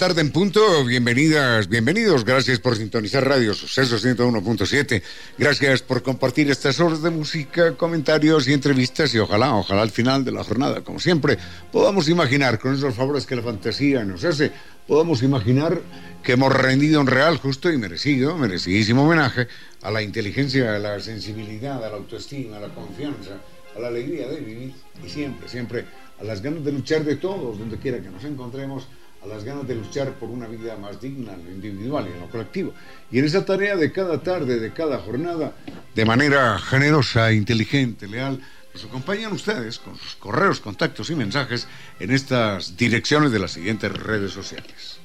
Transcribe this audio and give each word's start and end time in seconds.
Tarde 0.00 0.22
en 0.22 0.32
punto, 0.32 0.82
bienvenidas, 0.86 1.68
bienvenidos, 1.68 2.24
gracias 2.24 2.58
por 2.58 2.74
sintonizar 2.74 3.22
Radio 3.28 3.52
Suceso 3.52 3.98
101.7, 3.98 5.02
gracias 5.36 5.82
por 5.82 6.02
compartir 6.02 6.50
estas 6.50 6.80
horas 6.80 7.02
de 7.02 7.10
música, 7.10 7.76
comentarios 7.76 8.48
y 8.48 8.54
entrevistas. 8.54 9.14
Y 9.14 9.18
ojalá, 9.18 9.54
ojalá 9.54 9.82
al 9.82 9.90
final 9.90 10.24
de 10.24 10.32
la 10.32 10.42
jornada, 10.42 10.80
como 10.80 11.00
siempre, 11.00 11.36
podamos 11.70 12.08
imaginar 12.08 12.58
con 12.58 12.74
esos 12.74 12.94
favores 12.94 13.26
que 13.26 13.36
la 13.36 13.42
fantasía 13.42 14.02
nos 14.02 14.24
hace, 14.24 14.50
podamos 14.88 15.22
imaginar 15.22 15.78
que 16.22 16.32
hemos 16.32 16.50
rendido 16.50 16.98
un 17.02 17.06
real, 17.06 17.36
justo 17.36 17.70
y 17.70 17.76
merecido, 17.76 18.38
merecidísimo 18.38 19.04
homenaje 19.04 19.48
a 19.82 19.90
la 19.90 20.00
inteligencia, 20.00 20.76
a 20.76 20.78
la 20.78 20.98
sensibilidad, 21.00 21.84
a 21.84 21.90
la 21.90 21.96
autoestima, 21.96 22.56
a 22.56 22.60
la 22.60 22.74
confianza, 22.74 23.32
a 23.76 23.78
la 23.78 23.88
alegría 23.88 24.28
de 24.28 24.40
vivir 24.40 24.72
y 25.04 25.10
siempre, 25.10 25.46
siempre 25.46 25.84
a 26.18 26.24
las 26.24 26.40
ganas 26.40 26.64
de 26.64 26.72
luchar 26.72 27.04
de 27.04 27.16
todos, 27.16 27.58
donde 27.58 27.76
quiera 27.76 28.00
que 28.00 28.08
nos 28.08 28.24
encontremos 28.24 28.88
a 29.22 29.26
las 29.26 29.44
ganas 29.44 29.68
de 29.68 29.74
luchar 29.74 30.14
por 30.14 30.30
una 30.30 30.46
vida 30.46 30.76
más 30.76 31.00
digna 31.00 31.34
en 31.34 31.44
lo 31.44 31.50
individual 31.50 32.06
y 32.08 32.12
en 32.12 32.20
lo 32.20 32.30
colectivo. 32.30 32.72
Y 33.10 33.18
en 33.18 33.26
esa 33.26 33.44
tarea 33.44 33.76
de 33.76 33.92
cada 33.92 34.22
tarde, 34.22 34.58
de 34.58 34.72
cada 34.72 34.98
jornada, 34.98 35.52
de 35.94 36.04
manera 36.04 36.58
generosa, 36.58 37.32
inteligente, 37.32 38.08
leal, 38.08 38.40
nos 38.72 38.84
acompañan 38.84 39.32
ustedes 39.32 39.78
con 39.78 39.96
sus 39.96 40.14
correos, 40.14 40.60
contactos 40.60 41.10
y 41.10 41.16
mensajes 41.16 41.66
en 41.98 42.12
estas 42.12 42.76
direcciones 42.76 43.32
de 43.32 43.40
las 43.40 43.52
siguientes 43.52 43.92
redes 43.92 44.32
sociales. 44.32 44.98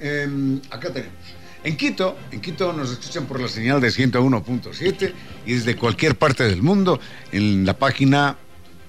Em, 0.00 0.60
acá 0.70 0.92
tenemos. 0.92 1.16
En 1.64 1.76
Quito, 1.76 2.16
en 2.30 2.40
Quito 2.40 2.72
nos 2.72 2.92
escuchan 2.92 3.26
por 3.26 3.40
la 3.40 3.48
señal 3.48 3.80
de 3.80 3.88
101.7 3.88 5.12
y 5.46 5.54
desde 5.54 5.74
cualquier 5.76 6.16
parte 6.16 6.44
del 6.44 6.62
mundo 6.62 7.00
en 7.32 7.66
la 7.66 7.76
página 7.76 8.36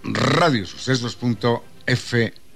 radiosucesos.fm 0.03 2.46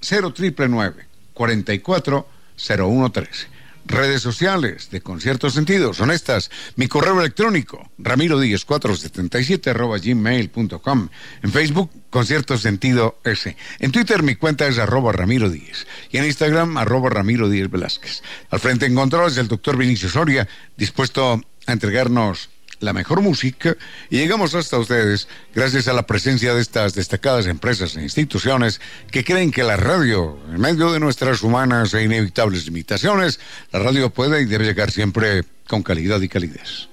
0999 0.00 1.06
44 1.34 2.28
0113 2.56 3.59
redes 3.84 4.22
sociales 4.22 4.90
de 4.90 5.00
Concierto 5.00 5.50
Sentido 5.50 5.94
son 5.94 6.10
estas. 6.10 6.50
Mi 6.76 6.88
correo 6.88 7.18
electrónico, 7.20 7.90
ramiro 7.98 8.38
477 8.38 9.70
arroba 9.70 9.98
gmail.com. 9.98 11.08
En 11.42 11.52
Facebook, 11.52 11.90
Concierto 12.10 12.58
Sentido 12.58 13.18
S. 13.24 13.56
En 13.78 13.92
Twitter, 13.92 14.22
mi 14.22 14.36
cuenta 14.36 14.66
es 14.66 14.78
arroba 14.78 15.12
ramiro 15.12 15.48
10. 15.48 15.86
Y 16.10 16.18
en 16.18 16.24
Instagram, 16.24 16.76
arroba 16.76 17.10
ramiro 17.10 17.48
10 17.48 17.70
Velázquez. 17.70 18.22
Al 18.50 18.60
frente 18.60 18.86
en 18.86 18.94
control 18.94 19.30
es 19.30 19.36
el 19.36 19.48
doctor 19.48 19.76
Vinicio 19.76 20.08
Soria, 20.08 20.48
dispuesto 20.76 21.40
a 21.66 21.72
entregarnos 21.72 22.50
la 22.80 22.92
mejor 22.92 23.20
música 23.20 23.76
y 24.08 24.18
llegamos 24.18 24.54
hasta 24.54 24.78
ustedes 24.78 25.28
gracias 25.54 25.86
a 25.86 25.92
la 25.92 26.06
presencia 26.06 26.54
de 26.54 26.60
estas 26.60 26.94
destacadas 26.94 27.46
empresas 27.46 27.96
e 27.96 28.02
instituciones 28.02 28.80
que 29.10 29.24
creen 29.24 29.52
que 29.52 29.62
la 29.62 29.76
radio, 29.76 30.38
en 30.50 30.60
medio 30.60 30.92
de 30.92 31.00
nuestras 31.00 31.42
humanas 31.42 31.94
e 31.94 32.02
inevitables 32.02 32.64
limitaciones, 32.64 33.38
la 33.72 33.78
radio 33.78 34.10
puede 34.10 34.42
y 34.42 34.46
debe 34.46 34.64
llegar 34.64 34.90
siempre 34.90 35.44
con 35.68 35.82
calidad 35.82 36.20
y 36.20 36.28
calidez. 36.28 36.88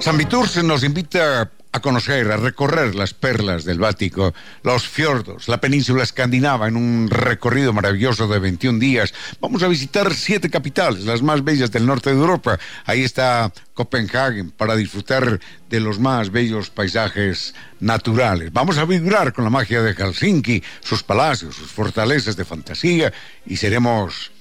San 0.00 0.16
Vitur 0.16 0.48
nos 0.64 0.82
invita 0.82 1.50
a 1.72 1.80
conocer, 1.80 2.32
a 2.32 2.38
recorrer 2.38 2.94
las 2.94 3.12
perlas 3.12 3.64
del 3.64 3.78
Báltico, 3.78 4.32
los 4.62 4.88
fiordos, 4.88 5.46
la 5.46 5.60
península 5.60 6.02
escandinava 6.02 6.68
en 6.68 6.76
un 6.76 7.10
recorrido 7.10 7.74
maravilloso 7.74 8.26
de 8.26 8.38
21 8.38 8.78
días. 8.78 9.12
Vamos 9.40 9.62
a 9.62 9.68
visitar 9.68 10.14
siete 10.14 10.48
capitales, 10.48 11.04
las 11.04 11.20
más 11.20 11.44
bellas 11.44 11.70
del 11.70 11.86
norte 11.86 12.08
de 12.08 12.16
Europa. 12.16 12.58
Ahí 12.86 13.02
está 13.02 13.52
Copenhague 13.74 14.44
para 14.56 14.74
disfrutar 14.74 15.38
de 15.68 15.80
los 15.80 15.98
más 15.98 16.30
bellos 16.30 16.70
paisajes 16.70 17.54
naturales. 17.78 18.54
Vamos 18.54 18.78
a 18.78 18.86
vibrar 18.86 19.34
con 19.34 19.44
la 19.44 19.50
magia 19.50 19.82
de 19.82 19.92
Helsinki, 19.92 20.62
sus 20.80 21.02
palacios, 21.02 21.56
sus 21.56 21.70
fortalezas 21.70 22.36
de 22.36 22.46
fantasía 22.46 23.12
y 23.44 23.58
seremos 23.58 24.32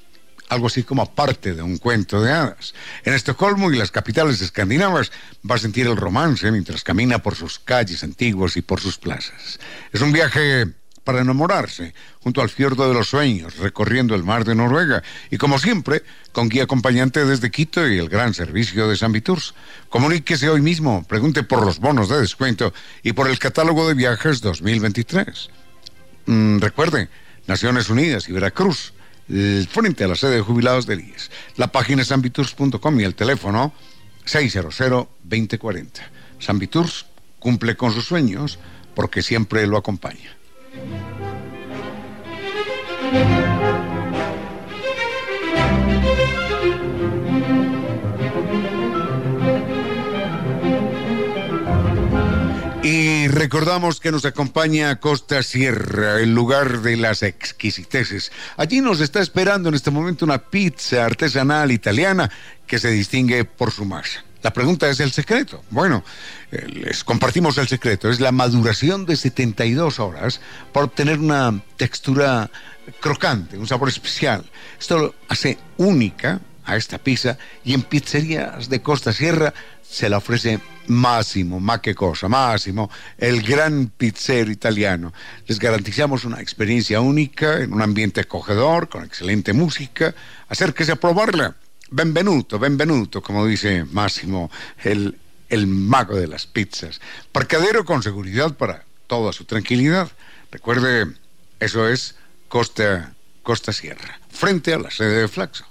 algo 0.49 0.67
así 0.67 0.83
como 0.83 1.05
parte 1.13 1.53
de 1.53 1.61
un 1.61 1.77
cuento 1.77 2.21
de 2.21 2.31
hadas. 2.31 2.73
En 3.05 3.13
Estocolmo 3.13 3.71
y 3.71 3.77
las 3.77 3.91
capitales 3.91 4.41
escandinavas 4.41 5.11
va 5.49 5.55
a 5.55 5.59
sentir 5.59 5.87
el 5.87 5.95
romance 5.95 6.51
mientras 6.51 6.83
camina 6.83 7.19
por 7.19 7.35
sus 7.35 7.59
calles 7.59 8.03
antiguas 8.03 8.57
y 8.57 8.61
por 8.61 8.81
sus 8.81 8.97
plazas. 8.97 9.59
Es 9.93 10.01
un 10.01 10.11
viaje 10.11 10.67
para 11.03 11.21
enamorarse, 11.21 11.93
junto 12.19 12.41
al 12.41 12.49
fiordo 12.49 12.87
de 12.87 12.93
los 12.93 13.09
sueños, 13.09 13.57
recorriendo 13.57 14.13
el 14.13 14.23
mar 14.23 14.45
de 14.45 14.53
Noruega, 14.53 15.01
y 15.31 15.37
como 15.37 15.57
siempre, 15.57 16.03
con 16.31 16.49
guía 16.49 16.63
acompañante 16.63 17.25
desde 17.25 17.49
Quito 17.49 17.87
y 17.87 17.97
el 17.97 18.09
gran 18.09 18.33
servicio 18.33 18.87
de 18.87 18.95
San 18.95 19.11
Viturs. 19.11 19.55
Comuníquese 19.89 20.49
hoy 20.49 20.61
mismo, 20.61 21.03
pregunte 21.07 21.41
por 21.41 21.65
los 21.65 21.79
bonos 21.79 22.09
de 22.09 22.19
descuento 22.21 22.73
y 23.01 23.13
por 23.13 23.27
el 23.27 23.39
catálogo 23.39 23.87
de 23.87 23.95
viajes 23.95 24.41
2023. 24.41 25.49
Mm, 26.27 26.59
recuerde, 26.59 27.09
Naciones 27.47 27.89
Unidas 27.89 28.29
y 28.29 28.33
Veracruz 28.33 28.93
frente 29.69 30.03
a 30.03 30.07
la 30.07 30.15
sede 30.15 30.35
de 30.35 30.41
jubilados 30.41 30.85
del 30.85 31.01
IES. 31.01 31.31
La 31.55 31.71
página 31.71 32.01
es 32.01 32.11
y 32.99 33.03
el 33.03 33.15
teléfono 33.15 33.73
600-2040. 34.25 35.87
San 36.39 36.59
cumple 37.39 37.75
con 37.75 37.93
sus 37.93 38.05
sueños 38.05 38.59
porque 38.95 39.21
siempre 39.21 39.65
lo 39.67 39.77
acompaña. 39.77 40.35
Recordamos 53.29 53.99
que 53.99 54.11
nos 54.11 54.25
acompaña 54.25 54.99
Costa 54.99 55.43
Sierra, 55.43 56.19
el 56.19 56.33
lugar 56.33 56.81
de 56.81 56.97
las 56.97 57.21
exquisiteces. 57.21 58.31
Allí 58.57 58.81
nos 58.81 59.01
está 59.01 59.21
esperando 59.21 59.69
en 59.69 59.75
este 59.75 59.91
momento 59.91 60.25
una 60.25 60.39
pizza 60.39 61.05
artesanal 61.05 61.71
italiana 61.71 62.29
que 62.65 62.79
se 62.79 62.89
distingue 62.89 63.45
por 63.45 63.71
su 63.71 63.85
masa. 63.85 64.23
La 64.41 64.51
pregunta 64.51 64.89
es 64.89 64.99
el 64.99 65.11
secreto. 65.11 65.63
Bueno, 65.69 66.03
eh, 66.51 66.65
les 66.67 67.03
compartimos 67.03 67.57
el 67.57 67.67
secreto. 67.67 68.09
Es 68.09 68.19
la 68.19 68.31
maduración 68.31 69.05
de 69.05 69.15
72 69.15 69.99
horas 69.99 70.41
para 70.73 70.85
obtener 70.85 71.19
una 71.19 71.61
textura 71.77 72.49
crocante, 72.99 73.57
un 73.57 73.67
sabor 73.67 73.89
especial. 73.89 74.43
Esto 74.79 75.13
hace 75.27 75.57
única 75.77 76.39
a 76.65 76.77
esta 76.77 76.97
pizza 76.97 77.37
y 77.63 77.73
en 77.73 77.81
pizzerías 77.83 78.69
de 78.69 78.81
Costa 78.81 79.11
Sierra 79.11 79.53
se 79.89 80.09
la 80.09 80.17
ofrece 80.17 80.59
Máximo, 80.87 81.59
más 81.59 81.81
que 81.81 81.93
cosa, 81.93 82.27
Máximo, 82.27 82.89
el 83.17 83.41
gran 83.41 83.91
pizzero 83.95 84.51
italiano. 84.51 85.13
Les 85.47 85.59
garantizamos 85.59 86.25
una 86.25 86.41
experiencia 86.41 86.99
única 86.99 87.61
en 87.61 87.73
un 87.73 87.81
ambiente 87.81 88.21
acogedor, 88.21 88.89
con 88.89 89.03
excelente 89.03 89.53
música. 89.53 90.13
Acérquese 90.47 90.91
a 90.91 90.95
probarla. 90.95 91.55
benvenuto, 91.91 92.59
benvenuto, 92.59 93.21
como 93.21 93.45
dice 93.45 93.83
Máximo, 93.85 94.51
el, 94.83 95.17
el 95.49 95.67
mago 95.67 96.15
de 96.15 96.27
las 96.27 96.45
pizzas. 96.45 97.01
Parcadero 97.31 97.85
con 97.85 98.03
seguridad 98.03 98.55
para 98.55 98.85
toda 99.07 99.33
su 99.33 99.45
tranquilidad. 99.45 100.11
Recuerde, 100.51 101.07
eso 101.59 101.87
es 101.87 102.15
Costa, 102.47 103.13
Costa 103.43 103.73
Sierra, 103.73 104.19
frente 104.29 104.73
a 104.73 104.79
la 104.79 104.91
sede 104.91 105.21
de 105.21 105.27
Flaxo. 105.27 105.68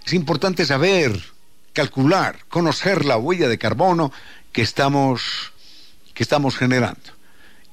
Es 0.06 0.12
importante 0.12 0.66
saber, 0.66 1.20
calcular, 1.72 2.44
conocer 2.48 3.04
la 3.04 3.16
huella 3.16 3.48
de 3.48 3.58
carbono 3.58 4.12
que 4.52 4.62
estamos, 4.62 5.52
que 6.14 6.22
estamos 6.22 6.56
generando. 6.56 7.10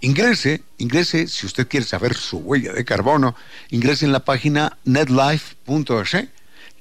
Ingrese, 0.01 0.63
ingrese, 0.77 1.27
si 1.27 1.45
usted 1.45 1.67
quiere 1.67 1.85
saber 1.85 2.15
su 2.15 2.37
huella 2.37 2.71
de 2.71 2.85
carbono, 2.85 3.35
ingrese 3.69 4.05
en 4.05 4.13
la 4.13 4.23
página 4.23 4.77
netlife.es, 4.85 6.27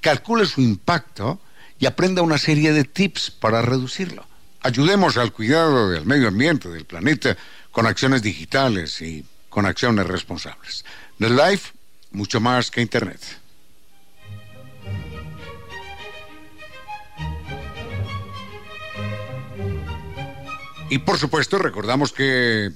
calcule 0.01 0.47
su 0.47 0.61
impacto 0.61 1.41
y 1.81 1.87
aprenda 1.87 2.23
una 2.23 2.39
serie 2.39 2.73
de 2.73 2.85
tips 2.85 3.31
para 3.33 3.63
reducirlo. 3.63 4.27
Ayudemos 4.63 5.17
al 5.17 5.33
cuidado 5.33 5.91
del 5.91 6.05
medio 6.05 6.29
ambiente, 6.29 6.69
del 6.69 6.85
planeta, 6.85 7.37
con 7.73 7.87
acciones 7.87 8.23
digitales 8.23 9.01
y 9.01 9.25
con 9.49 9.67
acciones 9.67 10.07
responsables. 10.07 10.85
NetLife, 11.19 11.73
mucho 12.13 12.41
más 12.41 12.71
que 12.71 12.83
Internet. 12.83 13.21
Y 20.91 20.99
por 20.99 21.19
supuesto, 21.19 21.59
recordamos 21.59 22.13
que, 22.13 22.71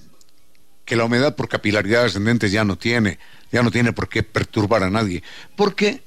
que 0.84 0.96
la 0.96 1.04
humedad 1.04 1.34
por 1.34 1.48
capilaridad 1.48 2.04
ascendente 2.04 2.50
ya 2.50 2.64
no 2.64 2.76
tiene, 2.76 3.18
ya 3.50 3.62
no 3.62 3.70
tiene 3.70 3.92
por 3.92 4.08
qué 4.08 4.22
perturbar 4.22 4.82
a 4.82 4.90
nadie, 4.90 5.22
porque 5.56 6.02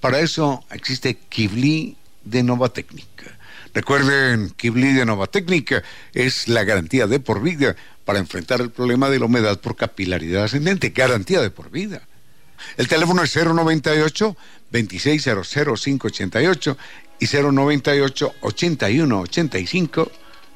para 0.00 0.20
eso 0.20 0.64
existe 0.70 1.16
Kibli 1.28 1.96
de 2.24 2.44
Nova 2.44 2.68
Técnica. 2.68 3.36
Recuerden, 3.74 4.50
Kibli 4.50 4.92
de 4.92 5.04
Nova 5.04 5.26
Técnica 5.26 5.82
es 6.12 6.46
la 6.48 6.64
garantía 6.64 7.06
de 7.06 7.18
por 7.18 7.42
vida 7.42 7.74
para 8.04 8.20
enfrentar 8.20 8.60
el 8.60 8.70
problema 8.70 9.10
de 9.10 9.18
la 9.18 9.26
humedad 9.26 9.60
por 9.60 9.76
capilaridad 9.76 10.44
ascendente, 10.44 10.90
garantía 10.90 11.40
de 11.40 11.50
por 11.50 11.70
vida. 11.70 12.02
El 12.76 12.86
teléfono 12.88 13.22
es 13.24 13.34
098 13.34 14.36
2600 14.70 15.82
588 15.82 16.78
y 17.18 17.26
098 17.26 18.34
8185 18.40 20.12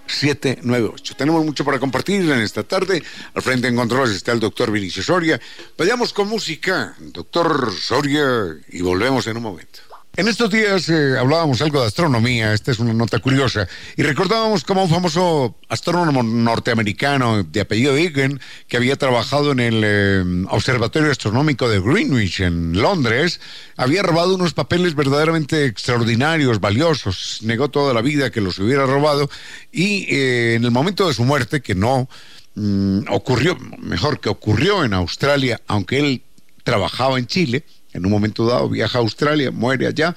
798. 0.06 1.16
Tenemos 1.16 1.44
mucho 1.44 1.64
para 1.64 1.78
compartir 1.78 2.22
en 2.22 2.40
esta 2.40 2.62
tarde. 2.62 3.02
Al 3.34 3.42
frente 3.42 3.68
en 3.68 3.76
controles 3.76 4.16
está 4.16 4.32
el 4.32 4.40
doctor 4.40 4.70
Vinicio 4.70 5.02
Soria. 5.02 5.40
Vayamos 5.76 6.12
con 6.12 6.28
música, 6.28 6.94
doctor 6.98 7.72
Soria, 7.72 8.56
y 8.68 8.82
volvemos 8.82 9.26
en 9.26 9.36
un 9.36 9.42
momento. 9.42 9.93
En 10.16 10.28
estos 10.28 10.48
días 10.48 10.88
eh, 10.90 11.18
hablábamos 11.18 11.60
algo 11.60 11.80
de 11.80 11.88
astronomía, 11.88 12.54
esta 12.54 12.70
es 12.70 12.78
una 12.78 12.92
nota 12.92 13.18
curiosa, 13.18 13.66
y 13.96 14.04
recordábamos 14.04 14.62
como 14.62 14.84
un 14.84 14.88
famoso 14.88 15.56
astrónomo 15.68 16.22
norteamericano 16.22 17.42
de 17.42 17.60
apellido 17.60 17.96
Egan, 17.96 18.38
que 18.68 18.76
había 18.76 18.94
trabajado 18.94 19.50
en 19.50 19.58
el 19.58 19.82
eh, 19.84 20.22
Observatorio 20.50 21.10
Astronómico 21.10 21.68
de 21.68 21.80
Greenwich 21.80 22.42
en 22.42 22.80
Londres, 22.80 23.40
había 23.76 24.04
robado 24.04 24.36
unos 24.36 24.54
papeles 24.54 24.94
verdaderamente 24.94 25.66
extraordinarios, 25.66 26.60
valiosos, 26.60 27.40
negó 27.42 27.68
toda 27.68 27.92
la 27.92 28.00
vida 28.00 28.30
que 28.30 28.40
los 28.40 28.60
hubiera 28.60 28.86
robado, 28.86 29.28
y 29.72 30.06
eh, 30.14 30.54
en 30.54 30.64
el 30.64 30.70
momento 30.70 31.08
de 31.08 31.14
su 31.14 31.24
muerte, 31.24 31.60
que 31.60 31.74
no 31.74 32.08
mm, 32.54 33.06
ocurrió, 33.10 33.58
mejor 33.80 34.20
que 34.20 34.28
ocurrió 34.28 34.84
en 34.84 34.94
Australia, 34.94 35.60
aunque 35.66 35.98
él 35.98 36.22
trabajaba 36.62 37.18
en 37.18 37.26
Chile, 37.26 37.64
en 37.94 38.04
un 38.04 38.12
momento 38.12 38.44
dado 38.44 38.68
viaja 38.68 38.98
a 38.98 39.00
Australia, 39.00 39.50
muere 39.50 39.86
allá 39.86 40.14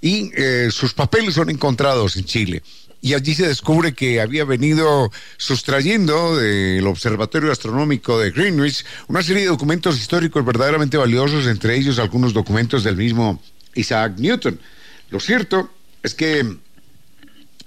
y 0.00 0.30
eh, 0.34 0.68
sus 0.70 0.92
papeles 0.92 1.34
son 1.34 1.48
encontrados 1.48 2.16
en 2.16 2.24
Chile. 2.24 2.62
Y 3.02 3.14
allí 3.14 3.34
se 3.34 3.48
descubre 3.48 3.94
que 3.94 4.20
había 4.20 4.44
venido 4.44 5.10
sustrayendo 5.38 6.36
del 6.36 6.86
Observatorio 6.86 7.50
Astronómico 7.50 8.18
de 8.18 8.30
Greenwich 8.30 8.84
una 9.08 9.22
serie 9.22 9.42
de 9.42 9.48
documentos 9.48 9.96
históricos 9.98 10.44
verdaderamente 10.44 10.98
valiosos, 10.98 11.46
entre 11.46 11.76
ellos 11.76 11.98
algunos 11.98 12.34
documentos 12.34 12.84
del 12.84 12.96
mismo 12.96 13.40
Isaac 13.74 14.18
Newton. 14.18 14.60
Lo 15.08 15.18
cierto 15.18 15.70
es 16.02 16.14
que 16.14 16.58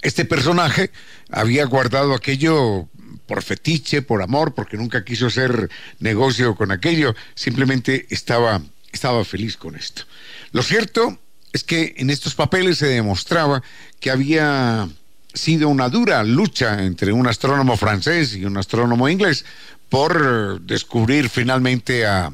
este 0.04 0.26
personaje 0.26 0.92
había 1.32 1.66
guardado 1.66 2.14
aquello 2.14 2.88
por 3.26 3.42
fetiche, 3.42 4.02
por 4.02 4.22
amor, 4.22 4.54
porque 4.54 4.78
nunca 4.78 5.04
quiso 5.04 5.28
hacer 5.28 5.70
negocio 6.00 6.56
con 6.56 6.72
aquello, 6.72 7.16
simplemente 7.36 8.06
estaba 8.10 8.62
estaba 8.94 9.26
feliz 9.26 9.58
con 9.58 9.76
esto. 9.76 10.04
Lo 10.52 10.64
cierto 10.64 11.20
es 11.52 11.64
que 11.64 11.96
en 11.98 12.10
estos 12.10 12.36
papeles 12.36 12.78
se 12.78 12.88
demostraba 12.88 13.62
que 14.00 14.12
había 14.12 14.88
sido 15.34 15.68
una 15.70 15.90
dura 15.90 16.24
lucha 16.24 16.84
entre 16.84 17.12
un 17.12 17.28
astrónomo 17.28 17.76
francés 17.76 18.36
y 18.36 18.46
un 18.46 18.58
astrónomo 18.58 19.10
inglés 19.10 19.46
por 19.90 20.62
descubrir 20.62 21.30
finalmente 21.30 22.06
al 22.06 22.32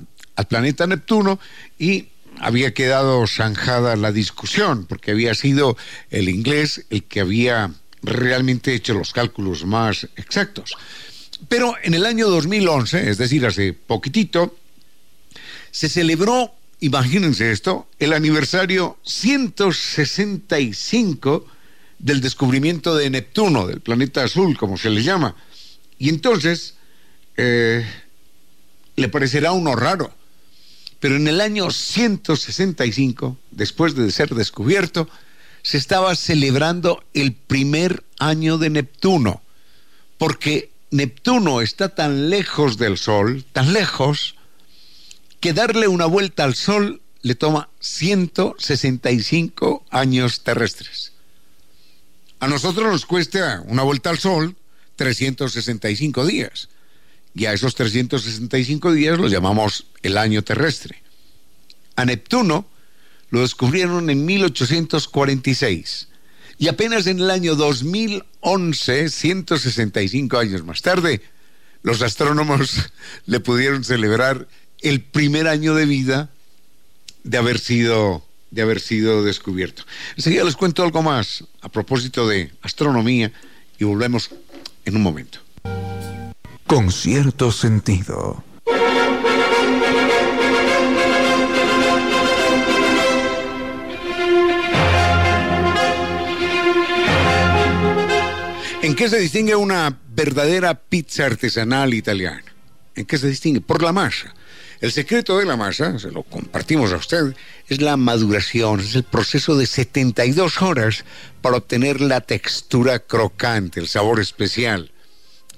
planeta 0.48 0.86
Neptuno 0.86 1.40
y 1.78 2.10
había 2.40 2.74
quedado 2.74 3.26
zanjada 3.28 3.96
la 3.96 4.12
discusión 4.12 4.86
porque 4.86 5.12
había 5.12 5.34
sido 5.34 5.78
el 6.10 6.30
inglés 6.30 6.86
el 6.90 7.04
que 7.04 7.22
había 7.22 7.72
realmente 8.02 8.74
hecho 8.74 8.94
los 8.94 9.12
cálculos 9.12 9.66
más 9.66 10.08
exactos. 10.16 10.76
Pero 11.48 11.76
en 11.84 11.94
el 11.94 12.06
año 12.06 12.30
2011, 12.30 13.10
es 13.10 13.18
decir, 13.18 13.46
hace 13.46 13.74
poquitito, 13.74 14.58
se 15.72 15.90
celebró, 15.90 16.54
imagínense 16.80 17.52
esto, 17.52 17.88
el 18.00 18.14
aniversario 18.14 18.98
165 19.04 21.46
del 22.00 22.22
descubrimiento 22.22 22.96
de 22.96 23.10
Neptuno, 23.10 23.68
del 23.68 23.82
planeta 23.82 24.24
azul, 24.24 24.58
como 24.58 24.78
se 24.78 24.90
le 24.90 25.04
llama. 25.04 25.36
Y 25.98 26.08
entonces, 26.10 26.76
eh, 27.36 27.86
le 28.96 29.10
parecerá 29.10 29.52
uno 29.52 29.76
raro, 29.76 30.14
pero 31.00 31.16
en 31.16 31.28
el 31.28 31.42
año 31.42 31.72
165, 31.72 33.38
después 33.52 33.96
de 33.96 34.12
ser 34.12 34.36
descubierto, 34.36 35.10
se 35.62 35.78
estaba 35.78 36.16
celebrando 36.16 37.04
el 37.14 37.34
primer 37.34 38.04
año 38.18 38.58
de 38.58 38.70
Neptuno, 38.70 39.42
porque 40.18 40.72
Neptuno 40.92 41.62
está 41.62 41.90
tan 41.90 42.30
lejos 42.30 42.78
del 42.78 42.98
Sol, 42.98 43.46
tan 43.52 43.74
lejos, 43.74 44.36
que 45.40 45.54
darle 45.54 45.88
una 45.88 46.06
vuelta 46.06 46.44
al 46.44 46.56
Sol 46.56 47.02
le 47.22 47.36
toma 47.36 47.70
165 47.80 49.86
años 49.90 50.44
terrestres. 50.44 51.14
A 52.40 52.48
nosotros 52.48 52.92
nos 52.92 53.06
cuesta 53.06 53.64
una 53.66 53.84
vuelta 53.84 54.10
al 54.10 54.18
Sol 54.18 54.56
365 54.96 56.26
días. 56.26 56.70
Y 57.36 57.46
a 57.46 57.54
esos 57.54 57.76
365 57.76 58.92
días 58.92 59.18
los 59.18 59.32
llamamos 59.32 59.86
el 60.02 60.18
año 60.18 60.44
terrestre. 60.44 61.02
A 61.96 62.06
Neptuno 62.06 62.68
lo 63.30 63.42
descubrieron 63.42 64.10
en 64.10 64.26
1846. 64.26 66.08
Y 66.58 66.68
apenas 66.68 67.08
en 67.08 67.20
el 67.20 67.30
año 67.30 67.56
2011, 67.56 69.10
165 69.10 70.38
años 70.38 70.66
más 70.66 70.82
tarde, 70.82 71.22
los 71.84 72.02
astrónomos 72.02 72.92
le 73.26 73.40
pudieron 73.40 73.84
celebrar 73.84 74.48
el 74.82 75.02
primer 75.02 75.48
año 75.48 75.76
de 75.76 75.86
vida 75.86 76.30
de 77.24 77.38
haber 77.38 77.60
sido 77.60 78.24
de 78.52 78.64
haber 78.64 78.80
sido 78.80 79.24
descubierto. 79.24 79.84
Enseguida 80.16 80.44
les 80.44 80.56
cuento 80.56 80.84
algo 80.84 81.04
más 81.04 81.44
a 81.62 81.70
propósito 81.70 82.28
de 82.28 82.52
astronomía 82.62 83.32
y 83.78 83.84
volvemos 83.84 84.32
en 84.86 84.96
un 84.96 85.04
momento. 85.04 85.40
Con 86.66 86.92
cierto 86.92 87.52
sentido. 87.52 88.44
¿En 98.82 98.96
qué 98.96 99.10
se 99.10 99.20
distingue 99.20 99.56
una 99.56 100.00
verdadera 100.16 100.74
pizza 100.74 101.26
artesanal 101.26 101.94
italiana? 101.94 102.44
¿En 102.96 103.06
qué 103.06 103.18
se 103.18 103.28
distingue? 103.28 103.62
Por 103.62 103.84
la 103.84 103.92
masa. 103.92 104.34
El 104.82 104.94
secreto 104.94 105.38
de 105.38 105.46
la 105.46 105.58
masa, 105.58 106.00
se 106.00 106.10
lo 106.10 106.24
compartimos 106.24 106.94
a 106.94 106.98
usted, 106.98 107.36
es 107.68 107.82
la 107.82 107.98
maduración, 107.98 108.80
es 108.80 108.96
el 108.96 109.04
proceso 109.04 109.58
de 109.58 109.66
72 109.66 110.62
horas 110.62 111.04
para 111.42 111.58
obtener 111.58 112.00
la 112.00 112.22
textura 112.22 113.00
crocante, 113.00 113.82
el 113.82 113.90
sabor 113.90 114.22
especial. 114.22 114.92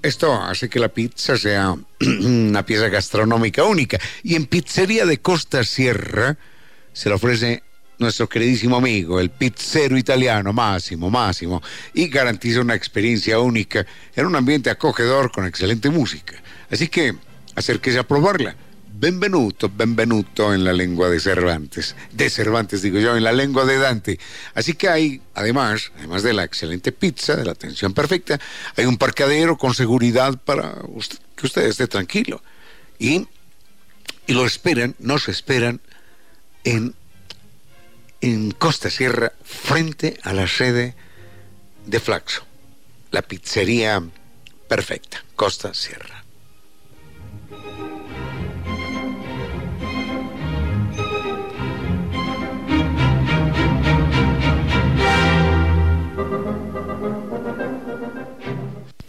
Esto 0.02 0.34
hace 0.34 0.68
que 0.68 0.80
la 0.80 0.88
pizza 0.88 1.36
sea 1.36 1.76
una 2.00 2.66
pieza 2.66 2.88
gastronómica 2.88 3.62
única. 3.62 4.00
Y 4.24 4.34
en 4.34 4.46
Pizzería 4.46 5.06
de 5.06 5.20
Costa 5.20 5.62
Sierra 5.62 6.36
se 6.92 7.08
le 7.08 7.14
ofrece 7.14 7.62
nuestro 7.98 8.28
queridísimo 8.28 8.76
amigo, 8.76 9.20
el 9.20 9.30
pizzero 9.30 9.96
italiano 9.96 10.52
Máximo, 10.52 11.08
Máximo, 11.08 11.62
y 11.94 12.08
garantiza 12.08 12.60
una 12.60 12.74
experiencia 12.74 13.38
única 13.38 13.86
en 14.16 14.26
un 14.26 14.34
ambiente 14.34 14.70
acogedor 14.70 15.30
con 15.30 15.46
excelente 15.46 15.88
música. 15.90 16.42
Así 16.68 16.88
que 16.88 17.14
acérquese 17.54 18.00
a 18.00 18.08
probarla. 18.08 18.56
Benvenuto, 18.94 19.70
benvenuto 19.74 20.54
en 20.54 20.64
la 20.64 20.72
lengua 20.72 21.08
de 21.08 21.18
Cervantes, 21.18 21.96
de 22.12 22.30
Cervantes 22.30 22.82
digo 22.82 22.98
yo, 22.98 23.16
en 23.16 23.24
la 23.24 23.32
lengua 23.32 23.64
de 23.64 23.78
Dante. 23.78 24.18
Así 24.54 24.74
que 24.74 24.88
hay, 24.88 25.22
además, 25.34 25.92
además 25.98 26.22
de 26.22 26.32
la 26.32 26.44
excelente 26.44 26.92
pizza, 26.92 27.34
de 27.34 27.44
la 27.44 27.52
atención 27.52 27.94
perfecta, 27.94 28.38
hay 28.76 28.84
un 28.84 28.98
parqueadero 28.98 29.58
con 29.58 29.74
seguridad 29.74 30.38
para 30.44 30.74
que 31.36 31.46
usted 31.46 31.62
esté 31.62 31.88
tranquilo. 31.88 32.42
Y, 32.98 33.26
y 34.26 34.34
lo 34.34 34.46
esperan, 34.46 34.94
nos 34.98 35.28
esperan 35.28 35.80
en 36.64 36.94
en 38.22 38.52
Costa 38.52 38.88
Sierra, 38.88 39.32
frente 39.44 40.16
a 40.22 40.32
la 40.32 40.46
sede 40.46 40.94
de 41.84 41.98
Flaxo, 41.98 42.46
la 43.10 43.20
pizzería 43.20 44.00
perfecta, 44.68 45.24
Costa 45.34 45.74
Sierra. 45.74 46.21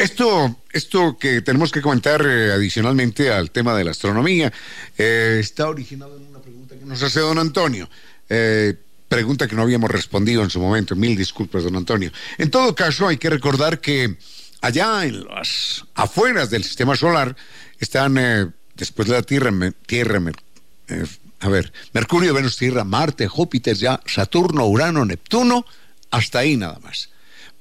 Esto, 0.04 0.58
esto 0.74 1.18
que 1.18 1.42
tenemos 1.42 1.72
que 1.72 1.82
comentar 1.82 2.22
eh, 2.28 2.52
adicionalmente 2.52 3.32
al 3.32 3.52
tema 3.52 3.74
de 3.74 3.86
la 3.86 3.92
astronomía 3.92 4.52
eh, 4.98 5.38
está 5.40 5.70
originado 5.70 6.18
en 6.18 6.28
una 6.28 6.40
pregunta 6.40 6.76
que 6.78 6.84
nos 6.84 7.02
hace 7.02 7.22
don 7.22 7.40
Antonio. 7.40 7.90
Eh, 8.28 8.76
pregunta 9.08 9.48
que 9.48 9.56
no 9.56 9.62
habíamos 9.62 9.90
respondido 9.90 10.44
en 10.44 10.50
su 10.50 10.60
momento. 10.60 10.98
Mil 10.98 11.16
disculpas, 11.16 11.64
don 11.64 11.78
Antonio. 11.78 12.12
En 12.38 12.52
todo 12.52 12.76
caso, 12.76 13.08
hay 13.08 13.16
que 13.16 13.30
recordar 13.30 13.80
que 13.80 14.18
allá 14.60 15.06
en 15.06 15.24
las 15.24 15.86
afueras 15.96 16.50
del 16.50 16.66
sistema 16.66 16.98
solar 16.98 17.38
están, 17.80 18.54
después 18.76 19.08
de 19.08 19.14
la 19.14 19.22
Tierra, 19.24 19.54
Tierra 19.86 20.22
a 21.40 21.48
ver, 21.48 21.72
Mercurio, 21.94 22.34
Venus, 22.34 22.58
Tierra, 22.58 22.84
Marte, 22.84 23.30
Júpiter, 23.30 23.78
ya 23.78 24.02
Saturno, 24.06 24.68
Urano, 24.68 25.06
Neptuno, 25.06 25.66
hasta 26.12 26.40
ahí 26.40 26.58
nada 26.58 26.80
más. 26.80 27.10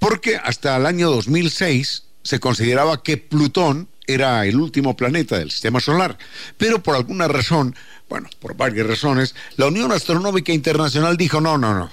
Porque 0.00 0.34
hasta 0.34 0.76
el 0.76 0.86
año 0.86 1.08
2006 1.08 2.06
se 2.22 2.40
consideraba 2.40 3.02
que 3.02 3.16
Plutón 3.16 3.88
era 4.06 4.44
el 4.46 4.56
último 4.56 4.96
planeta 4.96 5.38
del 5.38 5.50
sistema 5.50 5.80
solar, 5.80 6.18
pero 6.58 6.82
por 6.82 6.96
alguna 6.96 7.28
razón 7.28 7.74
bueno, 8.12 8.28
por 8.40 8.54
varias 8.54 8.86
razones, 8.86 9.34
la 9.56 9.68
Unión 9.68 9.90
Astronómica 9.90 10.52
Internacional 10.52 11.16
dijo, 11.16 11.40
no, 11.40 11.56
no, 11.56 11.72
no, 11.72 11.90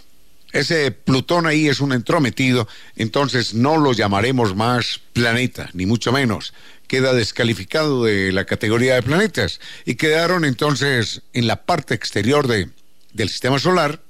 ese 0.51 0.91
Plutón 0.91 1.47
ahí 1.47 1.69
es 1.69 1.79
un 1.79 1.93
entrometido, 1.93 2.67
entonces 2.97 3.53
no 3.53 3.77
lo 3.77 3.93
llamaremos 3.93 4.53
más 4.53 4.99
planeta, 5.13 5.69
ni 5.71 5.85
mucho 5.85 6.11
menos. 6.11 6.53
Queda 6.87 7.13
descalificado 7.13 8.03
de 8.03 8.33
la 8.33 8.43
categoría 8.43 8.95
de 8.95 9.03
planetas 9.03 9.61
y 9.85 9.95
quedaron 9.95 10.43
entonces 10.43 11.21
en 11.31 11.47
la 11.47 11.63
parte 11.63 11.93
exterior 11.93 12.47
de, 12.47 12.67
del 13.13 13.29
sistema 13.29 13.57
solar 13.57 14.01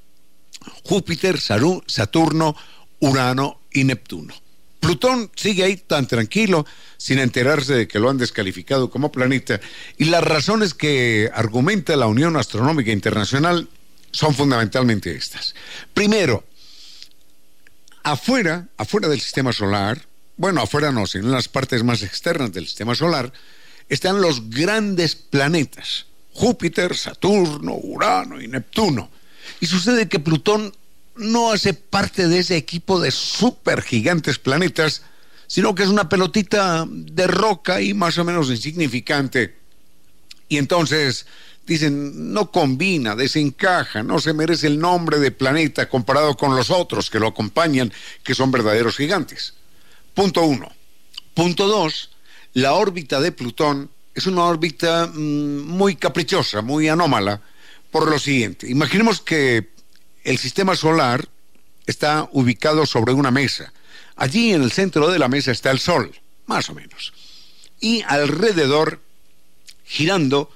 Júpiter, 0.84 1.40
Saturno, 1.40 2.56
Urano 3.02 3.62
y 3.72 3.84
Neptuno. 3.84 4.34
Plutón 4.80 5.32
sigue 5.36 5.64
ahí 5.64 5.78
tan 5.78 6.08
tranquilo, 6.08 6.66
sin 6.98 7.20
enterarse 7.20 7.74
de 7.74 7.88
que 7.88 8.00
lo 8.00 8.10
han 8.10 8.18
descalificado 8.18 8.90
como 8.90 9.12
planeta, 9.12 9.60
y 9.98 10.06
las 10.06 10.24
razones 10.24 10.74
que 10.74 11.30
argumenta 11.34 11.96
la 11.96 12.08
Unión 12.08 12.38
Astronómica 12.38 12.92
Internacional 12.92 13.68
son 14.12 14.34
fundamentalmente 14.34 15.16
estas. 15.16 15.54
Primero, 15.94 16.44
afuera, 18.04 18.68
afuera 18.78 19.08
del 19.08 19.20
sistema 19.20 19.54
solar, 19.54 20.08
bueno, 20.38 20.62
afuera 20.62 20.92
no, 20.92 21.06
sino 21.06 21.26
en 21.26 21.32
las 21.34 21.50
partes 21.50 21.84
más 21.84 22.02
externas 22.02 22.52
del 22.54 22.66
sistema 22.66 22.96
solar, 22.96 23.34
están 23.90 24.22
los 24.22 24.50
grandes 24.50 25.16
planetas, 25.16 26.06
Júpiter, 26.34 26.96
Saturno, 26.96 27.74
Urano 27.76 28.42
y 28.42 28.48
Neptuno. 28.48 29.10
Y 29.60 29.66
sucede 29.66 30.08
que 30.08 30.20
Plutón 30.20 30.74
no 31.20 31.52
hace 31.52 31.74
parte 31.74 32.28
de 32.28 32.40
ese 32.40 32.58
equipo 32.58 33.00
de 33.00 33.12
supergigantes 33.12 34.40
planetas, 34.40 35.04
sino 35.48 35.76
que 35.76 35.84
es 35.84 35.90
una 35.90 36.10
pelotita 36.10 36.86
de 36.90 37.28
roca 37.28 37.82
y 37.82 37.94
más 37.94 38.18
o 38.18 38.24
menos 38.24 38.50
insignificante. 38.50 39.58
Y 40.48 40.58
entonces 40.58 41.26
dicen, 41.66 42.34
no 42.34 42.52
combina, 42.52 43.16
desencaja, 43.16 44.02
no 44.02 44.20
se 44.20 44.34
merece 44.34 44.68
el 44.68 44.80
nombre 44.80 45.20
de 45.20 45.32
planeta 45.32 45.88
comparado 45.88 46.36
con 46.36 46.56
los 46.56 46.72
otros 46.72 47.10
que 47.10 47.20
lo 47.20 47.28
acompañan, 47.28 47.94
que 48.24 48.34
son 48.34 48.52
verdaderos 48.52 48.98
gigantes. 48.98 49.54
Punto 50.14 50.44
uno. 50.44 50.72
Punto 51.34 51.68
dos, 51.68 52.10
la 52.54 52.74
órbita 52.74 53.22
de 53.22 53.32
Plutón 53.32 53.92
es 54.16 54.26
una 54.26 54.46
órbita 54.46 55.08
mm, 55.08 55.62
muy 55.68 55.96
caprichosa, 55.96 56.62
muy 56.62 56.90
anómala, 56.90 57.42
por 57.92 58.10
lo 58.10 58.20
siguiente. 58.20 58.70
Imaginemos 58.70 59.22
que 59.22 59.70
el 60.30 60.38
sistema 60.38 60.76
solar 60.76 61.28
está 61.88 62.30
ubicado 62.34 62.86
sobre 62.86 63.14
una 63.14 63.32
mesa. 63.32 63.74
Allí 64.16 64.54
en 64.54 64.62
el 64.62 64.72
centro 64.72 65.10
de 65.10 65.18
la 65.18 65.28
mesa 65.28 65.52
está 65.52 65.72
el 65.72 65.80
Sol, 65.80 66.16
más 66.46 66.70
o 66.70 66.76
menos. 66.76 67.14
Y 67.80 68.04
alrededor, 68.04 69.00
girando 69.86 70.52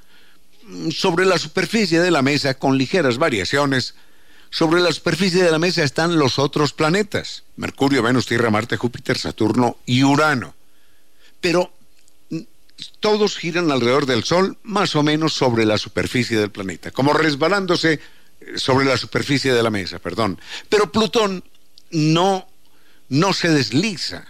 mm, 0.67 0.91
sobre 0.91 1.25
la 1.25 1.39
superficie 1.39 1.99
de 2.01 2.11
la 2.11 2.21
mesa 2.21 2.53
con 2.53 2.77
ligeras 2.77 3.17
variaciones, 3.17 3.95
sobre 4.51 4.79
la 4.79 4.91
superficie 4.91 5.43
de 5.43 5.49
la 5.49 5.57
mesa 5.57 5.81
están 5.81 6.19
los 6.19 6.37
otros 6.37 6.71
planetas, 6.71 7.41
Mercurio, 7.55 8.03
Venus, 8.03 8.27
Tierra, 8.27 8.51
Marte, 8.51 8.77
Júpiter, 8.77 9.17
Saturno 9.17 9.77
y 9.87 10.03
Urano. 10.03 10.53
Pero 11.41 11.73
mm, 12.29 12.41
todos 12.99 13.37
giran 13.37 13.71
alrededor 13.71 14.05
del 14.05 14.23
Sol, 14.23 14.55
más 14.61 14.95
o 14.95 15.01
menos 15.01 15.33
sobre 15.33 15.65
la 15.65 15.79
superficie 15.79 16.37
del 16.37 16.51
planeta, 16.51 16.91
como 16.91 17.11
resbalándose 17.13 17.99
sobre 18.55 18.85
la 18.85 18.97
superficie 18.97 19.53
de 19.53 19.63
la 19.63 19.69
mesa, 19.69 19.99
perdón. 19.99 20.39
Pero 20.69 20.91
Plutón 20.91 21.43
no, 21.91 22.47
no 23.09 23.33
se 23.33 23.49
desliza 23.49 24.25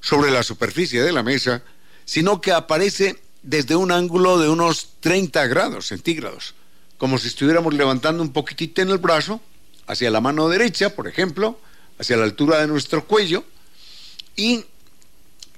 sobre 0.00 0.30
la 0.30 0.42
superficie 0.42 1.02
de 1.02 1.12
la 1.12 1.22
mesa, 1.22 1.62
sino 2.04 2.40
que 2.40 2.52
aparece 2.52 3.20
desde 3.42 3.76
un 3.76 3.92
ángulo 3.92 4.38
de 4.38 4.48
unos 4.48 4.90
30 5.00 5.46
grados 5.46 5.86
centígrados, 5.86 6.54
como 6.96 7.18
si 7.18 7.28
estuviéramos 7.28 7.74
levantando 7.74 8.22
un 8.22 8.32
poquitito 8.32 8.82
en 8.82 8.90
el 8.90 8.98
brazo, 8.98 9.40
hacia 9.86 10.10
la 10.10 10.20
mano 10.20 10.48
derecha, 10.48 10.94
por 10.94 11.08
ejemplo, 11.08 11.58
hacia 11.98 12.16
la 12.16 12.24
altura 12.24 12.60
de 12.60 12.66
nuestro 12.66 13.06
cuello, 13.06 13.44
y 14.36 14.64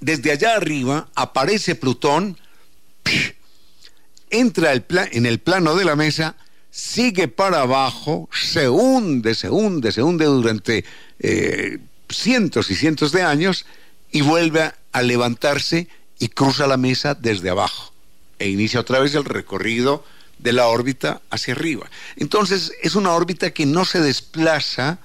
desde 0.00 0.32
allá 0.32 0.56
arriba 0.56 1.08
aparece 1.14 1.74
Plutón, 1.74 2.38
entra 4.30 4.72
en 4.72 5.26
el 5.26 5.40
plano 5.40 5.74
de 5.74 5.84
la 5.84 5.96
mesa, 5.96 6.36
sigue 6.70 7.28
para 7.28 7.62
abajo, 7.62 8.28
se 8.32 8.68
hunde, 8.68 9.34
se 9.34 9.50
hunde, 9.50 9.92
se 9.92 10.02
hunde 10.02 10.24
durante 10.24 10.84
eh, 11.18 11.78
cientos 12.08 12.70
y 12.70 12.74
cientos 12.74 13.12
de 13.12 13.22
años 13.22 13.66
y 14.10 14.22
vuelve 14.22 14.72
a 14.92 15.02
levantarse 15.02 15.88
y 16.18 16.28
cruza 16.28 16.66
la 16.66 16.76
mesa 16.76 17.14
desde 17.14 17.50
abajo 17.50 17.92
e 18.40 18.48
inicia 18.48 18.80
otra 18.80 18.98
vez 18.98 19.14
el 19.14 19.24
recorrido 19.24 20.04
de 20.38 20.52
la 20.52 20.66
órbita 20.66 21.20
hacia 21.30 21.54
arriba. 21.54 21.88
Entonces 22.16 22.72
es 22.82 22.94
una 22.96 23.12
órbita 23.12 23.50
que 23.50 23.66
no 23.66 23.84
se 23.84 24.00
desplaza 24.00 24.98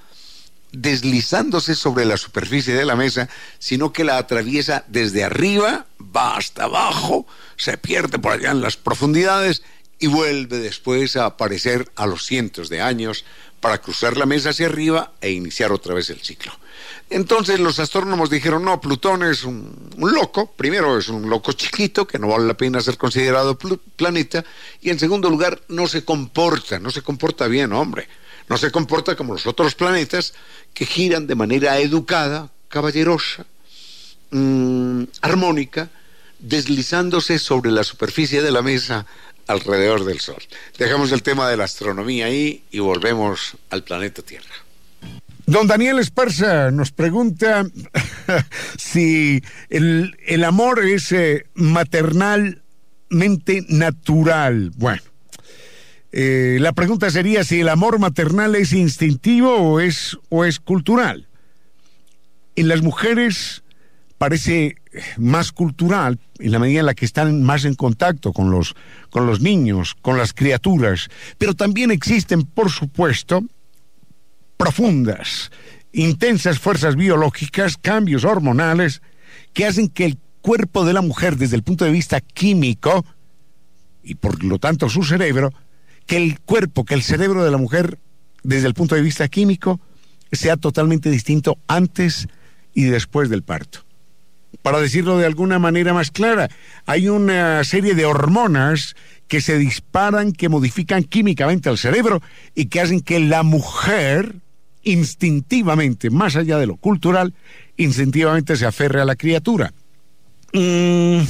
deslizándose 0.71 1.75
sobre 1.75 2.05
la 2.05 2.17
superficie 2.17 2.73
de 2.73 2.85
la 2.85 2.95
mesa, 2.95 3.29
sino 3.59 3.93
que 3.93 4.03
la 4.03 4.17
atraviesa 4.17 4.83
desde 4.87 5.23
arriba, 5.23 5.85
va 5.99 6.37
hasta 6.37 6.63
abajo, 6.63 7.27
se 7.55 7.77
pierde 7.77 8.19
por 8.19 8.33
allá 8.33 8.51
en 8.51 8.61
las 8.61 8.77
profundidades 8.77 9.63
y 9.99 10.07
vuelve 10.07 10.59
después 10.59 11.15
a 11.15 11.25
aparecer 11.25 11.91
a 11.95 12.05
los 12.05 12.25
cientos 12.25 12.69
de 12.69 12.81
años 12.81 13.25
para 13.59 13.79
cruzar 13.79 14.17
la 14.17 14.25
mesa 14.25 14.49
hacia 14.49 14.67
arriba 14.67 15.13
e 15.21 15.31
iniciar 15.31 15.71
otra 15.71 15.93
vez 15.93 16.09
el 16.09 16.21
ciclo. 16.21 16.53
Entonces 17.09 17.59
los 17.59 17.79
astrónomos 17.79 18.29
dijeron, 18.29 18.63
no, 18.63 18.81
Plutón 18.81 19.23
es 19.23 19.43
un, 19.43 19.89
loco, 19.97 20.51
primero 20.51 20.97
es 20.97 21.07
un 21.07 21.29
loco 21.29 21.51
chiquito 21.53 22.07
que 22.07 22.19
no 22.19 22.27
vale 22.27 22.45
la 22.45 22.57
pena 22.57 22.81
ser 22.81 22.97
considerado 22.97 23.57
planeta, 23.95 24.43
y 24.81 24.89
en 24.89 24.99
segundo 24.99 25.29
lugar 25.29 25.61
no 25.67 25.87
se 25.87 26.03
comporta, 26.03 26.79
no 26.79 26.89
se 26.89 27.01
comporta 27.01 27.47
bien, 27.47 27.73
hombre, 27.73 28.07
no 28.49 28.57
se 28.57 28.71
comporta 28.71 29.15
como 29.15 29.33
los 29.33 29.45
otros 29.45 29.75
planetas 29.75 30.33
que 30.73 30.85
giran 30.85 31.27
de 31.27 31.35
manera 31.35 31.79
educada, 31.79 32.49
caballerosa, 32.69 33.45
mm, 34.31 35.03
armónica, 35.21 35.89
deslizándose 36.39 37.39
sobre 37.39 37.71
la 37.71 37.83
superficie 37.83 38.41
de 38.41 38.51
la 38.51 38.61
mesa 38.61 39.05
alrededor 39.47 40.05
del 40.05 40.19
Sol. 40.19 40.41
Dejamos 40.77 41.11
el 41.11 41.23
tema 41.23 41.49
de 41.49 41.57
la 41.57 41.65
astronomía 41.65 42.25
ahí 42.25 42.63
y 42.71 42.79
volvemos 42.79 43.57
al 43.69 43.83
planeta 43.83 44.21
Tierra. 44.21 44.65
Don 45.47 45.67
Daniel 45.67 45.99
Esparza 45.99 46.71
nos 46.71 46.91
pregunta 46.91 47.67
si 48.77 49.43
el, 49.69 50.43
amor 50.43 50.83
es 50.83 51.11
eh, 51.11 51.45
maternalmente 51.53 53.63
natural. 53.69 54.71
Bueno, 54.75 55.03
eh, 56.11 56.57
la 56.59 56.73
pregunta 56.73 57.11
sería 57.11 57.43
si 57.43 57.59
el 57.59 57.69
amor 57.69 57.99
maternal 57.99 58.55
es 58.55 58.73
instintivo 58.73 59.55
o 59.57 59.79
es, 59.79 60.17
o 60.29 60.45
es 60.45 60.59
cultural. 60.59 61.27
En 62.55 62.67
las 62.67 62.81
mujeres 62.81 63.61
parece 64.17 64.77
más 65.17 65.51
cultural 65.51 66.19
en 66.39 66.51
la 66.51 66.59
medida 66.59 66.81
en 66.81 66.85
la 66.85 66.93
que 66.93 67.05
están 67.05 67.43
más 67.43 67.65
en 67.65 67.75
contacto 67.75 68.33
con 68.33 68.51
los, 68.51 68.75
con 69.09 69.25
los 69.25 69.41
niños, 69.41 69.95
con 70.01 70.17
las 70.17 70.33
criaturas, 70.33 71.09
pero 71.37 71.53
también 71.53 71.91
existen, 71.91 72.43
por 72.43 72.71
supuesto, 72.71 73.43
profundas, 74.57 75.51
intensas 75.91 76.59
fuerzas 76.59 76.95
biológicas, 76.95 77.77
cambios 77.77 78.23
hormonales, 78.23 79.01
que 79.53 79.65
hacen 79.65 79.87
que 79.89 80.05
el 80.05 80.17
cuerpo 80.41 80.85
de 80.85 80.93
la 80.93 81.01
mujer 81.01 81.37
desde 81.37 81.55
el 81.55 81.63
punto 81.63 81.85
de 81.85 81.91
vista 81.91 82.21
químico, 82.21 83.05
y 84.03 84.15
por 84.15 84.43
lo 84.43 84.59
tanto 84.59 84.89
su 84.89 85.03
cerebro, 85.03 85.51
que 86.05 86.17
el 86.17 86.39
cuerpo, 86.39 86.85
que 86.85 86.93
el 86.93 87.01
cerebro 87.01 87.43
de 87.43 87.51
la 87.51 87.57
mujer 87.57 87.99
desde 88.43 88.67
el 88.67 88.73
punto 88.73 88.95
de 88.95 89.01
vista 89.01 89.27
químico, 89.27 89.79
sea 90.31 90.57
totalmente 90.57 91.09
distinto 91.09 91.57
antes 91.67 92.27
y 92.73 92.83
después 92.83 93.29
del 93.29 93.41
parto. 93.41 93.84
Para 94.61 94.79
decirlo 94.79 95.17
de 95.17 95.25
alguna 95.25 95.59
manera 95.59 95.93
más 95.93 96.11
clara, 96.11 96.49
hay 96.85 97.07
una 97.07 97.63
serie 97.63 97.95
de 97.95 98.05
hormonas 98.05 98.95
que 99.27 99.41
se 99.41 99.57
disparan, 99.57 100.31
que 100.31 100.49
modifican 100.49 101.03
químicamente 101.03 101.69
al 101.69 101.77
cerebro 101.77 102.21
y 102.53 102.65
que 102.67 102.81
hacen 102.81 103.01
que 103.01 103.19
la 103.19 103.43
mujer 103.43 104.35
instintivamente, 104.83 106.09
más 106.09 106.35
allá 106.35 106.57
de 106.57 106.67
lo 106.67 106.77
cultural, 106.77 107.33
instintivamente 107.75 108.55
se 108.55 108.65
aferre 108.65 109.01
a 109.01 109.05
la 109.05 109.15
criatura. 109.15 109.73
Mm, 110.53 111.21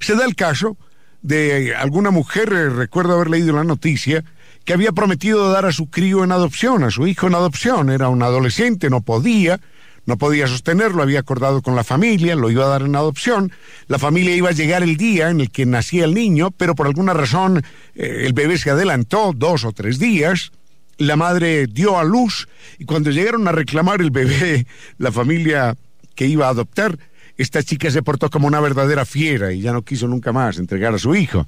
se 0.00 0.16
da 0.16 0.24
el 0.24 0.34
caso 0.34 0.76
de 1.20 1.74
alguna 1.76 2.10
mujer, 2.10 2.52
eh, 2.52 2.68
recuerdo 2.68 3.14
haber 3.14 3.30
leído 3.30 3.54
la 3.54 3.64
noticia, 3.64 4.24
que 4.64 4.72
había 4.72 4.92
prometido 4.92 5.50
dar 5.50 5.66
a 5.66 5.72
su 5.72 5.88
crío 5.90 6.24
en 6.24 6.32
adopción, 6.32 6.84
a 6.84 6.90
su 6.90 7.06
hijo 7.06 7.26
en 7.26 7.34
adopción, 7.34 7.90
era 7.90 8.08
un 8.08 8.22
adolescente, 8.22 8.90
no 8.90 9.02
podía, 9.02 9.60
no 10.06 10.18
podía 10.18 10.46
sostenerlo, 10.46 11.02
había 11.02 11.20
acordado 11.20 11.62
con 11.62 11.76
la 11.76 11.84
familia, 11.84 12.34
lo 12.34 12.50
iba 12.50 12.64
a 12.64 12.68
dar 12.68 12.82
en 12.82 12.96
adopción, 12.96 13.52
la 13.86 13.98
familia 13.98 14.34
iba 14.34 14.48
a 14.48 14.52
llegar 14.52 14.82
el 14.82 14.96
día 14.96 15.30
en 15.30 15.40
el 15.40 15.50
que 15.50 15.66
nacía 15.66 16.04
el 16.04 16.14
niño, 16.14 16.50
pero 16.50 16.74
por 16.74 16.86
alguna 16.86 17.14
razón 17.14 17.62
eh, 17.94 18.24
el 18.26 18.32
bebé 18.32 18.58
se 18.58 18.70
adelantó 18.70 19.32
dos 19.34 19.64
o 19.64 19.72
tres 19.72 19.98
días, 19.98 20.52
la 20.98 21.16
madre 21.16 21.66
dio 21.66 21.98
a 21.98 22.04
luz 22.04 22.48
y 22.78 22.84
cuando 22.84 23.10
llegaron 23.10 23.46
a 23.48 23.52
reclamar 23.52 24.00
el 24.00 24.10
bebé, 24.10 24.66
la 24.98 25.12
familia 25.12 25.76
que 26.14 26.26
iba 26.26 26.46
a 26.46 26.50
adoptar, 26.50 26.98
esta 27.36 27.62
chica 27.62 27.90
se 27.90 28.02
portó 28.02 28.28
como 28.30 28.46
una 28.46 28.60
verdadera 28.60 29.04
fiera 29.04 29.52
y 29.52 29.60
ya 29.60 29.72
no 29.72 29.82
quiso 29.82 30.06
nunca 30.06 30.32
más 30.32 30.58
entregar 30.58 30.94
a 30.94 30.98
su 30.98 31.14
hijo. 31.14 31.46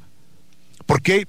¿Por 0.86 1.02
qué? 1.02 1.26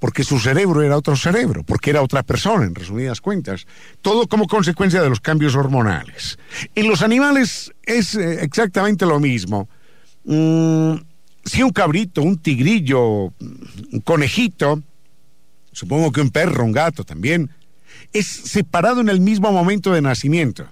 Porque 0.00 0.24
su 0.24 0.40
cerebro 0.40 0.82
era 0.82 0.96
otro 0.96 1.14
cerebro, 1.14 1.62
porque 1.62 1.90
era 1.90 2.02
otra 2.02 2.24
persona, 2.24 2.64
en 2.64 2.74
resumidas 2.74 3.20
cuentas. 3.20 3.66
Todo 4.02 4.26
como 4.26 4.48
consecuencia 4.48 5.00
de 5.00 5.08
los 5.08 5.20
cambios 5.20 5.54
hormonales. 5.54 6.38
En 6.74 6.88
los 6.88 7.02
animales 7.02 7.72
es 7.84 8.16
eh, 8.16 8.42
exactamente 8.42 9.06
lo 9.06 9.20
mismo. 9.20 9.68
Mm, 10.24 10.94
si 11.44 11.62
un 11.62 11.70
cabrito, 11.70 12.22
un 12.22 12.38
tigrillo, 12.38 13.26
un 13.26 14.00
conejito, 14.02 14.82
supongo 15.70 16.10
que 16.10 16.20
un 16.20 16.30
perro, 16.30 16.64
un 16.64 16.72
gato 16.72 17.04
también, 17.04 17.50
es 18.12 18.26
separado 18.26 19.00
en 19.00 19.08
el 19.08 19.20
mismo 19.20 19.52
momento 19.52 19.92
de 19.92 20.02
nacimiento 20.02 20.66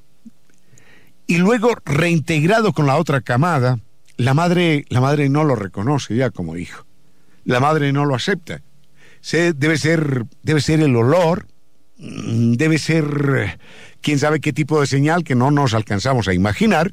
y 1.29 1.37
luego 1.37 1.77
reintegrado 1.85 2.73
con 2.73 2.87
la 2.87 2.97
otra 2.97 3.21
camada, 3.21 3.79
la 4.17 4.35
madre, 4.35 4.87
la 4.89 5.01
madre 5.01 5.29
no 5.29 5.45
lo 5.45 5.55
reconoce 5.55 6.17
ya 6.17 6.31
como 6.31 6.57
hijo. 6.57 6.85
La 7.45 7.61
madre 7.61 7.93
no 7.93 8.07
lo 8.07 8.15
acepta. 8.15 8.63
Se, 9.21 9.53
debe, 9.53 9.79
ser, 9.79 10.25
debe 10.43 10.61
ser 10.61 10.81
el 10.81 10.95
olor, 10.97 11.47
mm, 11.99 12.53
debe 12.53 12.79
ser 12.79 13.59
quién 14.01 14.19
sabe 14.19 14.41
qué 14.41 14.53
tipo 14.53 14.81
de 14.81 14.87
señal 14.87 15.25
que 15.25 15.35
no 15.35 15.51
nos 15.51 15.75
alcanzamos 15.75 16.29
a 16.29 16.35
imaginar, 16.35 16.93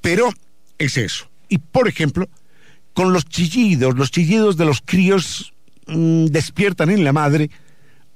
pero 0.00 0.30
es 0.78 0.96
eso. 0.96 1.30
Y 1.48 1.58
por 1.58 1.88
ejemplo, 1.88 2.28
con 2.92 3.12
los 3.12 3.24
chillidos, 3.26 3.96
los 3.96 4.10
chillidos 4.10 4.56
de 4.56 4.64
los 4.64 4.82
críos 4.84 5.54
Mm, 5.86 6.26
despiertan 6.26 6.90
en 6.90 7.04
la 7.04 7.12
madre 7.12 7.50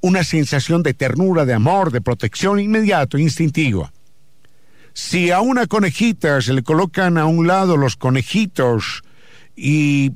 una 0.00 0.24
sensación 0.24 0.82
de 0.82 0.94
ternura, 0.94 1.44
de 1.44 1.52
amor, 1.52 1.90
de 1.90 2.00
protección 2.00 2.60
inmediato, 2.60 3.18
instintivo. 3.18 3.90
Si 4.94 5.30
a 5.30 5.40
una 5.40 5.66
conejita 5.66 6.40
se 6.40 6.54
le 6.54 6.62
colocan 6.62 7.18
a 7.18 7.26
un 7.26 7.46
lado 7.46 7.76
los 7.76 7.96
conejitos 7.96 9.02
y, 9.54 10.12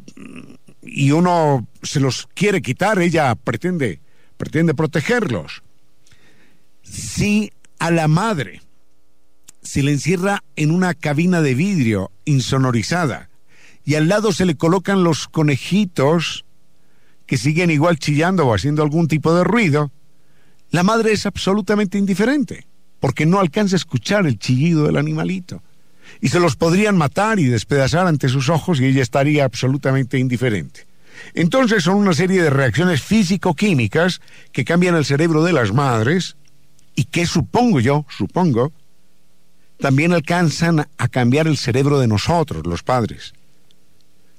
y 0.83 1.13
uno 1.13 1.67
se 1.83 2.01
los 2.01 2.29
quiere 2.35 2.61
quitar, 2.61 2.99
ella 3.01 3.35
pretende, 3.35 4.01
pretende 4.37 4.75
protegerlos. 4.75 5.63
Si 6.83 7.53
a 7.79 7.91
la 7.91 8.09
madre 8.09 8.61
se 9.63 9.83
le 9.83 9.93
encierra 9.93 10.43
en 10.57 10.73
una 10.73 10.95
cabina 10.95 11.41
de 11.41 11.55
vidrio 11.55 12.11
insonorizada 12.25 13.31
y 13.85 13.95
al 13.95 14.09
lado 14.09 14.33
se 14.33 14.45
le 14.45 14.57
colocan 14.57 15.05
los 15.05 15.29
conejitos, 15.29 16.45
que 17.27 17.37
siguen 17.37 17.71
igual 17.71 17.99
chillando 17.99 18.47
o 18.47 18.55
haciendo 18.55 18.83
algún 18.83 19.09
tipo 19.09 19.35
de 19.35 19.45
ruido, 19.45 19.91
la 20.71 20.83
madre 20.83 21.13
es 21.13 21.27
absolutamente 21.27 21.99
indiferente, 21.99 22.67
porque 23.01 23.27
no 23.27 23.41
alcanza 23.41 23.77
a 23.77 23.79
escuchar 23.79 24.27
el 24.27 24.39
chillido 24.39 24.87
del 24.87 24.97
animalito. 24.97 25.63
Y 26.21 26.29
se 26.29 26.41
los 26.41 26.57
podrían 26.57 26.97
matar 26.97 27.39
y 27.39 27.45
despedazar 27.45 28.07
ante 28.07 28.29
sus 28.29 28.49
ojos 28.49 28.81
y 28.81 28.87
ella 28.87 29.03
estaría 29.03 29.45
absolutamente 29.45 30.19
indiferente. 30.19 30.87
Entonces 31.35 31.85
son 31.85 31.97
una 31.97 32.15
serie 32.15 32.43
de 32.43 32.51
reacciones 32.51 33.03
físico-químicas 33.03 34.21
que 34.53 34.65
cambian 34.65 34.95
el 34.95 35.05
cerebro 35.05 35.43
de 35.45 35.53
las 35.53 35.73
madres 35.73 36.37
y 36.95 37.05
que 37.05 37.27
supongo 37.27 37.81
yo, 37.81 38.05
supongo, 38.09 38.73
también 39.79 40.13
alcanzan 40.13 40.89
a 40.97 41.09
cambiar 41.09 41.47
el 41.47 41.57
cerebro 41.57 41.99
de 41.99 42.07
nosotros, 42.07 42.67
los 42.67 42.83
padres. 42.83 43.35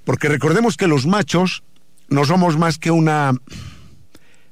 Porque 0.05 0.29
recordemos 0.29 0.77
que 0.77 0.88
los 0.88 1.05
machos 1.05 1.63
no 2.09 2.25
somos 2.25 2.57
más 2.57 2.77
que 2.77 2.91
una 2.91 3.33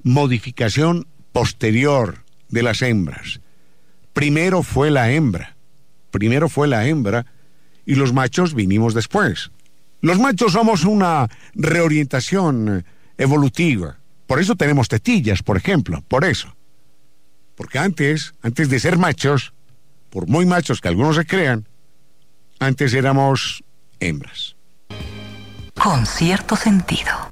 modificación 0.04 1.08
posterior 1.32 2.24
de 2.50 2.64
las 2.64 2.82
hembras. 2.82 3.40
Primero 4.14 4.64
fue 4.64 4.92
la 4.92 5.12
hembra, 5.12 5.56
primero 6.12 6.50
fue 6.50 6.68
la 6.68 6.86
hembra 6.86 7.26
y 7.86 7.96
los 7.96 8.14
machos 8.14 8.54
vinimos 8.54 8.94
después. 8.94 9.52
Los 10.02 10.20
machos 10.20 10.54
somos 10.54 10.86
una 10.86 11.28
reorientación 11.54 12.86
evolutiva. 13.18 13.98
Por 14.28 14.40
eso 14.40 14.56
tenemos 14.56 14.88
tetillas, 14.88 15.44
por 15.44 15.58
ejemplo, 15.58 16.04
por 16.08 16.26
eso. 16.26 16.56
Porque 17.56 17.80
antes, 17.80 18.34
antes 18.42 18.70
de 18.70 18.80
ser 18.80 18.98
machos, 18.98 19.54
por 20.10 20.28
muy 20.28 20.46
machos 20.46 20.82
que 20.82 20.88
algunos 20.88 21.16
se 21.16 21.26
crean, 21.26 21.68
antes 22.60 22.94
éramos 22.94 23.64
hembras. 24.00 24.56
Con 25.76 26.06
cierto 26.06 26.56
sentido. 26.56 27.32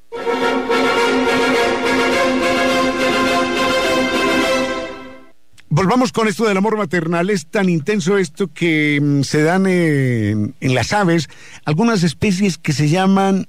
Volvamos 5.79 6.11
con 6.11 6.27
esto 6.27 6.45
del 6.45 6.57
amor 6.57 6.75
maternal. 6.75 7.29
Es 7.29 7.45
tan 7.45 7.69
intenso 7.69 8.17
esto 8.17 8.49
que 8.53 8.99
mm, 9.01 9.21
se 9.21 9.43
dan 9.43 9.65
en, 9.65 10.53
las 10.59 10.91
aves 10.91 11.29
algunas 11.63 12.03
especies 12.03 12.57
que 12.57 12.73
se 12.73 12.89
llaman 12.89 13.47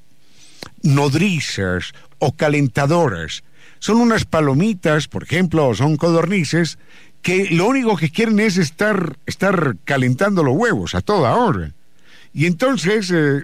nodrizas 0.80 1.92
o 2.20 2.30
calentadoras. 2.30 3.42
Son 3.80 3.96
unas 3.96 4.26
palomitas, 4.26 5.08
por 5.08 5.24
ejemplo, 5.24 5.66
o 5.66 5.74
son 5.74 5.96
codornices, 5.96 6.78
que 7.20 7.50
lo 7.50 7.66
único 7.66 7.96
que 7.96 8.10
quieren 8.10 8.38
es 8.38 8.58
estar, 8.58 9.18
estar 9.26 9.74
calentando 9.82 10.44
los 10.44 10.54
huevos 10.56 10.94
a 10.94 11.00
toda 11.00 11.34
hora. 11.34 11.72
Y 12.32 12.46
entonces 12.46 13.10
eh, 13.12 13.42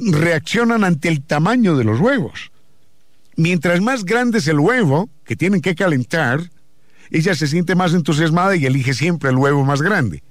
reaccionan 0.00 0.84
ante 0.84 1.08
el 1.08 1.20
tamaño 1.20 1.76
de 1.76 1.84
los 1.84 2.00
huevos 2.00 2.50
mientras 3.36 3.80
más 3.80 4.04
grande 4.04 4.38
es 4.38 4.46
el 4.46 4.60
huevo 4.60 5.08
que 5.24 5.36
tienen 5.36 5.60
que 5.60 5.74
calentar, 5.74 6.50
ella 7.12 7.34
se 7.34 7.46
siente 7.46 7.74
más 7.74 7.94
entusiasmada 7.94 8.56
y 8.56 8.66
elige 8.66 8.94
siempre 8.94 9.30
el 9.30 9.36
huevo 9.36 9.64
más 9.64 9.82
grande. 9.82 10.22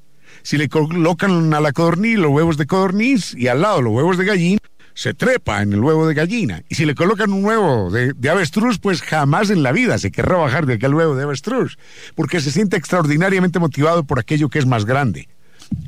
Si 0.43 0.57
le 0.57 0.69
colocan 0.69 1.53
a 1.53 1.59
la 1.59 1.71
codorniz 1.71 2.17
los 2.17 2.31
huevos 2.31 2.57
de 2.57 2.65
codorniz 2.65 3.35
y 3.35 3.47
al 3.47 3.61
lado 3.61 3.81
los 3.81 3.93
huevos 3.93 4.17
de 4.17 4.25
gallina, 4.25 4.59
se 4.93 5.13
trepa 5.13 5.61
en 5.61 5.73
el 5.73 5.79
huevo 5.79 6.07
de 6.07 6.13
gallina. 6.13 6.63
Y 6.69 6.75
si 6.75 6.85
le 6.85 6.95
colocan 6.95 7.31
un 7.31 7.45
huevo 7.45 7.91
de, 7.91 8.29
avestruz, 8.29 8.79
pues 8.79 9.01
jamás 9.01 9.49
en 9.49 9.63
la 9.63 9.71
vida 9.71 9.97
se 9.97 10.11
querrá 10.11 10.37
bajar 10.37 10.65
de 10.65 10.73
aquel 10.73 10.93
huevo 10.93 11.15
de 11.15 11.23
avestruz, 11.23 11.77
porque 12.15 12.41
se 12.41 12.51
siente 12.51 12.77
extraordinariamente 12.77 13.59
motivado 13.59 14.03
por 14.03 14.19
aquello 14.19 14.49
que 14.49 14.59
es 14.59 14.65
más 14.65 14.85
grande. 14.85 15.29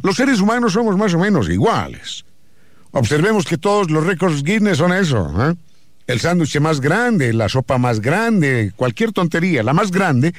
Los 0.02 0.16
seres 0.16 0.40
humanos 0.40 0.74
somos 0.74 0.98
más 0.98 1.14
o 1.14 1.20
menos 1.20 1.50
iguales. 1.50 2.26
Observemos 2.92 3.46
que 3.46 3.58
todos 3.58 3.90
los 3.90 4.06
récords 4.06 4.44
Guinness 4.44 4.78
son 4.78 4.94
eso. 4.94 5.34
¿eh? 5.50 5.56
El 6.06 6.20
sándwich 6.20 6.60
más 6.60 6.80
grande, 6.80 7.34
la 7.34 7.50
sopa 7.50 7.78
más 7.78 8.00
grande, 8.00 8.72
cualquier 8.76 9.12
tontería, 9.12 9.64
la 9.64 9.74
más 9.74 9.90
grande, 9.90 10.34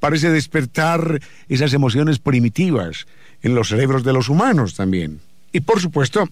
parece 0.00 0.30
despertar 0.30 1.20
esas 1.48 1.72
emociones 1.72 2.18
primitivas 2.18 3.06
en 3.42 3.54
los 3.54 3.68
cerebros 3.68 4.04
de 4.04 4.12
los 4.12 4.28
humanos 4.28 4.74
también. 4.74 5.20
Y 5.52 5.60
por 5.60 5.80
supuesto, 5.80 6.28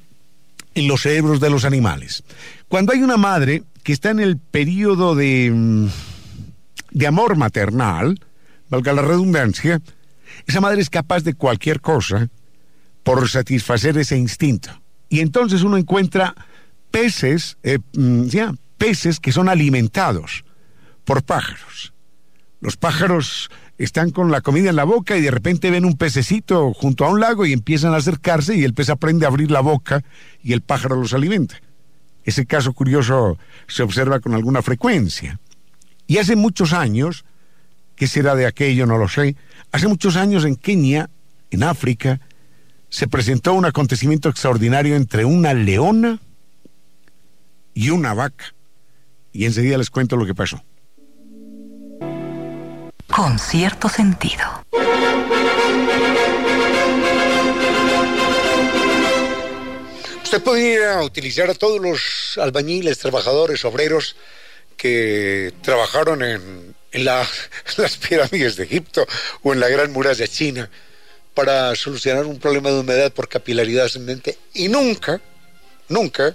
en 0.74 0.88
los 0.88 1.02
cerebros 1.02 1.40
de 1.40 1.50
los 1.50 1.64
animales. 1.64 2.24
Cuando 2.68 2.92
hay 2.92 3.02
una 3.02 3.16
madre 3.16 3.62
que 3.82 3.92
está 3.92 4.10
en 4.10 4.20
el 4.20 4.38
periodo 4.38 5.14
de, 5.14 5.50
mm, 5.52 5.86
de 6.92 7.06
amor 7.06 7.36
maternal, 7.36 8.20
valga 8.68 8.92
la 8.92 9.02
redundancia, 9.02 9.80
esa 10.46 10.60
madre 10.60 10.80
es 10.80 10.90
capaz 10.90 11.22
de 11.22 11.34
cualquier 11.34 11.80
cosa 11.80 12.28
por 13.02 13.28
satisfacer 13.28 13.98
ese 13.98 14.16
instinto. 14.16 14.70
Y 15.08 15.20
entonces 15.20 15.62
uno 15.62 15.76
encuentra 15.76 16.34
peces, 16.90 17.58
eh, 17.62 17.78
mm, 17.94 18.24
ya, 18.24 18.54
peces 18.78 19.20
que 19.20 19.32
son 19.32 19.48
alimentados 19.48 20.44
por 21.04 21.22
pájaros. 21.22 21.91
Los 22.62 22.76
pájaros 22.76 23.50
están 23.76 24.10
con 24.12 24.30
la 24.30 24.40
comida 24.40 24.70
en 24.70 24.76
la 24.76 24.84
boca 24.84 25.16
y 25.16 25.20
de 25.20 25.32
repente 25.32 25.68
ven 25.72 25.84
un 25.84 25.96
pececito 25.96 26.72
junto 26.72 27.04
a 27.04 27.10
un 27.10 27.18
lago 27.18 27.44
y 27.44 27.52
empiezan 27.52 27.92
a 27.92 27.96
acercarse 27.96 28.54
y 28.54 28.62
el 28.62 28.72
pez 28.72 28.88
aprende 28.88 29.26
a 29.26 29.28
abrir 29.28 29.50
la 29.50 29.58
boca 29.58 30.04
y 30.44 30.52
el 30.52 30.62
pájaro 30.62 30.94
los 30.94 31.12
alimenta. 31.12 31.56
Ese 32.22 32.46
caso 32.46 32.72
curioso 32.72 33.36
se 33.66 33.82
observa 33.82 34.20
con 34.20 34.34
alguna 34.34 34.62
frecuencia. 34.62 35.40
Y 36.06 36.18
hace 36.18 36.36
muchos 36.36 36.72
años, 36.72 37.24
¿qué 37.96 38.06
será 38.06 38.36
de 38.36 38.46
aquello? 38.46 38.86
No 38.86 38.96
lo 38.96 39.08
sé. 39.08 39.34
Hace 39.72 39.88
muchos 39.88 40.14
años 40.14 40.44
en 40.44 40.54
Kenia, 40.54 41.10
en 41.50 41.64
África, 41.64 42.20
se 42.90 43.08
presentó 43.08 43.54
un 43.54 43.64
acontecimiento 43.64 44.28
extraordinario 44.28 44.94
entre 44.94 45.24
una 45.24 45.52
leona 45.52 46.20
y 47.74 47.90
una 47.90 48.14
vaca. 48.14 48.54
Y 49.32 49.46
enseguida 49.46 49.78
les 49.78 49.90
cuento 49.90 50.14
lo 50.14 50.26
que 50.26 50.34
pasó. 50.36 50.62
Con 53.14 53.38
cierto 53.38 53.90
sentido. 53.90 54.64
Usted 60.24 60.42
podría 60.42 61.02
utilizar 61.02 61.50
a 61.50 61.54
todos 61.54 61.78
los 61.78 62.38
albañiles, 62.38 62.98
trabajadores, 62.98 63.66
obreros 63.66 64.16
que 64.78 65.52
trabajaron 65.60 66.22
en, 66.22 66.74
en 66.90 67.04
la, 67.04 67.28
las 67.76 67.98
pirámides 67.98 68.56
de 68.56 68.64
Egipto 68.64 69.06
o 69.42 69.52
en 69.52 69.60
la 69.60 69.68
Gran 69.68 69.92
Muralla 69.92 70.26
China 70.26 70.70
para 71.34 71.76
solucionar 71.76 72.24
un 72.24 72.38
problema 72.38 72.70
de 72.70 72.80
humedad 72.80 73.12
por 73.12 73.28
capilaridad 73.28 73.84
ascendente 73.84 74.38
y 74.54 74.68
nunca, 74.68 75.20
nunca, 75.88 76.34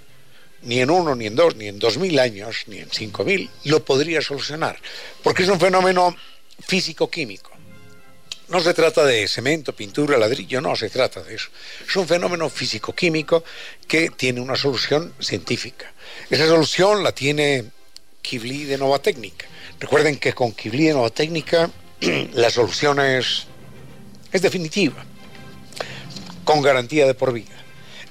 ni 0.62 0.80
en 0.80 0.90
uno, 0.90 1.16
ni 1.16 1.26
en 1.26 1.34
dos, 1.34 1.56
ni 1.56 1.66
en 1.66 1.80
dos 1.80 1.98
mil 1.98 2.20
años, 2.20 2.64
ni 2.68 2.78
en 2.78 2.90
cinco 2.92 3.24
mil, 3.24 3.50
lo 3.64 3.84
podría 3.84 4.22
solucionar, 4.22 4.78
porque 5.24 5.42
es 5.42 5.48
un 5.48 5.58
fenómeno 5.58 6.14
físico-químico. 6.58 7.50
No 8.48 8.60
se 8.60 8.72
trata 8.72 9.04
de 9.04 9.28
cemento, 9.28 9.74
pintura, 9.74 10.16
ladrillo, 10.16 10.60
no 10.60 10.74
se 10.74 10.88
trata 10.88 11.22
de 11.22 11.34
eso. 11.34 11.48
Es 11.86 11.94
un 11.96 12.08
fenómeno 12.08 12.48
físico-químico 12.48 13.44
que 13.86 14.10
tiene 14.10 14.40
una 14.40 14.56
solución 14.56 15.12
científica. 15.20 15.92
Esa 16.30 16.46
solución 16.46 17.02
la 17.02 17.12
tiene 17.12 17.66
Kibli 18.22 18.64
de 18.64 18.78
Nova 18.78 19.00
Técnica. 19.00 19.46
Recuerden 19.78 20.16
que 20.16 20.32
con 20.32 20.52
Kibli 20.52 20.86
de 20.86 20.94
Nova 20.94 21.10
Técnica 21.10 21.70
la 22.32 22.50
solución 22.50 23.00
es 23.00 23.46
es 24.32 24.42
definitiva, 24.42 25.04
con 26.44 26.60
garantía 26.60 27.06
de 27.06 27.14
por 27.14 27.32
vida. 27.32 27.54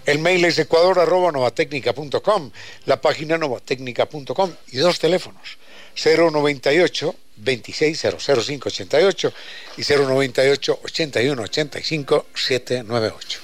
El 0.05 0.19
mail 0.19 0.45
es 0.45 0.57
ecuador.novatecnica.com, 0.57 2.51
la 2.86 3.01
página 3.01 3.38
novatecnica.com 3.38 4.51
y 4.71 4.77
dos 4.77 4.99
teléfonos, 4.99 5.57
098 5.97 7.15
2600588 7.43 9.33
y 9.77 9.81
098 9.81 10.79
8185 10.83 12.25
798. 12.33 13.39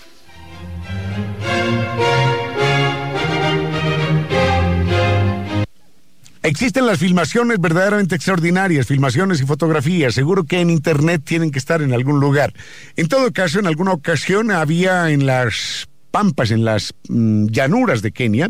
Existen 6.46 6.86
las 6.86 7.00
filmaciones 7.00 7.58
verdaderamente 7.62 8.16
extraordinarias, 8.16 8.86
filmaciones 8.86 9.40
y 9.40 9.46
fotografías. 9.46 10.14
Seguro 10.14 10.44
que 10.44 10.60
en 10.60 10.70
Internet 10.70 11.22
tienen 11.24 11.52
que 11.52 11.60
estar 11.60 11.82
en 11.82 11.94
algún 11.94 12.20
lugar. 12.20 12.54
En 12.98 13.08
todo 13.08 13.32
caso, 13.32 13.60
en 13.60 13.68
alguna 13.68 13.94
ocasión 13.94 14.52
había 14.52 15.10
en 15.10 15.26
las 15.26 15.88
pampas, 16.12 16.52
en 16.52 16.66
las 16.66 16.94
mm, 17.08 17.48
llanuras 17.48 18.02
de 18.02 18.12
Kenia, 18.12 18.50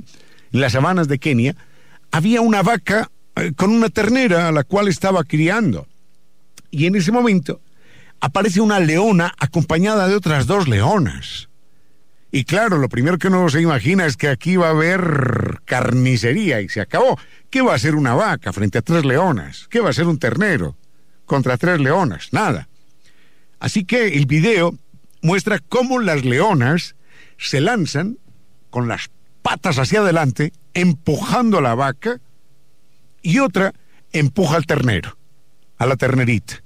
en 0.52 0.60
las 0.60 0.72
sabanas 0.72 1.08
de 1.08 1.20
Kenia, 1.20 1.56
había 2.12 2.42
una 2.42 2.64
vaca 2.64 3.12
con 3.56 3.72
una 3.72 3.90
ternera 3.90 4.48
a 4.48 4.52
la 4.52 4.64
cual 4.64 4.88
estaba 4.88 5.24
criando. 5.24 5.88
Y 6.72 6.86
en 6.86 6.96
ese 6.96 7.12
momento 7.12 7.62
aparece 8.20 8.62
una 8.62 8.80
leona 8.80 9.34
acompañada 9.38 10.08
de 10.08 10.16
otras 10.16 10.48
dos 10.48 10.68
leonas. 10.68 11.50
Y 12.32 12.46
claro, 12.46 12.80
lo 12.80 12.90
primero 12.90 13.20
que 13.20 13.28
uno 13.28 13.48
se 13.50 13.62
imagina 13.62 14.08
es 14.08 14.18
que 14.18 14.28
aquí 14.28 14.56
va 14.56 14.68
a 14.68 14.72
haber 14.72 15.60
carnicería 15.66 16.62
y 16.62 16.70
se 16.70 16.82
acabó. 16.82 17.20
¿Qué 17.52 17.62
va 17.62 17.76
a 17.76 17.80
ser 17.80 17.94
una 17.94 18.16
vaca 18.16 18.52
frente 18.52 18.80
a 18.80 18.82
tres 18.82 19.06
leonas? 19.06 19.68
¿Qué 19.70 19.80
va 19.82 19.92
a 19.92 19.94
ser 19.94 20.08
un 20.08 20.18
ternero 20.18 20.76
contra 21.26 21.58
tres 21.58 21.80
leonas? 21.80 22.30
Nada. 22.32 22.70
Así 23.60 23.86
que 23.86 24.08
el 24.08 24.26
video 24.26 24.74
muestra 25.22 25.60
cómo 25.60 26.00
las 26.00 26.26
leonas 26.26 26.96
se 27.38 27.62
lanzan 27.62 28.18
con 28.72 28.88
las 28.88 29.12
patas 29.44 29.78
hacia 29.78 30.00
adelante, 30.00 30.54
empujando 30.74 31.60
a 31.60 31.62
la 31.62 31.76
vaca, 31.76 32.20
y 33.24 33.40
otra 33.40 33.74
empuja 34.12 34.58
al 34.58 34.68
ternero, 34.68 35.18
a 35.78 35.88
la 35.88 35.96
ternerita. 35.96 36.64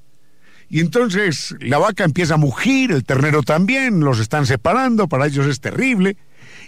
Y 0.69 0.81
entonces 0.81 1.55
la 1.61 1.77
vaca 1.77 2.03
empieza 2.03 2.33
a 2.33 2.37
mugir, 2.37 2.91
el 2.91 3.05
ternero 3.05 3.41
también, 3.41 4.01
los 4.01 4.19
están 4.19 4.45
separando, 4.45 5.07
para 5.07 5.27
ellos 5.27 5.45
es 5.47 5.61
terrible, 5.61 6.17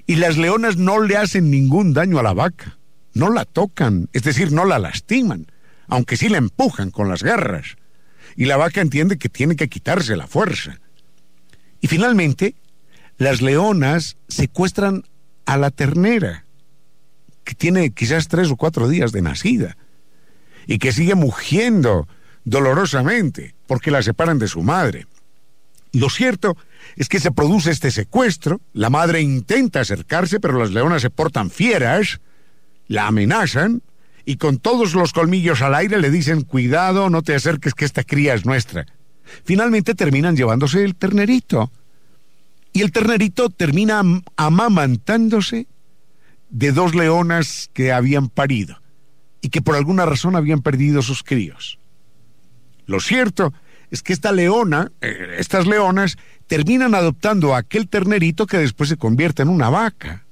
y 0.07 0.15
las 0.15 0.37
leonas 0.37 0.77
no 0.77 1.01
le 1.01 1.17
hacen 1.17 1.51
ningún 1.51 1.93
daño 1.93 2.17
a 2.17 2.23
la 2.23 2.33
vaca 2.33 2.79
no 3.13 3.29
la 3.31 3.45
tocan, 3.45 4.09
es 4.13 4.23
decir, 4.23 4.51
no 4.51 4.65
la 4.65 4.79
lastiman, 4.79 5.47
aunque 5.87 6.17
sí 6.17 6.29
la 6.29 6.37
empujan 6.37 6.91
con 6.91 7.09
las 7.09 7.23
garras. 7.23 7.75
Y 8.35 8.45
la 8.45 8.57
vaca 8.57 8.81
entiende 8.81 9.17
que 9.17 9.29
tiene 9.29 9.55
que 9.55 9.67
quitarse 9.67 10.15
la 10.15 10.27
fuerza. 10.27 10.79
Y 11.81 11.87
finalmente, 11.87 12.55
las 13.17 13.41
leonas 13.41 14.17
secuestran 14.27 15.03
a 15.45 15.57
la 15.57 15.71
ternera, 15.71 16.45
que 17.49 17.55
tiene 17.55 17.89
quizás 17.89 18.27
tres 18.27 18.51
o 18.51 18.55
cuatro 18.55 18.87
días 18.87 19.11
de 19.11 19.23
nacida, 19.23 19.75
y 20.67 20.77
que 20.77 20.91
sigue 20.91 21.15
mugiendo 21.15 22.07
dolorosamente 22.43 23.55
porque 23.65 23.89
la 23.89 24.03
separan 24.03 24.37
de 24.37 24.47
su 24.47 24.61
madre. 24.61 25.07
Lo 25.91 26.11
cierto 26.11 26.55
es 26.95 27.09
que 27.09 27.19
se 27.19 27.31
produce 27.31 27.71
este 27.71 27.89
secuestro, 27.89 28.61
la 28.73 28.91
madre 28.91 29.21
intenta 29.21 29.79
acercarse, 29.79 30.39
pero 30.39 30.59
las 30.59 30.69
leonas 30.69 31.01
se 31.01 31.09
portan 31.09 31.49
fieras, 31.49 32.21
la 32.87 33.07
amenazan 33.07 33.81
y 34.25 34.35
con 34.35 34.59
todos 34.59 34.93
los 34.93 35.11
colmillos 35.11 35.63
al 35.63 35.73
aire 35.73 35.99
le 35.99 36.11
dicen, 36.11 36.43
cuidado, 36.43 37.09
no 37.09 37.23
te 37.23 37.33
acerques 37.33 37.73
que 37.73 37.85
esta 37.85 38.03
cría 38.03 38.35
es 38.35 38.45
nuestra. 38.45 38.85
Finalmente 39.43 39.95
terminan 39.95 40.35
llevándose 40.35 40.83
el 40.83 40.93
ternerito. 40.93 41.71
Y 42.73 42.81
el 42.83 42.91
ternerito 42.91 43.49
termina 43.49 44.03
amamantándose 44.35 45.65
de 46.49 46.71
dos 46.71 46.95
leonas 46.95 47.69
que 47.73 47.91
habían 47.91 48.29
parido 48.29 48.81
y 49.41 49.49
que 49.49 49.61
por 49.61 49.75
alguna 49.75 50.05
razón 50.05 50.35
habían 50.35 50.61
perdido 50.61 51.01
sus 51.01 51.23
críos. 51.23 51.79
Lo 52.85 52.99
cierto 52.99 53.53
es 53.91 54.03
que 54.03 54.13
esta 54.13 54.31
leona, 54.31 54.91
eh, 55.01 55.35
estas 55.37 55.67
leonas, 55.67 56.17
terminan 56.47 56.95
adoptando 56.95 57.53
a 57.53 57.59
aquel 57.59 57.87
ternerito 57.87 58.47
que 58.47 58.57
después 58.57 58.89
se 58.89 58.97
convierte 58.97 59.41
en 59.41 59.49
una 59.49 59.69
vaca 59.69 60.25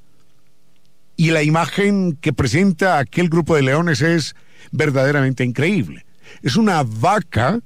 y 1.16 1.32
la 1.32 1.44
imagen 1.44 2.18
que 2.22 2.34
presenta 2.34 3.00
aquel 3.00 3.30
grupo 3.30 3.56
de 3.56 3.64
leones 3.64 4.02
es 4.02 4.36
verdaderamente 4.72 5.44
increíble. 5.44 6.06
Es 6.44 6.56
una 6.56 6.84
vaca 6.84 7.60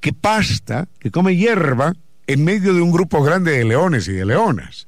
que 0.00 0.12
pasta, 0.12 0.88
que 0.98 1.10
come 1.10 1.36
hierba 1.36 1.94
en 2.26 2.44
medio 2.44 2.74
de 2.74 2.82
un 2.82 2.92
grupo 2.92 3.22
grande 3.22 3.52
de 3.52 3.64
leones 3.64 4.06
y 4.08 4.12
de 4.12 4.26
leonas. 4.26 4.86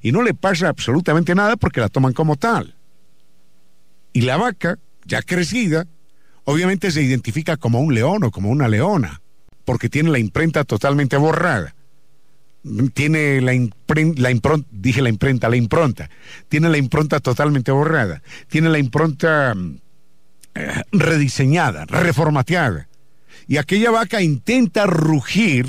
Y 0.00 0.12
no 0.12 0.22
le 0.22 0.34
pasa 0.34 0.68
absolutamente 0.68 1.34
nada 1.34 1.56
porque 1.56 1.80
la 1.80 1.88
toman 1.88 2.12
como 2.12 2.36
tal. 2.36 2.74
Y 4.12 4.22
la 4.22 4.36
vaca, 4.36 4.78
ya 5.04 5.22
crecida, 5.22 5.86
obviamente 6.44 6.90
se 6.90 7.02
identifica 7.02 7.56
como 7.56 7.80
un 7.80 7.94
león 7.94 8.24
o 8.24 8.30
como 8.30 8.50
una 8.50 8.68
leona, 8.68 9.20
porque 9.64 9.88
tiene 9.88 10.10
la 10.10 10.18
imprenta 10.18 10.64
totalmente 10.64 11.16
borrada. 11.16 11.74
Tiene 12.92 13.40
la, 13.40 13.52
la 14.16 14.30
impronta, 14.30 14.68
dije 14.70 15.00
la 15.00 15.08
imprenta, 15.08 15.48
la 15.48 15.56
impronta. 15.56 16.10
Tiene 16.48 16.68
la 16.68 16.78
impronta 16.78 17.20
totalmente 17.20 17.70
borrada. 17.70 18.22
Tiene 18.48 18.68
la 18.68 18.78
impronta 18.78 19.54
eh, 20.54 20.82
rediseñada, 20.90 21.86
reformateada. 21.86 22.88
Y 23.46 23.56
aquella 23.56 23.90
vaca 23.90 24.20
intenta 24.20 24.86
rugir 24.86 25.66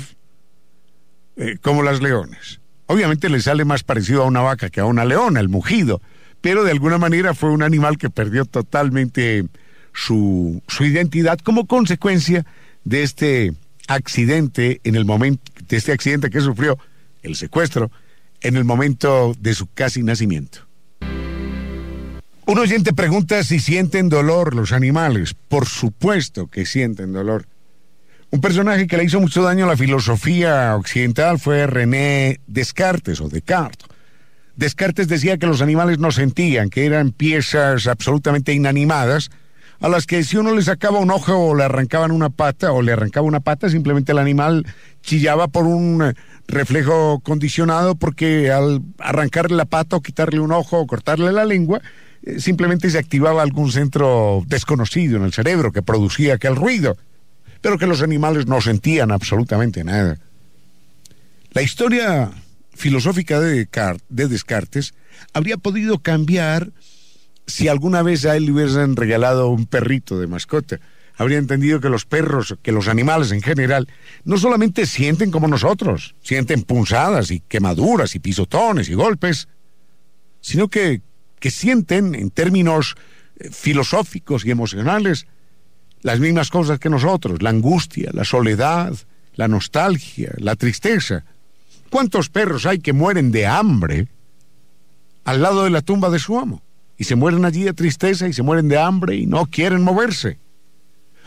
eh, 1.36 1.58
como 1.62 1.82
las 1.82 2.02
leones. 2.02 2.59
Obviamente 2.90 3.28
le 3.28 3.40
sale 3.40 3.64
más 3.64 3.84
parecido 3.84 4.24
a 4.24 4.26
una 4.26 4.40
vaca 4.40 4.68
que 4.68 4.80
a 4.80 4.84
una 4.84 5.04
leona, 5.04 5.38
el 5.38 5.48
mugido, 5.48 6.02
pero 6.40 6.64
de 6.64 6.72
alguna 6.72 6.98
manera 6.98 7.34
fue 7.34 7.50
un 7.50 7.62
animal 7.62 7.98
que 7.98 8.10
perdió 8.10 8.44
totalmente 8.46 9.46
su, 9.94 10.60
su 10.66 10.84
identidad 10.84 11.38
como 11.38 11.68
consecuencia 11.68 12.44
de 12.82 13.04
este 13.04 13.52
accidente 13.86 14.80
en 14.82 14.96
el 14.96 15.04
momento, 15.04 15.52
de 15.68 15.76
este 15.76 15.92
accidente 15.92 16.30
que 16.30 16.40
sufrió, 16.40 16.78
el 17.22 17.36
secuestro, 17.36 17.92
en 18.40 18.56
el 18.56 18.64
momento 18.64 19.36
de 19.38 19.54
su 19.54 19.68
casi 19.68 20.02
nacimiento. 20.02 20.66
Un 22.44 22.58
oyente 22.58 22.92
pregunta 22.92 23.44
si 23.44 23.60
sienten 23.60 24.08
dolor 24.08 24.52
los 24.52 24.72
animales. 24.72 25.36
Por 25.46 25.66
supuesto 25.66 26.48
que 26.48 26.66
sienten 26.66 27.12
dolor. 27.12 27.46
Un 28.32 28.40
personaje 28.40 28.86
que 28.86 28.96
le 28.96 29.02
hizo 29.02 29.20
mucho 29.20 29.42
daño 29.42 29.64
a 29.64 29.68
la 29.68 29.76
filosofía 29.76 30.76
occidental 30.76 31.40
fue 31.40 31.66
René 31.66 32.38
Descartes 32.46 33.20
o 33.20 33.28
Descartes. 33.28 33.88
Descartes 34.54 35.08
decía 35.08 35.36
que 35.36 35.48
los 35.48 35.62
animales 35.62 35.98
no 35.98 36.12
sentían, 36.12 36.70
que 36.70 36.86
eran 36.86 37.10
piezas 37.10 37.88
absolutamente 37.88 38.52
inanimadas, 38.52 39.30
a 39.80 39.88
las 39.88 40.06
que 40.06 40.22
si 40.22 40.36
uno 40.36 40.54
le 40.54 40.62
sacaba 40.62 41.00
un 41.00 41.10
ojo 41.10 41.36
o 41.36 41.54
le 41.56 41.64
arrancaban 41.64 42.12
una 42.12 42.30
pata 42.30 42.70
o 42.70 42.82
le 42.82 42.92
arrancaba 42.92 43.26
una 43.26 43.40
pata, 43.40 43.68
simplemente 43.68 44.12
el 44.12 44.18
animal 44.18 44.64
chillaba 45.02 45.48
por 45.48 45.64
un 45.64 46.00
eh, 46.02 46.14
reflejo 46.46 47.18
condicionado 47.20 47.96
porque 47.96 48.52
al 48.52 48.82
arrancarle 48.98 49.56
la 49.56 49.64
pata 49.64 49.96
o 49.96 50.02
quitarle 50.02 50.38
un 50.38 50.52
ojo 50.52 50.78
o 50.78 50.86
cortarle 50.86 51.32
la 51.32 51.46
lengua, 51.46 51.80
eh, 52.22 52.38
simplemente 52.38 52.90
se 52.90 52.98
activaba 52.98 53.42
algún 53.42 53.72
centro 53.72 54.44
desconocido 54.46 55.16
en 55.16 55.24
el 55.24 55.32
cerebro 55.32 55.72
que 55.72 55.82
producía 55.82 56.34
aquel 56.34 56.54
ruido, 56.54 56.96
pero 57.60 57.78
que 57.78 57.86
los 57.86 58.02
animales 58.02 58.46
no 58.46 58.60
sentían 58.60 59.10
absolutamente 59.10 59.84
nada. 59.84 60.18
La 61.52 61.62
historia 61.62 62.30
filosófica 62.74 63.40
de, 63.40 63.68
de 64.08 64.28
Descartes 64.28 64.94
habría 65.32 65.56
podido 65.56 65.98
cambiar 65.98 66.72
si 67.46 67.68
alguna 67.68 68.02
vez 68.02 68.24
a 68.24 68.36
él 68.36 68.46
le 68.46 68.52
hubiesen 68.52 68.96
regalado 68.96 69.48
un 69.48 69.66
perrito 69.66 70.18
de 70.18 70.26
mascota. 70.26 70.80
Habría 71.16 71.38
entendido 71.38 71.80
que 71.80 71.90
los 71.90 72.06
perros, 72.06 72.56
que 72.62 72.72
los 72.72 72.88
animales 72.88 73.32
en 73.32 73.42
general, 73.42 73.88
no 74.24 74.38
solamente 74.38 74.86
sienten 74.86 75.30
como 75.30 75.48
nosotros, 75.48 76.14
sienten 76.22 76.62
punzadas 76.62 77.30
y 77.30 77.40
quemaduras 77.40 78.14
y 78.14 78.20
pisotones 78.20 78.88
y 78.88 78.94
golpes, 78.94 79.48
sino 80.40 80.68
que, 80.68 81.02
que 81.38 81.50
sienten 81.50 82.14
en 82.14 82.30
términos 82.30 82.94
eh, 83.38 83.50
filosóficos 83.50 84.46
y 84.46 84.50
emocionales 84.50 85.26
las 86.02 86.20
mismas 86.20 86.50
cosas 86.50 86.78
que 86.78 86.90
nosotros, 86.90 87.42
la 87.42 87.50
angustia, 87.50 88.10
la 88.12 88.24
soledad, 88.24 88.94
la 89.34 89.48
nostalgia, 89.48 90.32
la 90.38 90.56
tristeza. 90.56 91.24
¿Cuántos 91.90 92.28
perros 92.28 92.66
hay 92.66 92.78
que 92.78 92.92
mueren 92.92 93.32
de 93.32 93.46
hambre 93.46 94.08
al 95.24 95.42
lado 95.42 95.64
de 95.64 95.70
la 95.70 95.82
tumba 95.82 96.10
de 96.10 96.18
su 96.18 96.38
amo? 96.38 96.62
y 97.00 97.04
se 97.04 97.16
mueren 97.16 97.46
allí 97.46 97.62
de 97.62 97.72
tristeza 97.72 98.28
y 98.28 98.34
se 98.34 98.42
mueren 98.42 98.68
de 98.68 98.76
hambre 98.76 99.16
y 99.16 99.24
no 99.24 99.46
quieren 99.46 99.80
moverse, 99.80 100.36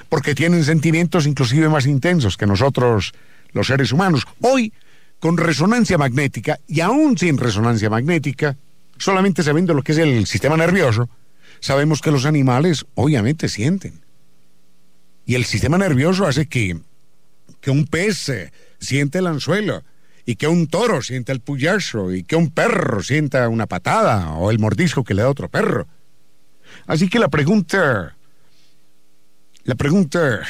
porque 0.07 0.35
tienen 0.35 0.63
sentimientos 0.63 1.25
inclusive 1.25 1.67
más 1.67 1.87
intensos 1.87 2.37
que 2.37 2.45
nosotros 2.45 3.11
los 3.53 3.65
seres 3.65 3.91
humanos. 3.91 4.27
Hoy, 4.41 4.71
con 5.19 5.35
resonancia 5.35 5.97
magnética 5.97 6.59
y 6.67 6.81
aún 6.81 7.17
sin 7.17 7.39
resonancia 7.39 7.89
magnética, 7.89 8.55
solamente 8.99 9.41
sabiendo 9.41 9.73
lo 9.73 9.81
que 9.81 9.93
es 9.93 9.97
el 9.97 10.27
sistema 10.27 10.55
nervioso, 10.57 11.09
sabemos 11.59 12.01
que 12.01 12.11
los 12.11 12.27
animales 12.27 12.85
obviamente 12.93 13.49
sienten. 13.49 14.02
Y 15.25 15.35
el 15.35 15.45
sistema 15.45 15.77
nervioso 15.77 16.25
hace 16.27 16.47
que, 16.47 16.79
que 17.61 17.71
un 17.71 17.85
pez 17.85 18.29
eh, 18.29 18.51
siente 18.79 19.19
el 19.19 19.27
anzuelo, 19.27 19.83
y 20.25 20.35
que 20.35 20.47
un 20.47 20.67
toro 20.67 21.01
sienta 21.01 21.31
el 21.31 21.41
puyazo 21.41 22.13
y 22.13 22.23
que 22.23 22.35
un 22.35 22.49
perro 22.49 23.03
sienta 23.03 23.49
una 23.49 23.67
patada 23.67 24.31
o 24.33 24.51
el 24.51 24.59
mordisco 24.59 25.03
que 25.03 25.13
le 25.13 25.21
da 25.21 25.29
otro 25.29 25.49
perro. 25.49 25.87
Así 26.87 27.09
que 27.09 27.19
la 27.19 27.27
pregunta, 27.27 28.15
la 29.63 29.75
pregunta 29.75 30.41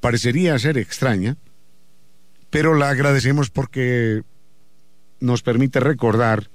parecería 0.00 0.58
ser 0.58 0.78
extraña, 0.78 1.36
pero 2.50 2.74
la 2.74 2.90
agradecemos 2.90 3.50
porque 3.50 4.22
nos 5.20 5.42
permite 5.42 5.80
recordar 5.80 6.48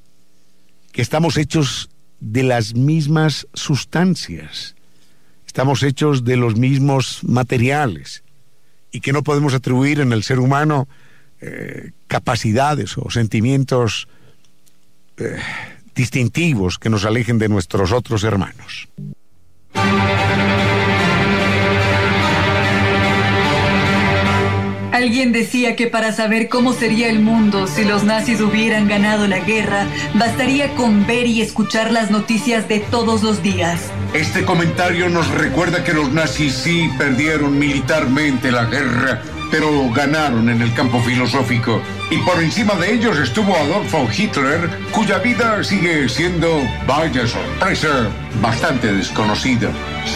que 0.91 1.01
estamos 1.01 1.37
hechos 1.37 1.89
de 2.19 2.43
las 2.43 2.75
mismas 2.75 3.47
sustancias, 3.53 4.75
estamos 5.57 5.81
hechos 5.81 6.23
de 6.23 6.37
los 6.37 6.55
mismos 6.55 7.21
materiales 7.23 8.23
y 8.91 8.99
que 9.01 9.11
no 9.11 9.23
podemos 9.23 9.55
atribuir 9.55 10.01
en 10.01 10.13
el 10.13 10.21
ser 10.21 10.39
humano 10.39 10.87
eh, 11.41 11.93
capacidades 12.05 12.95
o 12.95 13.09
sentimientos 13.09 14.07
eh, 15.17 15.39
distintivos 15.95 16.77
que 16.77 16.91
nos 16.91 17.05
alejen 17.05 17.39
de 17.39 17.49
nuestros 17.49 17.91
otros 17.91 18.23
hermanos. 18.23 18.87
Alguien 24.97 25.31
decía 25.31 25.75
que 25.75 25.85
para 25.85 26.11
saber 26.11 26.49
cómo 26.49 26.73
sería 26.73 27.07
el 27.07 27.19
mundo 27.19 27.67
si 27.67 27.85
los 27.85 28.03
nazis 28.03 28.41
hubieran 28.41 28.87
ganado 28.87 29.27
la 29.27 29.37
guerra, 29.37 29.85
bastaría 30.15 30.73
con 30.73 31.05
ver 31.05 31.27
y 31.27 31.39
escuchar 31.39 31.91
las 31.91 32.09
noticias 32.09 32.67
de 32.67 32.79
todos 32.79 33.21
los 33.21 33.43
días. 33.43 33.91
Este 34.15 34.43
comentario 34.43 35.07
nos 35.07 35.29
recuerda 35.29 35.83
que 35.83 35.93
los 35.93 36.11
nazis 36.11 36.55
sí 36.55 36.89
perdieron 36.97 37.59
militarmente 37.59 38.51
la 38.51 38.65
guerra 38.65 39.21
pero 39.51 39.89
ganaron 39.91 40.49
en 40.49 40.61
el 40.61 40.73
campo 40.73 40.99
filosófico. 40.99 41.81
Y 42.09 42.17
por 42.19 42.41
encima 42.41 42.73
de 42.75 42.93
ellos 42.93 43.17
estuvo 43.19 43.53
Adolfo 43.53 44.07
Hitler, 44.17 44.69
cuya 44.91 45.17
vida 45.17 45.61
sigue 45.61 46.07
siendo, 46.07 46.61
vaya 46.87 47.27
sorpresa, 47.27 48.09
bastante 48.41 48.93
desconocida. 48.93 49.69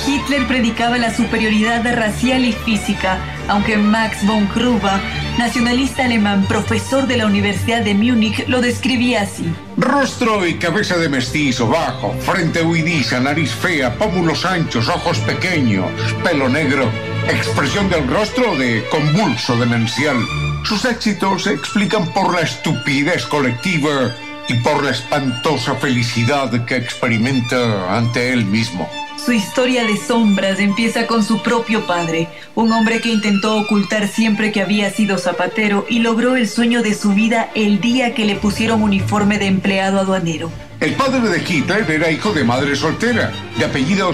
Hitler 0.08 0.48
predicaba 0.48 0.98
la 0.98 1.14
superioridad 1.14 1.84
racial 1.94 2.46
y 2.46 2.54
física, 2.54 3.20
aunque 3.50 3.76
Max 3.76 4.26
von 4.26 4.48
Kruba, 4.48 5.02
nacionalista 5.38 6.06
alemán, 6.06 6.46
profesor 6.48 7.08
de 7.08 7.18
la 7.18 7.26
Universidad 7.26 7.82
de 7.82 7.94
Múnich, 7.94 8.48
lo 8.48 8.62
describía 8.62 9.24
así. 9.24 9.54
Rostro 9.76 10.48
y 10.48 10.54
cabeza 10.54 10.96
de 10.96 11.10
mestizo, 11.10 11.68
bajo, 11.68 12.14
frente 12.22 12.64
huidiza, 12.64 13.20
nariz 13.20 13.52
fea, 13.52 13.94
pómulos 13.96 14.46
anchos, 14.46 14.88
ojos 14.88 15.18
pequeños, 15.20 15.88
pelo 16.24 16.48
negro, 16.48 16.90
expresión 17.28 17.90
del 17.90 18.08
rostro 18.08 18.56
de 18.56 18.82
convulso 18.90 19.58
demencial. 19.58 20.16
Sus 20.64 20.86
éxitos 20.86 21.44
se 21.44 21.54
explican 21.54 22.12
por 22.14 22.34
la 22.34 22.42
estupidez 22.42 23.26
colectiva 23.26 24.16
y 24.48 24.56
por 24.56 24.84
la 24.84 24.92
espantosa 24.92 25.76
felicidad 25.76 26.66
que 26.66 26.76
experimenta 26.76 27.98
ante 27.98 28.32
él 28.32 28.46
mismo. 28.46 28.90
Su 29.24 29.34
historia 29.34 29.84
de 29.86 29.98
sombras 29.98 30.60
empieza 30.60 31.06
con 31.08 31.24
su 31.24 31.44
propio 31.44 31.86
padre, 31.86 32.28
un 32.56 32.72
hombre 32.72 33.02
que 33.02 33.10
intentó 33.10 33.58
ocultar 33.58 34.08
siempre 34.08 34.52
que 34.52 34.62
había 34.62 34.90
sido 34.90 35.18
zapatero 35.18 35.86
y 35.90 36.00
logró 36.00 36.36
el 36.36 36.48
sueño 36.48 36.82
de 36.82 36.96
su 36.96 37.14
vida 37.14 37.50
el 37.54 37.82
día 37.82 38.16
que 38.16 38.26
le 38.26 38.36
pusieron 38.36 38.82
uniforme 38.82 39.38
de 39.38 39.46
empleado 39.46 40.00
aduanero. 40.00 40.52
El 40.80 40.96
padre 40.96 41.30
de 41.30 41.38
Hitler 41.38 41.90
era 41.92 42.10
hijo 42.10 42.34
de 42.34 42.44
madre 42.44 42.76
soltera, 42.76 43.32
de 43.58 43.66
apellido 43.66 44.12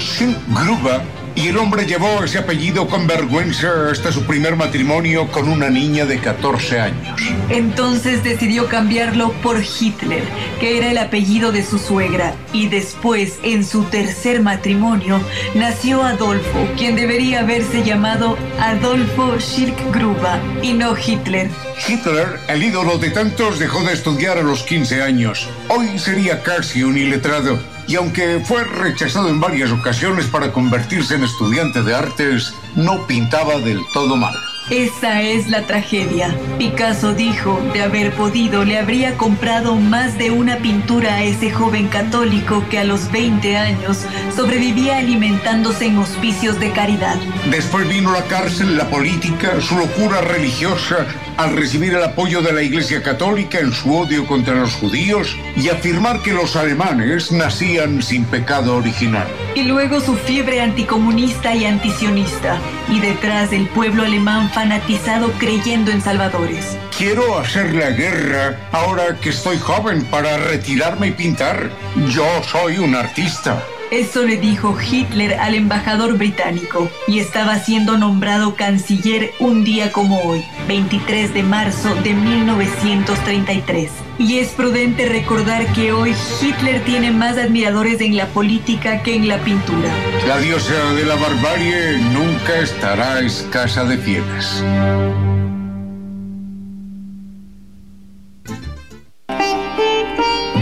Gruber 0.50 1.02
y 1.38 1.50
el 1.50 1.58
hombre 1.58 1.86
llevó 1.86 2.24
ese 2.24 2.40
apellido 2.40 2.88
con 2.88 3.06
vergüenza 3.06 3.92
hasta 3.92 4.12
su 4.12 4.26
primer 4.26 4.56
matrimonio 4.56 5.32
con 5.32 5.48
una 5.48 5.70
niña 5.70 6.06
de 6.06 6.20
14 6.20 6.80
años. 6.80 7.22
Entonces 7.52 8.24
decidió 8.24 8.68
cambiarlo 8.68 9.32
por 9.44 9.62
Hitler, 9.62 10.24
que 10.60 10.80
era 10.80 10.90
el 10.90 10.98
apellido 10.98 11.52
de 11.52 11.64
su 11.64 11.78
suegra. 11.78 12.34
Y 12.54 12.70
después, 12.70 13.38
en 13.44 13.64
su 13.64 13.84
tercer 13.84 14.42
matrimonio, 14.42 15.22
nació 15.54 16.02
Adolfo, 16.02 16.68
quien 16.76 16.96
debería 16.96 17.42
haberse 17.42 17.84
llamado 17.84 18.36
Adolfo 18.60 19.40
Schilkgruber 19.40 20.42
y 20.64 20.74
no 20.74 20.98
Hitler. 20.98 21.52
Hitler, 21.88 22.40
el 22.48 22.64
ídolo 22.64 22.98
de 22.98 23.12
tantos, 23.12 23.60
dejó 23.60 23.84
de 23.84 23.94
estudiar 23.94 24.40
a 24.40 24.42
los 24.42 24.64
15 24.64 25.04
años. 25.04 25.48
Hoy 25.70 26.00
sería 26.00 26.42
casi 26.42 26.82
un 26.82 26.98
iletrado 26.98 27.77
y 27.88 27.96
aunque 27.96 28.42
fue 28.46 28.64
rechazado 28.64 29.30
en 29.30 29.40
varias 29.40 29.72
ocasiones 29.72 30.26
para 30.26 30.52
convertirse 30.52 31.16
en 31.16 31.24
estudiante 31.24 31.82
de 31.82 31.96
artes, 31.96 32.54
no 32.76 33.08
pintaba 33.08 33.60
del 33.60 33.80
todo 33.94 34.16
mal. 34.16 34.36
Esa 34.70 35.22
es 35.22 35.48
la 35.48 35.62
tragedia. 35.62 36.36
Picasso 36.58 37.14
dijo, 37.14 37.62
de 37.72 37.84
haber 37.84 38.12
podido, 38.14 38.66
le 38.66 38.78
habría 38.78 39.16
comprado 39.16 39.76
más 39.76 40.18
de 40.18 40.30
una 40.30 40.58
pintura 40.58 41.16
a 41.16 41.24
ese 41.24 41.52
joven 41.52 41.88
católico 41.88 42.66
que 42.70 42.80
a 42.80 42.84
los 42.84 43.10
20 43.10 43.56
años 43.56 44.06
sobrevivía 44.36 44.98
alimentándose 44.98 45.86
en 45.86 45.98
hospicios 46.00 46.60
de 46.60 46.72
caridad. 46.74 47.16
Después 47.50 47.88
vino 47.88 48.12
la 48.12 48.24
cárcel, 48.24 48.76
la 48.76 48.90
política, 48.90 49.62
su 49.62 49.78
locura 49.78 50.20
religiosa 50.20 51.06
al 51.38 51.56
recibir 51.56 51.94
el 51.94 52.04
apoyo 52.04 52.42
de 52.42 52.52
la 52.52 52.64
Iglesia 52.64 53.02
Católica 53.02 53.60
en 53.60 53.72
su 53.72 53.96
odio 53.96 54.26
contra 54.26 54.56
los 54.56 54.74
judíos 54.74 55.36
y 55.56 55.70
afirmar 55.70 56.22
que 56.22 56.34
los 56.34 56.56
alemanes 56.56 57.32
nacían 57.32 58.02
sin 58.02 58.26
pecado 58.26 58.76
original. 58.76 59.28
Y 59.56 59.64
luego 59.64 60.02
su 60.02 60.16
fiebre 60.16 60.62
anticomunista 60.62 61.56
y 61.56 61.66
antisionista. 61.66 62.60
Y 62.90 63.00
detrás 63.00 63.52
del 63.52 63.68
pueblo 63.68 64.04
alemán 64.04 64.50
fanatizado 64.58 65.32
creyendo 65.34 65.92
en 65.92 66.02
salvadores. 66.02 66.76
Quiero 66.98 67.38
hacer 67.38 67.76
la 67.76 67.92
guerra 67.92 68.58
ahora 68.72 69.16
que 69.22 69.30
estoy 69.30 69.60
joven 69.60 70.04
para 70.06 70.36
retirarme 70.40 71.10
y 71.10 71.12
pintar. 71.12 71.70
Yo 72.10 72.26
soy 72.42 72.80
un 72.80 72.96
artista. 72.96 73.64
Eso 73.92 74.24
le 74.24 74.36
dijo 74.36 74.78
Hitler 74.78 75.36
al 75.36 75.56
embajador 75.56 76.18
británico 76.18 76.92
y 77.08 77.20
estaba 77.20 77.58
siendo 77.58 77.98
nombrado 77.98 78.56
canciller 78.56 79.32
un 79.40 79.64
día 79.64 79.94
como 79.94 80.20
hoy, 80.24 80.44
23 80.68 81.34
de 81.34 81.44
marzo 81.44 81.96
de 82.04 82.14
1933. 82.14 83.90
Y 84.20 84.40
es 84.40 84.50
prudente 84.50 85.08
recordar 85.08 85.72
que 85.72 85.94
hoy 85.94 86.14
Hitler 86.42 86.84
tiene 86.84 87.12
más 87.12 87.38
admiradores 87.38 88.02
en 88.02 88.18
la 88.18 88.26
política 88.28 89.04
que 89.04 89.16
en 89.16 89.30
la 89.30 89.38
pintura. 89.38 89.90
La 90.28 90.38
diosa 90.40 90.94
de 90.94 91.06
la 91.06 91.16
barbarie 91.16 92.00
nunca 92.12 92.60
estará 92.60 93.22
escasa 93.22 93.86
de 93.86 93.98
fieles. 93.98 94.64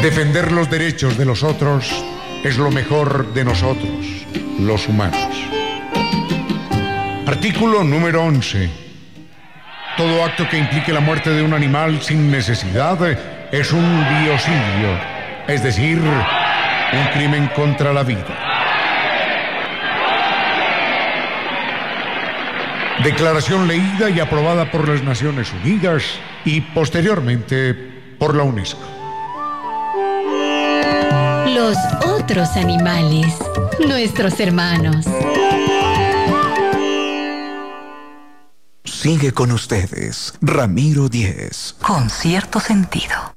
Defender 0.04 0.52
los 0.52 0.70
derechos 0.70 1.18
de 1.18 1.26
los 1.26 1.42
otros 1.42 2.06
es 2.46 2.58
lo 2.60 2.70
mejor 2.70 3.34
de 3.34 3.44
nosotros, 3.44 4.06
los 4.60 4.88
humanos. 4.88 5.28
Artículo 7.26 7.84
número 7.84 8.24
11. 8.24 8.70
Todo 9.98 10.24
acto 10.24 10.48
que 10.48 10.60
implique 10.60 10.94
la 10.94 11.00
muerte 11.00 11.32
de 11.32 11.42
un 11.42 11.56
animal 11.56 12.04
sin 12.04 12.30
necesidad 12.30 13.00
es 13.52 13.72
un 13.74 14.06
biocidio, 14.22 15.00
es 15.48 15.64
decir, 15.64 15.98
un 15.98 17.08
crimen 17.14 17.50
contra 17.56 17.92
la 17.92 18.04
vida. 18.04 18.28
Declaración 23.04 23.68
leída 23.68 24.12
y 24.12 24.20
aprobada 24.20 24.70
por 24.70 24.88
las 24.88 25.02
Naciones 25.02 25.52
Unidas 25.52 26.04
y 26.46 26.62
posteriormente 26.62 27.74
por 28.20 28.36
la 28.36 28.44
UNESCO. 28.44 29.05
Los 31.56 31.78
otros 32.06 32.50
animales, 32.58 33.34
nuestros 33.88 34.42
hermanos. 34.42 35.06
Sigue 38.84 39.32
con 39.32 39.54
ustedes, 39.54 40.34
Ramiro 40.42 41.08
Díez. 41.08 41.78
Con 41.82 42.10
cierto 42.10 42.60
sentido. 42.60 43.35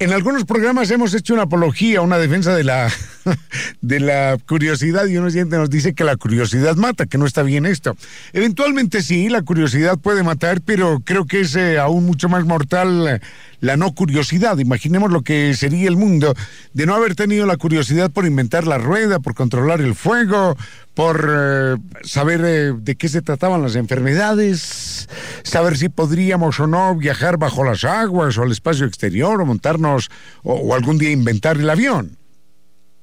En 0.00 0.12
algunos 0.12 0.44
programas 0.44 0.92
hemos 0.92 1.12
hecho 1.12 1.34
una 1.34 1.42
apología, 1.42 2.02
una 2.02 2.18
defensa 2.18 2.54
de 2.54 2.62
la, 2.62 2.88
de 3.80 3.98
la 3.98 4.38
curiosidad 4.46 5.06
y 5.06 5.16
uno 5.16 5.28
siente 5.28 5.56
nos 5.56 5.70
dice 5.70 5.92
que 5.92 6.04
la 6.04 6.16
curiosidad 6.16 6.76
mata, 6.76 7.06
que 7.06 7.18
no 7.18 7.26
está 7.26 7.42
bien 7.42 7.66
esto. 7.66 7.96
Eventualmente 8.32 9.02
sí, 9.02 9.28
la 9.28 9.42
curiosidad 9.42 9.98
puede 9.98 10.22
matar, 10.22 10.60
pero 10.60 11.00
creo 11.04 11.26
que 11.26 11.40
es 11.40 11.56
eh, 11.56 11.80
aún 11.80 12.06
mucho 12.06 12.28
más 12.28 12.44
mortal 12.44 13.20
la 13.60 13.76
no 13.76 13.92
curiosidad. 13.92 14.58
Imaginemos 14.58 15.10
lo 15.10 15.22
que 15.22 15.52
sería 15.54 15.88
el 15.88 15.96
mundo 15.96 16.32
de 16.74 16.86
no 16.86 16.94
haber 16.94 17.16
tenido 17.16 17.44
la 17.44 17.56
curiosidad 17.56 18.08
por 18.08 18.24
inventar 18.24 18.68
la 18.68 18.78
rueda, 18.78 19.18
por 19.18 19.34
controlar 19.34 19.80
el 19.80 19.96
fuego, 19.96 20.56
por 20.98 21.30
eh, 21.30 21.76
saber 22.02 22.40
eh, 22.44 22.72
de 22.76 22.96
qué 22.96 23.08
se 23.08 23.22
trataban 23.22 23.62
las 23.62 23.76
enfermedades, 23.76 25.08
saber 25.44 25.78
si 25.78 25.88
podríamos 25.88 26.58
o 26.58 26.66
no 26.66 26.96
viajar 26.96 27.38
bajo 27.38 27.62
las 27.62 27.84
aguas 27.84 28.36
o 28.36 28.42
al 28.42 28.50
espacio 28.50 28.84
exterior 28.84 29.40
o 29.40 29.46
montarnos 29.46 30.10
o, 30.42 30.74
algún 30.74 30.98
día 30.98 31.12
inventar 31.12 31.56
el 31.56 31.70
avión. 31.70 32.18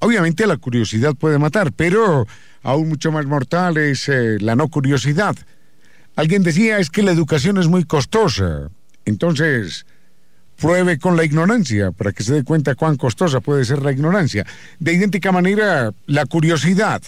Obviamente 0.00 0.46
la 0.46 0.58
curiosidad 0.58 1.14
puede 1.14 1.38
matar, 1.38 1.72
pero 1.72 2.26
aún 2.62 2.90
mucho 2.90 3.10
más 3.12 3.24
mortal 3.24 3.78
es 3.78 4.10
eh, 4.10 4.36
la 4.40 4.56
no 4.56 4.68
curiosidad. 4.68 5.34
Alguien 6.16 6.42
decía 6.42 6.78
es 6.78 6.90
que 6.90 7.02
la 7.02 7.12
educación 7.12 7.56
es 7.56 7.66
muy 7.66 7.84
costosa. 7.84 8.68
Entonces, 9.06 9.86
pruebe 10.60 10.98
con 10.98 11.16
la 11.16 11.24
ignorancia 11.24 11.92
para 11.92 12.12
que 12.12 12.24
se 12.24 12.34
dé 12.34 12.44
cuenta 12.44 12.74
cuán 12.74 12.96
costosa 12.96 13.40
puede 13.40 13.64
ser 13.64 13.80
la 13.80 13.92
ignorancia. 13.92 14.44
De 14.80 14.92
idéntica 14.92 15.32
manera, 15.32 15.94
la 16.04 16.26
curiosidad. 16.26 17.00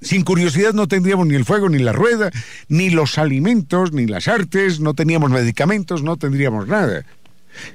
Sin 0.00 0.22
curiosidad 0.22 0.72
no 0.72 0.88
tendríamos 0.88 1.26
ni 1.26 1.34
el 1.34 1.44
fuego, 1.44 1.68
ni 1.68 1.78
la 1.78 1.92
rueda, 1.92 2.30
ni 2.68 2.90
los 2.90 3.18
alimentos, 3.18 3.92
ni 3.92 4.06
las 4.06 4.28
artes, 4.28 4.80
no 4.80 4.94
teníamos 4.94 5.30
medicamentos, 5.30 6.02
no 6.02 6.16
tendríamos 6.16 6.68
nada. 6.68 7.04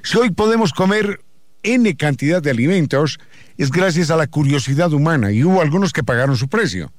Si 0.02 0.18
hoy 0.18 0.30
podemos 0.30 0.72
comer 0.72 1.20
N 1.62 1.96
cantidad 1.96 2.42
de 2.42 2.50
alimentos, 2.50 3.18
es 3.56 3.70
gracias 3.70 4.10
a 4.10 4.16
la 4.16 4.26
curiosidad 4.26 4.92
humana 4.92 5.32
y 5.32 5.44
hubo 5.44 5.60
algunos 5.60 5.92
que 5.92 6.02
pagaron 6.02 6.36
su 6.36 6.48
precio. 6.48 6.92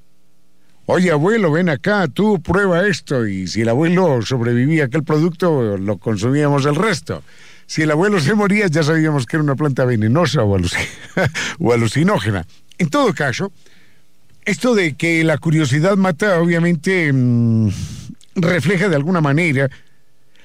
Oye, 0.85 1.11
abuelo, 1.11 1.51
ven 1.51 1.69
acá, 1.69 2.07
tú 2.07 2.41
prueba 2.41 2.85
esto. 2.87 3.25
Y 3.25 3.47
si 3.47 3.61
el 3.61 3.69
abuelo 3.69 4.21
sobrevivía 4.21 4.83
a 4.83 4.85
aquel 4.87 5.03
producto, 5.03 5.77
lo 5.77 5.97
consumíamos 5.97 6.65
el 6.65 6.75
resto. 6.75 7.23
Si 7.65 7.83
el 7.83 7.91
abuelo 7.91 8.19
se 8.19 8.33
moría, 8.33 8.67
ya 8.67 8.83
sabíamos 8.83 9.25
que 9.25 9.37
era 9.37 9.43
una 9.43 9.55
planta 9.55 9.85
venenosa 9.85 10.43
o, 10.43 10.57
o 11.59 11.73
alucinógena. 11.73 12.45
En 12.77 12.89
todo 12.89 13.13
caso, 13.13 13.53
esto 14.45 14.75
de 14.75 14.95
que 14.95 15.23
la 15.23 15.37
curiosidad 15.37 15.95
mata, 15.95 16.39
obviamente, 16.39 17.11
mm, 17.11 17.69
refleja 18.35 18.89
de 18.89 18.95
alguna 18.95 19.21
manera 19.21 19.69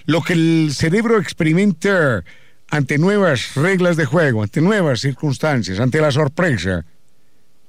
lo 0.06 0.22
que 0.22 0.32
el 0.32 0.70
cerebro 0.72 1.18
experimenta 1.18 2.24
ante 2.70 2.98
nuevas 2.98 3.54
reglas 3.54 3.96
de 3.96 4.04
juego, 4.04 4.42
ante 4.42 4.60
nuevas 4.60 5.00
circunstancias, 5.00 5.80
ante 5.80 6.00
la 6.00 6.12
sorpresa. 6.12 6.84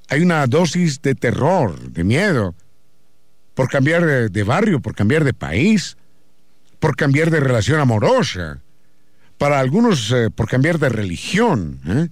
Hay 0.10 0.22
una 0.22 0.46
dosis 0.48 1.02
de 1.02 1.16
terror, 1.16 1.80
de 1.80 2.04
miedo, 2.04 2.56
por 3.54 3.70
cambiar 3.70 4.30
de, 4.32 4.44
barrio, 4.44 4.80
por 4.80 4.96
cambiar 4.96 5.24
de 5.24 5.34
país, 5.34 5.98
por 6.80 6.96
cambiar 6.96 7.30
de 7.30 7.40
relación 7.40 7.80
amorosa, 7.80 8.62
para 9.38 9.60
algunos 9.60 10.12
eh, 10.12 10.30
por 10.34 10.48
cambiar 10.48 10.80
de 10.80 10.90
religión. 10.90 11.80
¿eh? 11.86 12.08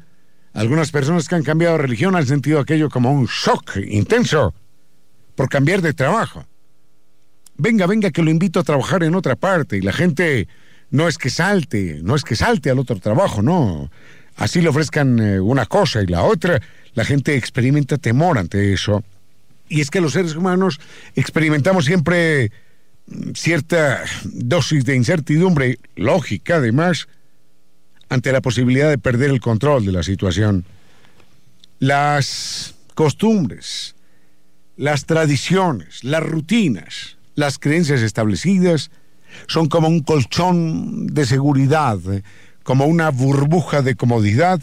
Algunas 0.58 0.90
personas 0.90 1.28
que 1.28 1.36
han 1.36 1.44
cambiado 1.44 1.78
de 1.78 1.84
religión 1.84 2.16
han 2.16 2.26
sentido 2.26 2.60
aquello 2.60 2.90
como 2.90 3.12
un 3.12 3.28
shock 3.28 3.78
intenso 3.78 4.56
por 5.36 5.50
cambiar 5.50 5.84
de 5.84 5.94
trabajo. 5.94 6.48
Venga, 7.58 7.86
venga, 7.86 8.10
que 8.10 8.24
lo 8.24 8.32
invito 8.32 8.60
a 8.60 8.64
trabajar 8.64 9.04
en 9.04 9.14
otra 9.14 9.36
parte. 9.36 9.78
Y 9.78 9.82
la 9.82 9.94
gente 9.94 10.48
no 10.90 11.08
es 11.08 11.20
que 11.20 11.30
salte, 11.30 12.00
no 12.02 12.16
es 12.16 12.24
que 12.24 12.36
salte 12.36 12.72
al 12.72 12.80
otro 12.80 13.00
trabajo, 13.00 13.44
no. 13.44 13.92
Así 14.36 14.60
le 14.60 14.70
ofrezcan 14.70 15.20
eh, 15.20 15.40
una 15.40 15.68
cosa 15.68 16.02
y 16.02 16.08
la 16.08 16.24
otra. 16.24 16.60
La 16.96 17.06
gente 17.06 17.36
experimenta 17.36 18.00
temor 18.00 18.40
ante 18.40 18.74
eso. 18.74 19.04
Y 19.70 19.82
es 19.82 19.92
que 19.92 20.02
los 20.02 20.14
seres 20.14 20.36
humanos 20.36 20.80
experimentamos 21.14 21.86
siempre 21.86 22.52
mm, 23.06 23.34
cierta 23.36 24.06
dosis 24.24 24.86
de 24.86 24.96
incertidumbre, 24.96 25.78
lógica 25.96 26.56
además, 26.56 27.08
ante 28.10 28.32
la 28.32 28.42
posibilidad 28.42 28.90
de 28.90 28.98
perder 28.98 29.30
el 29.32 29.40
control 29.40 29.86
de 29.86 29.92
la 29.92 30.04
situación. 30.04 30.66
Las 31.80 32.76
costumbres, 32.96 33.96
las 34.76 35.06
tradiciones, 35.06 36.04
las 36.04 36.24
rutinas, 36.24 37.18
las 37.36 37.60
creencias 37.60 38.02
establecidas 38.02 38.90
son 39.48 39.68
como 39.68 39.88
un 39.88 40.02
colchón 40.02 41.08
de 41.08 41.26
seguridad, 41.26 42.00
como 42.64 42.86
una 42.86 43.10
burbuja 43.12 43.82
de 43.82 43.96
comodidad 43.96 44.62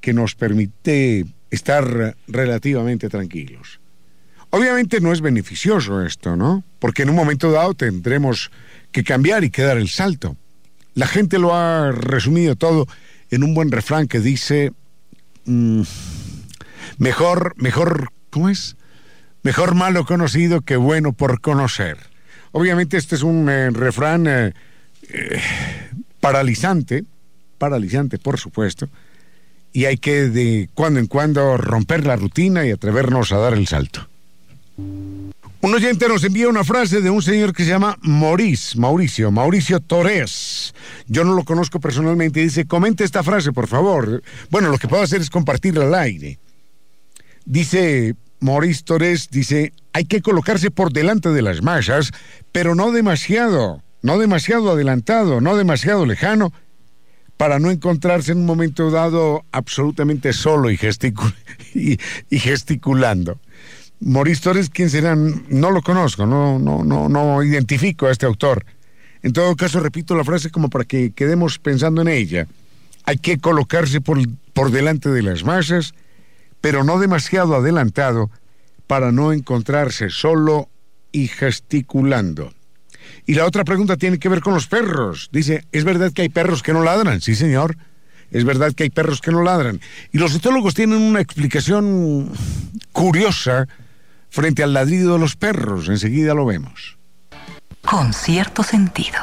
que 0.00 0.12
nos 0.12 0.34
permite 0.34 1.26
estar 1.50 2.16
relativamente 2.26 3.08
tranquilos. 3.08 3.80
Obviamente 4.50 5.00
no 5.00 5.12
es 5.12 5.20
beneficioso 5.20 6.02
esto, 6.02 6.36
¿no? 6.36 6.64
Porque 6.78 7.02
en 7.02 7.10
un 7.10 7.16
momento 7.16 7.50
dado 7.50 7.74
tendremos 7.74 8.50
que 8.92 9.04
cambiar 9.04 9.44
y 9.44 9.50
quedar 9.50 9.76
el 9.76 9.88
salto. 9.88 10.36
La 10.96 11.06
gente 11.06 11.38
lo 11.38 11.54
ha 11.54 11.92
resumido 11.92 12.56
todo 12.56 12.88
en 13.30 13.44
un 13.44 13.54
buen 13.54 13.70
refrán 13.70 14.08
que 14.08 14.18
dice, 14.18 14.72
mm, 15.44 15.82
mejor, 16.96 17.52
mejor, 17.58 18.08
¿cómo 18.30 18.48
es? 18.48 18.76
Mejor 19.42 19.74
malo 19.74 20.06
conocido 20.06 20.62
que 20.62 20.76
bueno 20.76 21.12
por 21.12 21.42
conocer. 21.42 21.98
Obviamente 22.52 22.96
este 22.96 23.14
es 23.14 23.22
un 23.22 23.46
eh, 23.50 23.68
refrán 23.72 24.26
eh, 24.26 24.54
eh, 25.10 25.42
paralizante, 26.18 27.04
paralizante 27.58 28.16
por 28.16 28.38
supuesto, 28.38 28.88
y 29.74 29.84
hay 29.84 29.98
que 29.98 30.30
de 30.30 30.70
cuando 30.72 30.98
en 30.98 31.08
cuando 31.08 31.58
romper 31.58 32.06
la 32.06 32.16
rutina 32.16 32.64
y 32.64 32.70
atrevernos 32.70 33.32
a 33.32 33.36
dar 33.36 33.52
el 33.52 33.66
salto. 33.66 34.08
Un 35.62 35.74
oyente 35.74 36.06
nos 36.06 36.22
envía 36.22 36.48
una 36.48 36.64
frase 36.64 37.00
de 37.00 37.08
un 37.08 37.22
señor 37.22 37.54
que 37.54 37.64
se 37.64 37.70
llama 37.70 37.96
Maurice, 38.02 38.78
Mauricio, 38.78 39.30
Mauricio 39.30 39.80
Torres. 39.80 40.74
Yo 41.06 41.24
no 41.24 41.34
lo 41.34 41.44
conozco 41.44 41.80
personalmente. 41.80 42.40
Dice, 42.40 42.66
comente 42.66 43.04
esta 43.04 43.22
frase, 43.22 43.52
por 43.52 43.66
favor. 43.66 44.22
Bueno, 44.50 44.68
lo 44.68 44.78
que 44.78 44.86
puedo 44.86 45.02
hacer 45.02 45.22
es 45.22 45.30
compartirla 45.30 45.84
al 45.84 45.94
aire. 45.94 46.38
Dice 47.46 48.14
Maurice 48.40 48.82
Torres, 48.84 49.28
dice, 49.30 49.72
hay 49.94 50.04
que 50.04 50.20
colocarse 50.20 50.70
por 50.70 50.92
delante 50.92 51.30
de 51.30 51.42
las 51.42 51.62
masas, 51.62 52.10
pero 52.52 52.74
no 52.74 52.92
demasiado, 52.92 53.82
no 54.02 54.18
demasiado 54.18 54.70
adelantado, 54.70 55.40
no 55.40 55.56
demasiado 55.56 56.04
lejano, 56.04 56.52
para 57.38 57.58
no 57.58 57.70
encontrarse 57.70 58.32
en 58.32 58.38
un 58.38 58.46
momento 58.46 58.90
dado 58.90 59.44
absolutamente 59.52 60.34
solo 60.34 60.70
y, 60.70 60.78
y 62.30 62.38
gesticulando. 62.38 63.40
Maurice 64.00 64.42
Torres, 64.42 64.70
¿quién 64.70 64.90
será? 64.90 65.16
No 65.16 65.70
lo 65.70 65.82
conozco, 65.82 66.26
no, 66.26 66.58
no, 66.58 66.84
no, 66.84 67.08
no 67.08 67.42
identifico 67.42 68.06
a 68.06 68.12
este 68.12 68.26
autor. 68.26 68.64
En 69.22 69.32
todo 69.32 69.56
caso, 69.56 69.80
repito 69.80 70.14
la 70.14 70.24
frase 70.24 70.50
como 70.50 70.68
para 70.68 70.84
que 70.84 71.12
quedemos 71.12 71.58
pensando 71.58 72.02
en 72.02 72.08
ella. 72.08 72.46
Hay 73.04 73.18
que 73.18 73.38
colocarse 73.38 74.00
por, 74.00 74.18
por 74.52 74.70
delante 74.70 75.08
de 75.08 75.22
las 75.22 75.44
masas, 75.44 75.94
pero 76.60 76.84
no 76.84 76.98
demasiado 76.98 77.54
adelantado 77.54 78.30
para 78.86 79.12
no 79.12 79.32
encontrarse 79.32 80.10
solo 80.10 80.68
y 81.12 81.28
gesticulando. 81.28 82.52
Y 83.24 83.34
la 83.34 83.46
otra 83.46 83.64
pregunta 83.64 83.96
tiene 83.96 84.18
que 84.18 84.28
ver 84.28 84.40
con 84.40 84.54
los 84.54 84.66
perros. 84.66 85.28
Dice, 85.32 85.64
¿es 85.72 85.84
verdad 85.84 86.12
que 86.12 86.22
hay 86.22 86.28
perros 86.28 86.62
que 86.62 86.72
no 86.72 86.82
ladran? 86.82 87.20
Sí, 87.20 87.34
señor. 87.34 87.76
Es 88.30 88.44
verdad 88.44 88.72
que 88.72 88.84
hay 88.84 88.90
perros 88.90 89.20
que 89.20 89.30
no 89.30 89.42
ladran. 89.42 89.80
Y 90.12 90.18
los 90.18 90.34
etólogos 90.34 90.74
tienen 90.74 91.00
una 91.00 91.20
explicación 91.20 92.30
curiosa 92.92 93.66
frente 94.36 94.62
al 94.62 94.74
ladrido 94.74 95.14
de 95.14 95.18
los 95.18 95.34
perros. 95.34 95.88
Enseguida 95.88 96.34
lo 96.34 96.44
vemos. 96.44 96.98
Con 97.80 98.12
cierto 98.12 98.62
sentido. 98.62 99.18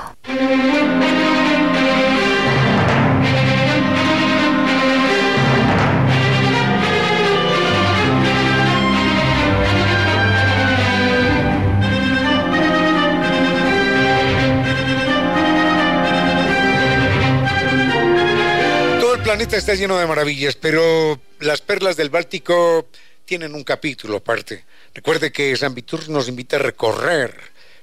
Todo 18.99 19.13
el 19.13 19.21
planeta 19.21 19.57
está 19.57 19.75
lleno 19.75 19.99
de 19.99 20.07
maravillas, 20.07 20.55
pero 20.55 21.21
las 21.39 21.61
perlas 21.61 21.97
del 21.97 22.09
Báltico 22.09 22.87
tienen 23.25 23.53
un 23.53 23.63
capítulo 23.63 24.17
aparte. 24.17 24.65
Recuerde 24.93 25.31
que 25.31 25.57
San 25.57 25.73
Vitur 25.73 26.07
nos 26.09 26.27
invita 26.27 26.57
a 26.57 26.59
recorrer 26.59 27.35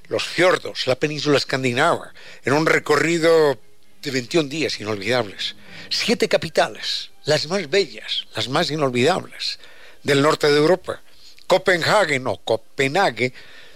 los 0.09 0.25
fiordos, 0.25 0.87
la 0.87 0.95
península 0.95 1.39
escandinava, 1.39 2.13
en 2.45 2.53
un 2.53 2.67
recorrido 2.67 3.59
de 4.01 4.11
21 4.11 4.49
días 4.49 4.79
inolvidables. 4.81 5.57
Siete 5.89 6.29
capitales, 6.29 7.11
las 7.25 7.49
más 7.49 7.69
bellas, 7.69 8.27
las 8.37 8.49
más 8.49 8.71
inolvidables 8.71 9.59
del 10.05 10.23
norte 10.23 10.47
de 10.51 10.57
Europa. 10.57 11.03
Copenhague 11.49 12.23
o 12.25 12.37
Copenhague, 12.39 13.33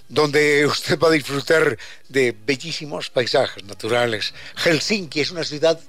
donde 0.09 0.65
usted 0.67 0.97
va 0.97 1.09
a 1.09 1.13
disfrutar 1.13 1.77
de 2.09 2.37
bellísimos 2.47 3.11
paisajes 3.11 3.65
naturales. 3.65 4.33
Helsinki 4.63 5.21
es 5.21 5.33
una 5.33 5.43
ciudad 5.43 5.81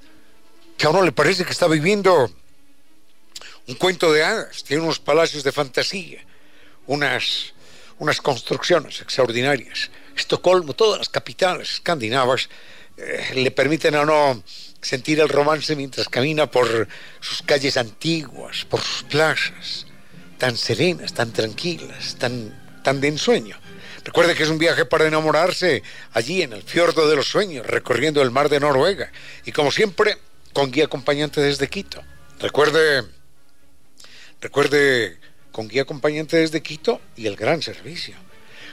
que 0.77 0.87
a 0.87 0.89
uno 0.89 1.03
le 1.03 1.11
parece 1.11 1.45
que 1.45 1.51
está 1.51 1.67
viviendo 1.67 2.31
un 3.67 3.75
cuento 3.75 4.11
de 4.11 4.23
hadas, 4.23 4.63
tiene 4.63 4.81
unos 4.81 4.99
palacios 4.99 5.43
de 5.43 5.51
fantasía 5.51 6.25
unas, 6.87 7.53
unas 7.99 8.21
construcciones 8.21 9.01
extraordinarias. 9.01 9.89
Estocolmo, 10.15 10.73
todas 10.73 10.99
las 10.99 11.09
capitales 11.09 11.73
escandinavas 11.73 12.49
eh, 12.97 13.31
le 13.35 13.51
permiten 13.51 13.95
a 13.95 14.01
uno 14.01 14.43
sentir 14.81 15.19
el 15.19 15.29
romance 15.29 15.75
mientras 15.75 16.07
camina 16.07 16.49
por 16.49 16.87
sus 17.19 17.41
calles 17.41 17.75
antiguas, 17.77 18.65
por 18.65 18.81
sus 18.81 19.03
plazas, 19.03 19.87
tan 20.37 20.55
serenas, 20.55 21.13
tan 21.13 21.33
tranquilas, 21.33 22.15
tan, 22.17 22.81
tan 22.83 23.01
de 23.01 23.09
ensueño. 23.09 23.57
Recuerde 24.05 24.35
que 24.35 24.43
es 24.43 24.49
un 24.49 24.59
viaje 24.59 24.85
para 24.85 25.07
enamorarse 25.07 25.81
allí 26.13 26.43
en 26.43 26.53
el 26.53 26.61
fiordo 26.61 27.09
de 27.09 27.15
los 27.15 27.27
sueños, 27.27 27.65
recorriendo 27.65 28.21
el 28.21 28.29
mar 28.29 28.49
de 28.49 28.59
Noruega. 28.59 29.11
Y 29.45 29.51
como 29.51 29.71
siempre, 29.71 30.19
con 30.53 30.71
guía 30.71 30.85
acompañante 30.85 31.41
desde 31.41 31.67
Quito. 31.67 32.03
Recuerde, 32.39 33.03
recuerde 34.39 35.17
con 35.55 35.69
guía 35.69 35.83
acompañante 35.83 36.35
desde 36.35 36.61
Quito 36.61 36.99
y 37.15 37.27
el 37.27 37.37
gran 37.37 37.61
servicio. 37.61 38.13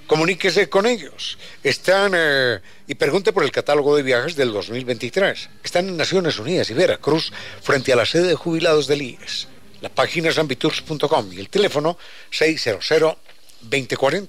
Comuníquese 0.08 0.68
con 0.68 0.84
ellos. 0.84 1.38
Están 1.62 2.10
eh, 2.12 2.58
y 2.88 2.96
pregunte 2.96 3.32
por 3.32 3.44
el 3.44 3.52
catálogo 3.52 3.94
de 3.94 4.02
viajes 4.02 4.34
del 4.34 4.52
2023. 4.52 5.48
Están 5.62 5.86
en 5.86 5.96
Naciones 5.96 6.40
Unidas 6.40 6.70
y 6.70 6.74
Veracruz, 6.74 7.32
frente 7.62 7.92
a 7.92 7.96
la 7.96 8.04
sede 8.04 8.26
de 8.26 8.34
jubilados 8.34 8.88
del 8.88 9.02
IES. 9.02 9.46
La 9.80 9.90
página 9.90 10.30
es 10.30 10.38
ambitours.com 10.38 11.32
y 11.32 11.38
el 11.38 11.48
teléfono 11.48 11.96
600-2040. 12.32 14.28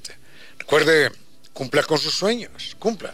Recuerde, 0.60 1.12
cumpla 1.54 1.82
con 1.82 1.98
sus 1.98 2.14
sueños, 2.14 2.76
cumpla, 2.78 3.10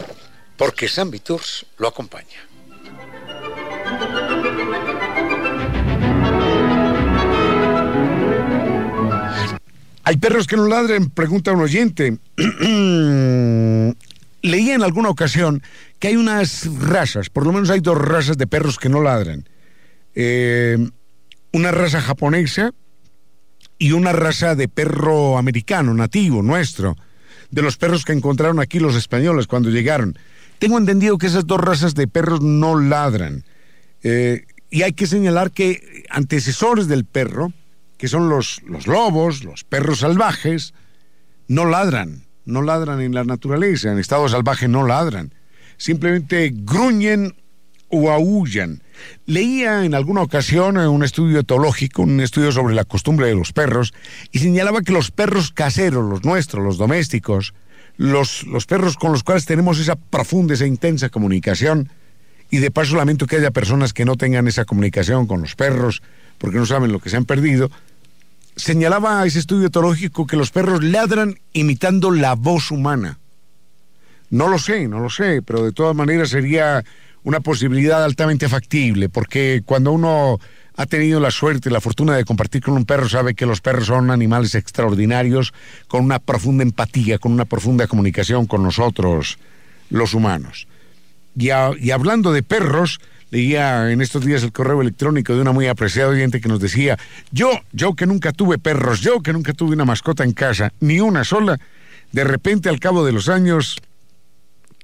porque 0.58 0.86
San 0.86 1.10
Viturs 1.10 1.64
lo 1.78 1.88
acompaña. 1.88 2.46
Hay 10.10 10.16
perros 10.16 10.48
que 10.48 10.56
no 10.56 10.66
ladren, 10.66 11.08
pregunta 11.08 11.52
un 11.52 11.60
oyente. 11.60 12.18
Leí 14.42 14.70
en 14.70 14.82
alguna 14.82 15.08
ocasión 15.08 15.62
que 16.00 16.08
hay 16.08 16.16
unas 16.16 16.68
razas, 16.80 17.30
por 17.30 17.46
lo 17.46 17.52
menos 17.52 17.70
hay 17.70 17.78
dos 17.78 17.96
razas 17.96 18.36
de 18.36 18.48
perros 18.48 18.76
que 18.76 18.88
no 18.88 19.02
ladran. 19.02 19.48
Eh, 20.16 20.84
una 21.52 21.70
raza 21.70 22.00
japonesa 22.00 22.72
y 23.78 23.92
una 23.92 24.10
raza 24.10 24.56
de 24.56 24.66
perro 24.66 25.38
americano, 25.38 25.94
nativo, 25.94 26.42
nuestro, 26.42 26.96
de 27.52 27.62
los 27.62 27.76
perros 27.76 28.04
que 28.04 28.12
encontraron 28.12 28.58
aquí 28.58 28.80
los 28.80 28.96
españoles 28.96 29.46
cuando 29.46 29.70
llegaron. 29.70 30.18
Tengo 30.58 30.76
entendido 30.76 31.18
que 31.18 31.28
esas 31.28 31.46
dos 31.46 31.60
razas 31.60 31.94
de 31.94 32.08
perros 32.08 32.40
no 32.40 32.80
ladran. 32.80 33.44
Eh, 34.02 34.44
y 34.70 34.82
hay 34.82 34.92
que 34.92 35.06
señalar 35.06 35.52
que 35.52 36.02
antecesores 36.10 36.88
del 36.88 37.04
perro, 37.04 37.52
que 38.00 38.08
son 38.08 38.30
los, 38.30 38.62
los 38.62 38.86
lobos, 38.86 39.44
los 39.44 39.62
perros 39.62 39.98
salvajes, 39.98 40.72
no 41.48 41.66
ladran, 41.66 42.24
no 42.46 42.62
ladran 42.62 43.02
en 43.02 43.14
la 43.14 43.24
naturaleza, 43.24 43.92
en 43.92 43.98
estado 43.98 44.26
salvaje 44.26 44.68
no 44.68 44.86
ladran, 44.86 45.34
simplemente 45.76 46.50
gruñen 46.50 47.34
o 47.88 48.10
aullan. 48.10 48.82
Leía 49.26 49.84
en 49.84 49.94
alguna 49.94 50.22
ocasión 50.22 50.78
un 50.78 51.04
estudio 51.04 51.40
etológico, 51.40 52.00
un 52.00 52.20
estudio 52.20 52.52
sobre 52.52 52.74
la 52.74 52.86
costumbre 52.86 53.26
de 53.26 53.34
los 53.34 53.52
perros, 53.52 53.92
y 54.32 54.38
señalaba 54.38 54.80
que 54.80 54.92
los 54.92 55.10
perros 55.10 55.52
caseros, 55.52 56.08
los 56.08 56.24
nuestros, 56.24 56.64
los 56.64 56.78
domésticos, 56.78 57.52
los, 57.98 58.46
los 58.46 58.64
perros 58.64 58.96
con 58.96 59.12
los 59.12 59.22
cuales 59.24 59.44
tenemos 59.44 59.78
esa 59.78 59.96
profunda, 59.96 60.54
esa 60.54 60.66
intensa 60.66 61.10
comunicación, 61.10 61.90
y 62.50 62.58
de 62.58 62.70
paso 62.70 62.96
lamento 62.96 63.26
que 63.26 63.36
haya 63.36 63.50
personas 63.50 63.92
que 63.92 64.06
no 64.06 64.16
tengan 64.16 64.48
esa 64.48 64.64
comunicación 64.64 65.26
con 65.26 65.42
los 65.42 65.54
perros 65.54 66.02
porque 66.38 66.56
no 66.56 66.64
saben 66.64 66.90
lo 66.90 67.00
que 67.00 67.10
se 67.10 67.18
han 67.18 67.26
perdido, 67.26 67.70
señalaba 68.56 69.24
ese 69.26 69.38
estudio 69.38 69.68
etológico 69.68 70.26
que 70.26 70.36
los 70.36 70.50
perros 70.50 70.82
ladran 70.82 71.36
imitando 71.52 72.10
la 72.10 72.34
voz 72.34 72.70
humana. 72.70 73.18
No 74.30 74.48
lo 74.48 74.58
sé, 74.58 74.86
no 74.86 75.00
lo 75.00 75.10
sé, 75.10 75.42
pero 75.42 75.64
de 75.64 75.72
todas 75.72 75.96
maneras 75.96 76.30
sería 76.30 76.84
una 77.22 77.40
posibilidad 77.40 78.04
altamente 78.04 78.48
factible, 78.48 79.08
porque 79.08 79.62
cuando 79.64 79.92
uno 79.92 80.38
ha 80.76 80.86
tenido 80.86 81.20
la 81.20 81.30
suerte, 81.30 81.70
la 81.70 81.80
fortuna 81.80 82.16
de 82.16 82.24
compartir 82.24 82.62
con 82.62 82.74
un 82.74 82.86
perro, 82.86 83.08
sabe 83.08 83.34
que 83.34 83.44
los 83.44 83.60
perros 83.60 83.86
son 83.86 84.10
animales 84.10 84.54
extraordinarios, 84.54 85.52
con 85.88 86.04
una 86.04 86.18
profunda 86.18 86.62
empatía, 86.62 87.18
con 87.18 87.32
una 87.32 87.44
profunda 87.44 87.86
comunicación 87.86 88.46
con 88.46 88.62
nosotros, 88.62 89.38
los 89.90 90.14
humanos. 90.14 90.68
Y, 91.36 91.48
y 91.48 91.90
hablando 91.90 92.32
de 92.32 92.42
perros, 92.42 93.00
Leía 93.30 93.92
en 93.92 94.00
estos 94.00 94.24
días 94.24 94.42
el 94.42 94.52
correo 94.52 94.80
electrónico 94.80 95.34
de 95.34 95.40
una 95.40 95.52
muy 95.52 95.68
apreciada 95.68 96.10
oyente 96.10 96.40
que 96.40 96.48
nos 96.48 96.60
decía, 96.60 96.98
yo, 97.30 97.50
yo 97.72 97.94
que 97.94 98.06
nunca 98.06 98.32
tuve 98.32 98.58
perros, 98.58 99.00
yo 99.00 99.20
que 99.20 99.32
nunca 99.32 99.52
tuve 99.52 99.74
una 99.74 99.84
mascota 99.84 100.24
en 100.24 100.32
casa, 100.32 100.72
ni 100.80 101.00
una 101.00 101.22
sola, 101.22 101.58
de 102.10 102.24
repente 102.24 102.68
al 102.68 102.80
cabo 102.80 103.04
de 103.04 103.12
los 103.12 103.28
años 103.28 103.80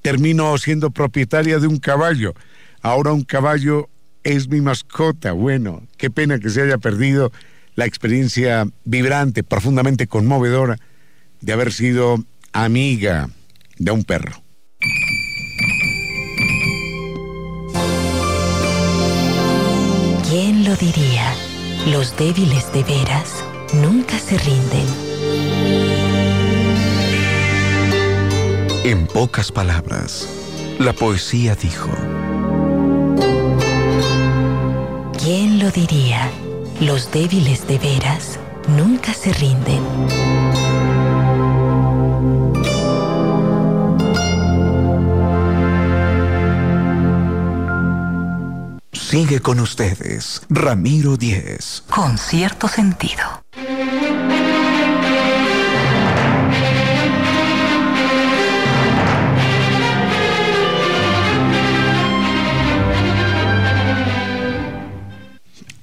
termino 0.01 0.57
siendo 0.59 0.91
propietaria 0.91 1.59
de 1.59 1.67
un 1.67 1.79
caballo. 1.79 2.35
Ahora 2.83 3.13
un 3.13 3.25
caballo 3.25 3.89
es 4.23 4.49
mi 4.49 4.61
mascota. 4.61 5.33
Bueno, 5.33 5.83
qué 5.97 6.11
pena 6.11 6.39
que 6.39 6.51
se 6.51 6.63
haya 6.63 6.79
perdido 6.79 7.33
la 7.75 7.87
experiencia 7.87 8.67
vibrante, 8.85 9.43
profundamente 9.43 10.07
conmovedora 10.07 10.79
de 11.41 11.53
haber 11.53 11.73
sido 11.73 12.25
amiga 12.53 13.29
de 13.79 13.91
un 13.91 14.05
perro. 14.05 14.43
Lo 20.67 20.75
diría? 20.75 21.33
Los 21.87 22.17
débiles 22.17 22.73
de 22.73 22.83
veras 22.83 23.45
nunca 23.73 24.19
se 24.19 24.37
rinden. 24.37 24.87
En 28.83 29.07
pocas 29.07 29.53
palabras, 29.53 30.29
la 30.81 30.93
poesía 30.93 31.55
dijo. 31.55 31.91
¿Quién 35.23 35.61
lo 35.61 35.71
diría? 35.71 36.29
Los 36.81 37.13
débiles 37.13 37.69
de 37.69 37.79
veras 37.79 38.41
nunca 38.77 39.15
se 39.15 39.33
rinden. 39.35 39.85
Sigue 49.17 49.41
con 49.41 49.61
ustedes, 49.61 50.43
Ramiro 50.51 51.17
Díez. 51.17 51.83
Con 51.89 52.19
cierto 52.19 52.69
sentido. 52.69 53.23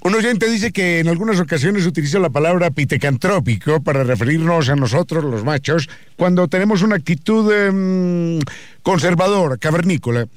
Un 0.02 0.14
oyente 0.14 0.48
dice 0.48 0.72
que 0.72 1.00
en 1.00 1.08
algunas 1.08 1.40
ocasiones 1.40 1.88
utiliza 1.88 2.20
la 2.20 2.30
palabra 2.30 2.70
pitecantrópico 2.70 3.82
para 3.82 4.04
referirnos 4.04 4.70
a 4.70 4.76
nosotros, 4.76 5.24
los 5.24 5.44
machos, 5.44 5.90
cuando 6.18 6.48
tenemos 6.48 6.84
una 6.84 6.98
actitud 6.98 7.52
em, 7.52 8.40
conservadora, 8.84 9.58
cavernícola. 9.58 10.28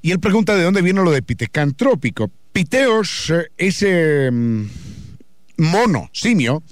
Y 0.00 0.12
él 0.12 0.20
pregunta 0.20 0.54
de 0.56 0.62
dónde 0.62 0.80
viene 0.80 1.02
lo 1.02 1.10
de 1.10 1.20
pitecantrópico. 1.20 2.30
Piteos 2.56 3.28
eh, 3.28 3.50
es 3.58 3.82
em, 3.82 4.66
mono, 5.58 6.08
simio, 6.14 6.62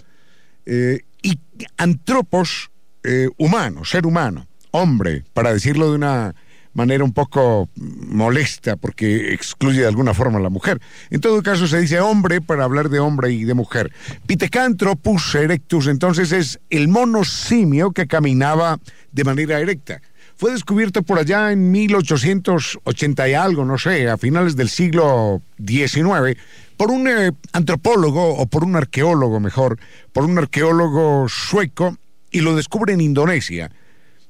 eh, 0.65 1.01
y 1.21 1.39
antropos, 1.77 2.71
eh, 3.03 3.29
humano, 3.37 3.85
ser 3.85 4.07
humano, 4.07 4.47
hombre, 4.71 5.25
para 5.35 5.53
decirlo 5.53 5.91
de 5.91 5.97
una 5.97 6.35
manera 6.73 7.05
un 7.05 7.13
poco 7.13 7.69
molesta 7.77 8.77
porque 8.77 9.35
excluye 9.35 9.83
de 9.83 9.87
alguna 9.87 10.15
forma 10.15 10.39
a 10.39 10.41
la 10.43 10.49
mujer. 10.49 10.81
En 11.11 11.21
todo 11.21 11.43
caso 11.43 11.67
se 11.67 11.83
dice 11.83 12.01
hombre 12.01 12.41
para 12.41 12.65
hablar 12.65 12.89
de 12.89 13.01
hombre 13.01 13.33
y 13.33 13.45
de 13.45 13.53
mujer. 13.53 13.93
Pithecanthropus 14.27 15.35
erectus 15.35 15.87
entonces 15.89 16.33
es 16.33 16.61
el 16.71 16.89
mono 16.89 17.25
simio 17.25 17.91
que 17.91 18.07
caminaba 18.07 18.79
de 19.13 19.25
manera 19.25 19.61
erecta. 19.61 20.01
Fue 20.37 20.53
descubierto 20.53 21.03
por 21.03 21.19
allá 21.19 21.53
en 21.53 21.71
1880 21.71 23.29
y 23.29 23.35
algo, 23.35 23.65
no 23.65 23.79
sé, 23.79 24.09
a 24.09 24.19
finales 24.19 24.57
del 24.57 24.69
siglo 24.69 25.41
XIX, 25.65 26.39
por 26.77 26.91
un 26.91 27.07
eh, 27.07 27.33
antropólogo 27.53 28.35
o 28.35 28.47
por 28.47 28.65
un 28.65 28.75
arqueólogo 28.75 29.39
mejor, 29.39 29.79
por 30.13 30.25
un 30.25 30.37
arqueólogo 30.39 31.29
sueco 31.29 31.97
y 32.31 32.41
lo 32.41 32.57
descubre 32.57 32.93
en 32.93 33.01
Indonesia. 33.01 33.71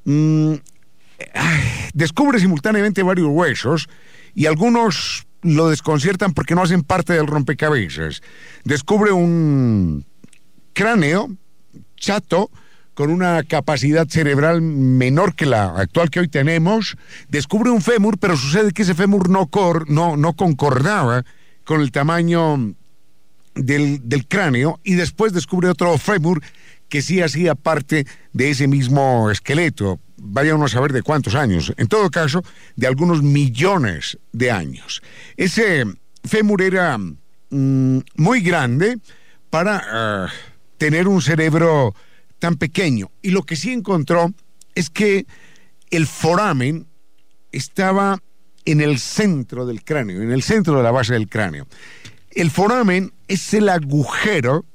Mm, 0.05 0.55
descubre 1.95 2.39
simultáneamente 2.39 3.03
varios 3.03 3.29
huesos 3.29 3.89
y 4.35 4.47
algunos 4.47 5.27
lo 5.43 5.69
desconciertan 5.69 6.33
porque 6.35 6.55
no 6.55 6.63
hacen 6.63 6.83
parte 6.83 7.15
del 7.15 7.27
rompecabezas. 7.27 8.23
Descubre 8.65 9.13
un 9.13 10.05
cráneo 10.73 11.31
chato 11.97 12.51
con 12.95 13.11
una 13.11 13.43
capacidad 13.43 14.09
cerebral 14.09 14.63
menor 14.63 15.35
que 15.35 15.47
la 15.47 15.77
actual 15.77 16.11
que 16.11 16.21
hoy 16.21 16.29
tenemos, 16.29 16.97
descubre 17.29 17.71
un 17.71 17.83
fémur, 17.83 18.19
pero 18.19 18.37
sucede 18.37 18.73
que 18.73 18.83
ese 18.83 18.95
fémur 18.95 19.29
no, 19.29 19.49
no, 19.89 20.17
no 20.17 20.33
concordaba 20.35 21.25
con 21.65 21.81
el 21.81 21.91
tamaño 21.91 22.75
del, 23.55 24.09
del 24.09 24.27
cráneo 24.27 24.81
y 24.85 24.95
después 24.95 25.33
descubre 25.33 25.69
otro 25.69 25.97
fémur 25.99 26.41
que 26.89 27.03
sí 27.03 27.21
hacía 27.21 27.55
parte 27.55 28.07
de 28.33 28.51
ese 28.51 28.69
mismo 28.69 29.31
esqueleto 29.31 29.99
vaya 30.17 30.55
uno 30.55 30.65
a 30.65 30.69
saber 30.69 30.93
de 30.93 31.03
cuántos 31.03 31.35
años, 31.35 31.73
en 31.77 31.87
todo 31.87 32.11
caso, 32.11 32.43
de 32.77 32.87
algunos 32.87 33.23
millones 33.23 34.19
de 34.33 34.51
años. 34.51 35.03
Ese 35.37 35.85
fémur 36.25 36.63
era 36.63 36.97
mm, 36.99 37.99
muy 38.17 38.41
grande 38.41 38.99
para 39.51 39.83
ah, 39.85 40.29
tener 40.79 41.09
un 41.09 41.21
cerebro 41.21 41.95
tan 42.45 42.57
pequeño. 42.57 43.11
Y 43.23 43.31
lo 43.31 43.45
que 43.45 43.57
sí 43.57 43.73
encontró 43.73 44.31
es 44.75 44.91
que 44.91 45.25
el 45.89 46.07
foramen 46.07 46.87
estaba 47.53 48.19
en 48.67 48.83
el 48.83 48.99
centro 48.99 49.65
del 49.65 49.83
cráneo, 49.83 50.21
en 50.21 50.31
el 50.31 50.43
centro 50.43 50.77
de 50.77 50.83
la 50.83 50.91
base 50.91 51.15
del 51.15 51.31
cráneo. 51.31 51.67
El 52.33 52.51
foramen 52.51 53.15
es 53.29 53.55
el 53.55 53.71
agujero, 53.71 54.67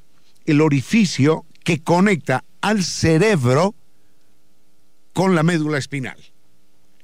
el 0.48 0.62
orificio 0.62 1.46
que 1.64 1.84
conecta 1.84 2.44
al 2.62 2.84
cerebro 2.84 3.76
con 5.14 5.36
la 5.36 5.44
médula 5.44 5.78
espinal. 5.78 6.18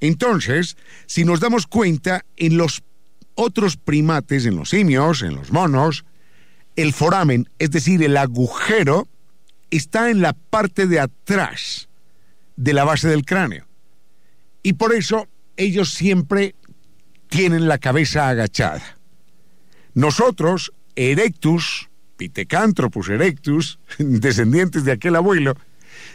Entonces, 0.00 0.76
si 1.06 1.24
nos 1.24 1.38
damos 1.38 1.68
cuenta, 1.68 2.24
en 2.36 2.56
los 2.56 2.82
otros 3.36 3.76
primates, 3.76 4.46
en 4.46 4.56
los 4.56 4.70
simios, 4.70 5.22
en 5.22 5.36
los 5.36 5.52
monos, 5.52 6.04
el 6.74 6.92
foramen, 6.92 7.48
es 7.60 7.70
decir, 7.70 8.02
el 8.02 8.16
agujero, 8.16 9.06
está 9.70 10.10
en 10.10 10.22
la 10.22 10.32
parte 10.32 10.86
de 10.86 11.00
atrás 11.00 11.88
de 12.56 12.72
la 12.72 12.84
base 12.84 13.08
del 13.08 13.24
cráneo. 13.24 13.66
Y 14.62 14.74
por 14.74 14.94
eso 14.94 15.28
ellos 15.56 15.92
siempre 15.92 16.54
tienen 17.28 17.68
la 17.68 17.78
cabeza 17.78 18.28
agachada. 18.28 18.98
Nosotros, 19.94 20.72
Erectus, 20.94 21.88
Pithecanthropus 22.16 23.08
erectus, 23.08 23.78
descendientes 23.98 24.84
de 24.84 24.92
aquel 24.92 25.16
abuelo, 25.16 25.54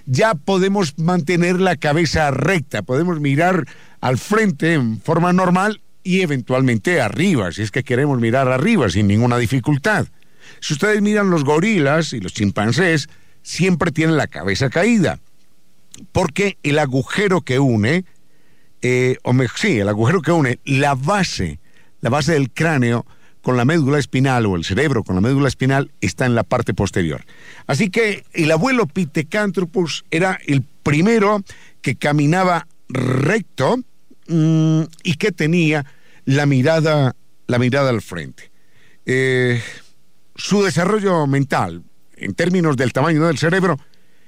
ya 0.06 0.34
podemos 0.36 0.98
mantener 0.98 1.60
la 1.60 1.76
cabeza 1.76 2.32
recta, 2.32 2.82
podemos 2.82 3.20
mirar 3.20 3.66
al 4.00 4.18
frente 4.18 4.74
en 4.74 5.00
forma 5.00 5.34
normal 5.34 5.82
y 6.04 6.22
eventualmente 6.22 7.02
arriba, 7.02 7.52
si 7.52 7.62
es 7.62 7.72
que 7.72 7.84
queremos 7.84 8.20
mirar 8.20 8.48
arriba 8.48 8.90
sin 8.90 9.08
ninguna 9.08 9.38
dificultad. 9.38 10.08
Si 10.60 10.74
ustedes 10.74 11.02
miran 11.02 11.30
los 11.30 11.44
gorilas 11.44 12.14
y 12.14 12.20
los 12.20 12.34
chimpancés, 12.34 13.10
siempre 13.42 13.92
tienen 13.92 14.18
la 14.18 14.28
cabeza 14.28 14.70
caída, 14.70 15.20
porque 16.12 16.58
el 16.64 16.80
agujero 16.80 17.42
que 17.42 17.60
une, 17.60 18.06
eh, 18.82 19.18
o 19.24 19.34
sí, 19.56 19.80
el 19.80 19.90
agujero 19.90 20.22
que 20.22 20.32
une 20.32 20.60
la 20.66 20.96
base, 20.96 21.60
la 22.02 22.10
base 22.10 22.34
del 22.34 22.52
cráneo, 22.52 23.06
con 23.42 23.58
la 23.58 23.66
médula 23.66 24.00
espinal 24.00 24.46
o 24.46 24.56
el 24.56 24.64
cerebro 24.64 25.04
con 25.04 25.16
la 25.16 25.22
médula 25.22 25.48
espinal 25.48 25.92
está 26.00 26.26
en 26.26 26.36
la 26.36 26.44
parte 26.44 26.74
posterior. 26.74 27.26
Así 27.68 27.90
que 27.90 28.24
el 28.34 28.52
abuelo 28.52 28.86
Pithecanthropus 28.86 30.06
era 30.12 30.40
el 30.46 30.62
primero 30.62 31.44
que 31.82 31.96
caminaba 31.96 32.68
recto 32.90 33.78
mm, 34.28 34.82
y 35.04 35.16
que 35.16 35.32
tenía 35.32 35.86
la 36.26 36.46
mirada, 36.46 37.16
la 37.48 37.60
mirada 37.60 37.90
al 37.90 38.02
frente. 38.02 38.52
Eh, 39.06 39.62
su 40.36 40.64
desarrollo 40.64 41.26
mental, 41.28 41.84
en 42.22 42.34
términos 42.34 42.78
del 42.78 42.94
tamaño 42.94 43.26
del 43.26 43.38
cerebro, 43.38 43.78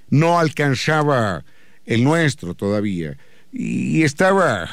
no 0.09 0.39
alcanzaba 0.39 1.45
el 1.85 2.03
nuestro 2.03 2.53
todavía 2.53 3.17
y 3.51 4.03
estaba 4.03 4.69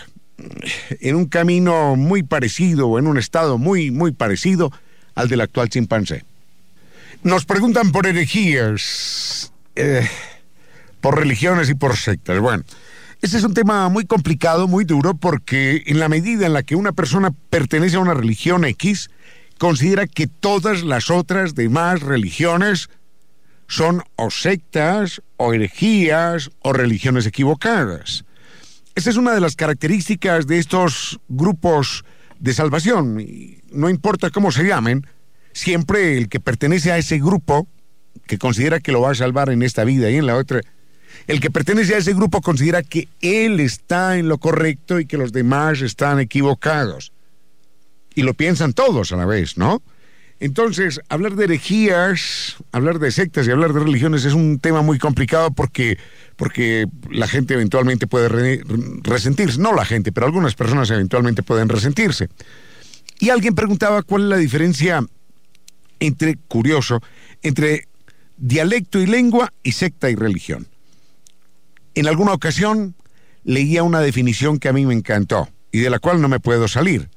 en 1.01 1.17
un 1.17 1.27
camino 1.27 1.97
muy 1.97 2.23
parecido 2.23 2.89
o 2.89 2.99
en 2.99 3.07
un 3.07 3.19
estado 3.19 3.59
muy, 3.59 3.91
muy 3.91 4.13
parecido 4.13 4.73
al 5.15 5.29
del 5.29 5.43
actual 5.43 5.69
chimpancé. 5.69 6.25
Nos 7.23 7.45
preguntan 7.45 7.93
por 7.93 8.07
herejías, 8.07 9.53
eh, 9.77 10.09
por 11.03 11.19
religiones 11.19 11.69
y 11.69 11.75
por 11.75 11.97
sectas. 11.97 12.41
Bueno, 12.41 12.65
ese 13.21 13.37
es 13.37 13.45
un 13.45 13.53
tema 13.53 13.91
muy 13.91 14.07
complicado, 14.07 14.67
muy 14.67 14.87
duro, 14.87 15.15
porque 15.15 15.83
en 15.87 16.01
la 16.01 16.09
medida 16.09 16.47
en 16.47 16.55
la 16.55 16.63
que 16.63 16.77
una 16.77 16.93
persona 16.93 17.33
pertenece 17.51 17.97
a 17.97 18.01
una 18.01 18.15
religión 18.15 18.65
X, 18.65 19.11
considera 19.59 20.07
que 20.07 20.27
todas 20.27 20.83
las 20.83 21.11
otras 21.11 21.55
demás 21.55 22.01
religiones 22.01 22.89
son 23.71 24.03
o 24.17 24.31
sectas, 24.31 25.23
o 25.37 25.55
herejías, 25.55 26.51
o 26.59 26.73
religiones 26.73 27.25
equivocadas. 27.25 28.25
Esa 28.97 29.11
es 29.11 29.17
una 29.17 29.33
de 29.33 29.41
las 29.41 29.55
características 29.55 30.49
de 30.49 30.59
estos 30.59 31.21
grupos 31.29 32.05
de 32.41 32.53
salvación. 32.53 33.25
No 33.71 33.89
importa 33.89 34.31
cómo 34.31 34.51
se 34.51 34.65
llamen, 34.65 35.07
siempre 35.53 36.19
el 36.19 36.29
que 36.29 36.41
pertenece 36.41 36.91
a 36.91 36.99
ese 36.99 37.19
grupo, 37.19 37.69
que 38.27 38.39
considera 38.39 38.81
que 38.81 38.91
lo 38.91 39.03
va 39.03 39.13
a 39.13 39.15
salvar 39.15 39.51
en 39.51 39.63
esta 39.63 39.85
vida 39.85 40.11
y 40.11 40.17
en 40.17 40.27
la 40.27 40.37
otra, 40.37 40.63
el 41.29 41.39
que 41.39 41.53
pertenece 41.53 41.95
a 41.95 41.99
ese 41.99 42.13
grupo 42.13 42.41
considera 42.41 42.83
que 42.83 43.07
él 43.21 43.61
está 43.61 44.19
en 44.19 44.29
lo 44.29 44.39
correcto 44.39 44.99
y 44.99 45.07
que 45.07 45.17
los 45.17 45.31
demás 45.31 45.81
están 45.81 46.19
equivocados. 46.19 47.13
Y 48.17 48.23
lo 48.23 48.35
piensan 48.35 48.73
todos 48.73 49.13
a 49.13 49.17
la 49.17 49.27
vez, 49.27 49.57
¿no? 49.57 49.81
Entonces, 50.41 51.03
hablar 51.11 51.37
de 51.37 51.45
herejías, 51.45 52.57
hablar 52.73 52.99
de 52.99 53.11
sectas 53.13 53.47
y 53.47 53.51
hablar 53.51 53.75
de 53.75 53.81
religiones 53.81 54.25
es 54.25 54.33
un 54.33 54.59
tema 54.59 54.81
muy 54.81 54.99
complicado 54.99 55.51
porque, 55.51 55.99
porque 56.37 56.87
la 57.11 57.29
gente 57.29 57.53
eventualmente 57.53 58.07
puede 58.07 58.63
resentirse. 59.03 59.61
No 59.61 59.75
la 59.75 59.85
gente, 59.85 60.13
pero 60.13 60.27
algunas 60.27 60.55
personas 60.55 60.91
eventualmente 60.91 61.43
pueden 61.43 61.69
resentirse. 61.69 62.29
Y 63.19 63.29
alguien 63.29 63.55
preguntaba 63.55 64.03
cuál 64.03 64.23
es 64.23 64.29
la 64.31 64.37
diferencia 64.39 65.05
entre, 66.01 66.37
curioso, 66.49 67.03
entre 67.43 67.87
dialecto 68.39 68.99
y 68.99 69.07
lengua 69.07 69.53
y 69.63 69.73
secta 69.73 70.09
y 70.09 70.15
religión. 70.15 70.67
En 71.95 72.09
alguna 72.09 72.33
ocasión 72.33 72.95
leía 73.45 73.83
una 73.83 74.01
definición 74.01 74.59
que 74.59 74.71
a 74.71 74.73
mí 74.73 74.87
me 74.87 74.95
encantó 74.95 75.51
y 75.71 75.81
de 75.81 75.91
la 75.91 75.99
cual 75.99 76.23
no 76.23 76.29
me 76.29 76.41
puedo 76.41 76.67
salir. 76.67 77.11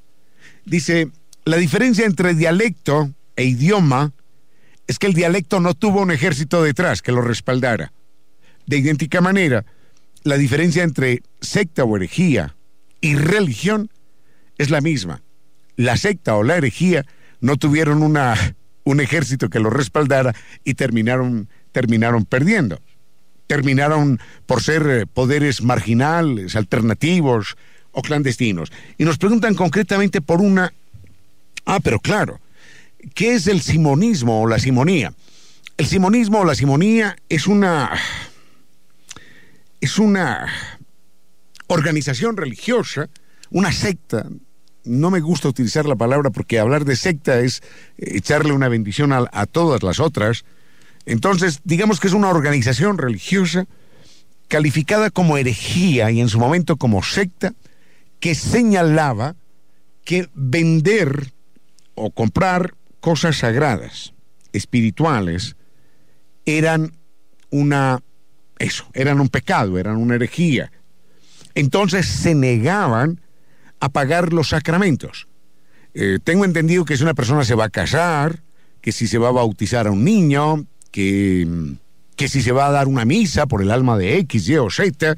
Dice, 0.66 1.10
la 1.44 1.56
diferencia 1.56 2.06
entre 2.06 2.34
dialecto 2.34 3.12
e 3.36 3.44
idioma 3.44 4.12
es 4.86 4.98
que 4.98 5.06
el 5.06 5.14
dialecto 5.14 5.60
no 5.60 5.74
tuvo 5.74 6.00
un 6.00 6.10
ejército 6.10 6.62
detrás 6.62 7.02
que 7.02 7.12
lo 7.12 7.20
respaldara. 7.20 7.92
De 8.66 8.78
idéntica 8.78 9.20
manera, 9.20 9.64
la 10.22 10.36
diferencia 10.36 10.82
entre 10.82 11.22
secta 11.40 11.84
o 11.84 11.96
herejía 11.96 12.56
y 13.00 13.16
religión 13.16 13.90
es 14.56 14.70
la 14.70 14.80
misma. 14.80 15.22
La 15.76 15.96
secta 15.96 16.36
o 16.36 16.42
la 16.42 16.56
herejía 16.56 17.04
no 17.40 17.56
tuvieron 17.56 18.02
una, 18.02 18.34
un 18.84 19.00
ejército 19.00 19.50
que 19.50 19.60
lo 19.60 19.68
respaldara 19.68 20.34
y 20.64 20.74
terminaron, 20.74 21.48
terminaron 21.72 22.24
perdiendo. 22.24 22.80
Terminaron 23.46 24.18
por 24.46 24.62
ser 24.62 24.86
eh, 24.88 25.06
poderes 25.06 25.62
marginales, 25.62 26.56
alternativos 26.56 27.56
o 27.92 28.00
clandestinos. 28.00 28.72
Y 28.96 29.04
nos 29.04 29.18
preguntan 29.18 29.54
concretamente 29.54 30.22
por 30.22 30.40
una... 30.40 30.72
Ah, 31.64 31.80
pero 31.80 31.98
claro, 31.98 32.40
¿qué 33.14 33.34
es 33.34 33.46
el 33.46 33.62
simonismo 33.62 34.42
o 34.42 34.46
la 34.46 34.58
simonía? 34.58 35.14
El 35.76 35.86
simonismo 35.86 36.40
o 36.40 36.44
la 36.44 36.54
simonía 36.54 37.16
es 37.28 37.46
una 37.46 37.90
es 39.80 39.98
una 39.98 40.46
organización 41.66 42.36
religiosa, 42.36 43.08
una 43.50 43.72
secta. 43.72 44.28
No 44.84 45.10
me 45.10 45.20
gusta 45.20 45.48
utilizar 45.48 45.86
la 45.86 45.96
palabra 45.96 46.30
porque 46.30 46.58
hablar 46.58 46.84
de 46.84 46.96
secta 46.96 47.40
es 47.40 47.62
echarle 47.98 48.52
una 48.52 48.68
bendición 48.68 49.12
a, 49.12 49.28
a 49.32 49.46
todas 49.46 49.82
las 49.82 50.00
otras. 50.00 50.44
Entonces, 51.06 51.60
digamos 51.64 52.00
que 52.00 52.06
es 52.06 52.12
una 52.14 52.30
organización 52.30 52.98
religiosa 52.98 53.66
calificada 54.48 55.10
como 55.10 55.36
herejía 55.36 56.10
y 56.10 56.20
en 56.20 56.28
su 56.28 56.38
momento 56.38 56.76
como 56.76 57.02
secta 57.02 57.54
que 58.20 58.34
señalaba 58.34 59.36
que 60.04 60.28
vender 60.34 61.32
o 61.94 62.10
comprar 62.10 62.74
cosas 63.00 63.38
sagradas, 63.38 64.14
espirituales, 64.52 65.56
eran 66.46 66.92
una 67.50 68.02
eso, 68.58 68.86
eran 68.94 69.20
un 69.20 69.28
pecado, 69.28 69.78
eran 69.78 69.96
una 69.96 70.14
herejía. 70.14 70.70
Entonces 71.54 72.06
se 72.06 72.34
negaban 72.34 73.20
a 73.80 73.88
pagar 73.88 74.32
los 74.32 74.48
sacramentos. 74.48 75.28
Eh, 75.94 76.18
tengo 76.22 76.44
entendido 76.44 76.84
que 76.84 76.96
si 76.96 77.02
una 77.02 77.14
persona 77.14 77.44
se 77.44 77.54
va 77.54 77.64
a 77.64 77.70
casar, 77.70 78.42
que 78.80 78.92
si 78.92 79.06
se 79.06 79.18
va 79.18 79.28
a 79.28 79.32
bautizar 79.32 79.86
a 79.86 79.90
un 79.90 80.04
niño, 80.04 80.66
que, 80.90 81.46
que 82.16 82.28
si 82.28 82.42
se 82.42 82.52
va 82.52 82.66
a 82.66 82.72
dar 82.72 82.88
una 82.88 83.04
misa 83.04 83.46
por 83.46 83.62
el 83.62 83.70
alma 83.70 83.96
de 83.96 84.18
X, 84.18 84.48
Y 84.48 84.56
o 84.56 84.70
Z, 84.70 85.16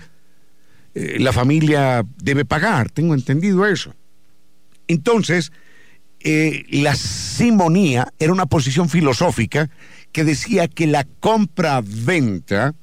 eh, 0.95 1.16
la 1.18 1.33
familia 1.33 2.05
debe 2.22 2.45
pagar, 2.45 2.91
tengo 2.91 3.14
entendido 3.14 3.66
eso. 3.66 3.95
Entonces, 4.89 5.53
eh, 6.29 6.64
la 6.70 6.97
simonía 6.97 8.12
era 8.18 8.33
una 8.33 8.47
posición 8.47 8.89
filosófica 8.89 9.70
que 10.11 10.24
decía 10.24 10.66
que 10.66 10.89
la 10.89 11.07
compra-venta 11.20 12.74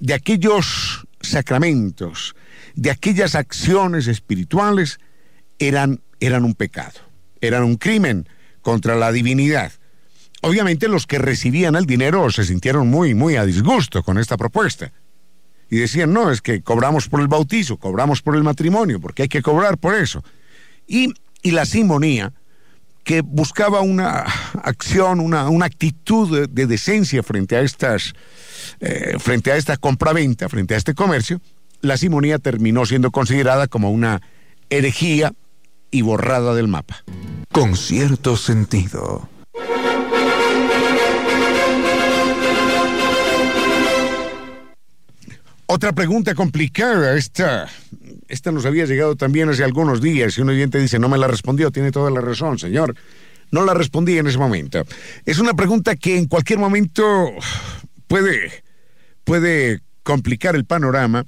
de 0.00 0.14
aquellos 0.14 1.06
sacramentos, 1.20 2.34
de 2.74 2.90
aquellas 2.90 3.36
acciones 3.36 4.08
espirituales, 4.08 4.98
eran, 5.60 6.00
eran 6.18 6.44
un 6.44 6.54
pecado, 6.54 6.98
eran 7.40 7.62
un 7.62 7.76
crimen 7.76 8.28
contra 8.62 8.96
la 8.96 9.12
divinidad. 9.12 9.70
Obviamente 10.42 10.88
los 10.88 11.06
que 11.06 11.18
recibían 11.18 11.76
el 11.76 11.86
dinero 11.86 12.28
se 12.32 12.44
sintieron 12.44 12.88
muy, 12.88 13.14
muy 13.14 13.36
a 13.36 13.46
disgusto 13.46 14.02
con 14.02 14.18
esta 14.18 14.36
propuesta. 14.36 14.90
Y 15.70 15.76
decían, 15.76 16.12
no, 16.12 16.32
es 16.32 16.42
que 16.42 16.62
cobramos 16.62 17.08
por 17.08 17.20
el 17.20 17.28
bautizo, 17.28 17.76
cobramos 17.76 18.22
por 18.22 18.34
el 18.34 18.42
matrimonio, 18.42 19.00
porque 19.00 19.22
hay 19.22 19.28
que 19.28 19.42
cobrar 19.42 19.78
por 19.78 19.94
eso. 19.94 20.24
Y, 20.88 21.14
y 21.42 21.52
la 21.52 21.64
simonía, 21.64 22.32
que 23.08 23.22
buscaba 23.22 23.80
una 23.80 24.26
acción, 24.62 25.20
una, 25.20 25.48
una 25.48 25.64
actitud 25.64 26.46
de, 26.46 26.66
decencia 26.66 27.22
frente 27.22 27.56
a 27.56 27.62
estas, 27.62 28.12
eh, 28.80 29.16
frente 29.18 29.50
a 29.50 29.56
esta 29.56 29.78
compraventa, 29.78 30.46
frente 30.50 30.74
a 30.74 30.76
este 30.76 30.92
comercio, 30.92 31.40
la 31.80 31.96
simonía 31.96 32.38
terminó 32.38 32.84
siendo 32.84 33.10
considerada 33.10 33.66
como 33.66 33.90
una 33.90 34.20
herejía 34.68 35.32
y 35.90 36.02
borrada 36.02 36.54
del 36.54 36.68
mapa. 36.68 37.02
Con 37.50 37.78
cierto 37.78 38.36
sentido. 38.36 39.26
Otra 45.70 45.92
pregunta 45.92 46.34
complicada, 46.34 47.14
esta, 47.18 47.68
esta 48.26 48.50
nos 48.50 48.64
había 48.64 48.86
llegado 48.86 49.16
también 49.16 49.50
hace 49.50 49.62
algunos 49.62 50.00
días 50.00 50.38
y 50.38 50.40
un 50.40 50.48
oyente 50.48 50.80
dice, 50.80 50.98
no 50.98 51.10
me 51.10 51.18
la 51.18 51.28
respondió, 51.28 51.70
tiene 51.70 51.92
toda 51.92 52.10
la 52.10 52.22
razón, 52.22 52.58
señor. 52.58 52.94
No 53.50 53.66
la 53.66 53.74
respondí 53.74 54.16
en 54.16 54.26
ese 54.26 54.38
momento. 54.38 54.82
Es 55.26 55.38
una 55.38 55.52
pregunta 55.52 55.94
que 55.94 56.16
en 56.16 56.24
cualquier 56.24 56.58
momento 56.58 57.04
puede, 58.06 58.64
puede 59.24 59.80
complicar 60.04 60.56
el 60.56 60.64
panorama 60.64 61.26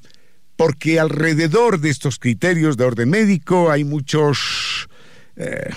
porque 0.57 0.99
alrededor 0.99 1.79
de 1.79 1.91
estos 1.91 2.19
criterios 2.19 2.79
de 2.79 2.85
orden 2.85 3.11
médico 3.11 3.71
hay 3.71 3.85
muchos 3.85 4.89
eh, 5.37 5.69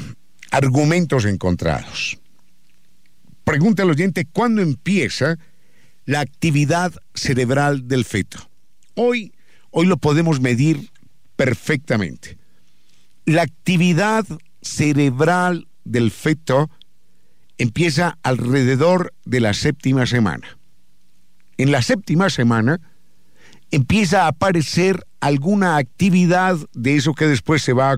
argumentos 0.51 1.25
encontrados. 1.25 2.17
Pregunta 3.43 3.83
al 3.83 3.89
oyente, 3.89 4.25
¿cuándo 4.31 4.61
empieza 4.61 5.37
la 6.05 6.21
actividad 6.21 6.93
cerebral 7.13 7.89
del 7.89 8.05
feto? 8.05 8.52
Hoy, 8.95 9.33
hoy 9.71 9.85
lo 9.85 9.97
podemos 9.97 10.39
medir 10.39 10.91
perfectamente. 11.35 12.37
La 13.25 13.41
actividad 13.41 14.25
cerebral 14.61 15.67
del 15.83 16.11
feto 16.11 16.69
empieza 17.57 18.17
alrededor 18.23 19.13
de 19.25 19.39
la 19.39 19.53
séptima 19.53 20.05
semana. 20.05 20.57
En 21.57 21.71
la 21.71 21.81
séptima 21.81 22.29
semana 22.29 22.79
empieza 23.71 24.25
a 24.25 24.27
aparecer 24.27 25.05
alguna 25.19 25.77
actividad 25.77 26.57
de 26.73 26.95
eso 26.95 27.13
que 27.13 27.27
después 27.27 27.63
se 27.63 27.73
va 27.73 27.91
a, 27.91 27.97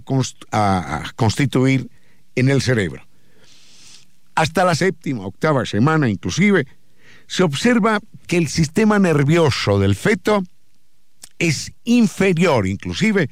a 0.51 1.11
constituir 1.15 1.89
en 2.35 2.49
el 2.49 2.61
cerebro. 2.61 3.05
Hasta 4.35 4.65
la 4.65 4.75
séptima, 4.75 5.25
octava 5.25 5.65
semana 5.65 6.09
inclusive, 6.09 6.67
se 7.27 7.43
observa 7.43 7.99
que 8.27 8.37
el 8.37 8.47
sistema 8.47 8.99
nervioso 8.99 9.79
del 9.79 9.95
feto 9.95 10.43
es 11.39 11.73
inferior 11.83 12.67
inclusive 12.67 13.29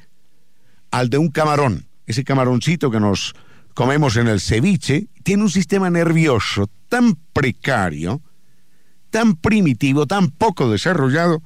al 0.90 1.10
de 1.10 1.18
un 1.18 1.28
camarón. 1.28 1.86
Ese 2.06 2.24
camaroncito 2.24 2.90
que 2.90 3.00
nos 3.00 3.34
comemos 3.74 4.16
en 4.16 4.28
el 4.28 4.40
ceviche 4.40 5.08
tiene 5.22 5.42
un 5.42 5.50
sistema 5.50 5.90
nervioso 5.90 6.68
tan 6.88 7.16
precario, 7.32 8.20
tan 9.10 9.36
primitivo, 9.36 10.06
tan 10.06 10.30
poco 10.30 10.70
desarrollado, 10.70 11.42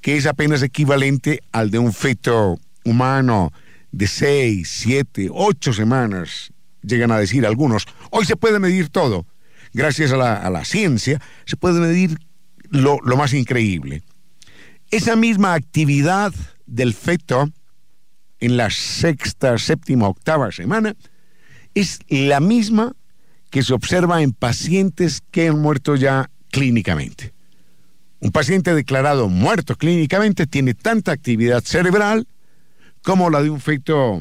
que 0.00 0.16
es 0.16 0.26
apenas 0.26 0.62
equivalente 0.62 1.40
al 1.52 1.70
de 1.70 1.78
un 1.78 1.92
feto 1.92 2.58
humano 2.84 3.52
de 3.92 4.06
seis, 4.06 4.68
siete, 4.68 5.28
ocho 5.32 5.72
semanas, 5.72 6.52
llegan 6.82 7.10
a 7.12 7.18
decir 7.18 7.46
algunos. 7.46 7.86
Hoy 8.10 8.24
se 8.24 8.36
puede 8.36 8.58
medir 8.58 8.88
todo. 8.88 9.26
Gracias 9.72 10.12
a 10.12 10.16
la, 10.16 10.64
ciencia 10.64 11.20
se 11.44 11.56
puede 11.56 11.80
medir 11.80 12.18
lo, 12.70 12.98
lo 13.04 13.16
más 13.16 13.32
increíble. 13.34 14.02
Esa 14.90 15.14
misma 15.14 15.54
actividad 15.54 16.34
del 16.66 16.94
feto 16.94 17.48
en 18.40 18.56
la 18.56 18.70
sexta, 18.70 19.56
séptima, 19.56 20.08
octava 20.08 20.50
semana 20.50 20.96
es 21.74 22.00
la 22.08 22.40
misma 22.40 22.96
que 23.50 23.62
se 23.62 23.72
observa 23.72 24.22
en 24.22 24.32
pacientes 24.32 25.22
que 25.30 25.48
han 25.48 25.60
muerto 25.60 25.94
ya 25.94 26.28
clínicamente. 26.50 27.32
Un 28.18 28.32
paciente 28.32 28.74
declarado 28.74 29.28
muerto 29.28 29.76
clínicamente 29.76 30.48
tiene 30.48 30.74
tanta 30.74 31.12
actividad 31.12 31.62
cerebral 31.62 32.26
como 33.02 33.30
la 33.30 33.42
de 33.42 33.50
un 33.50 33.60
feto 33.60 34.20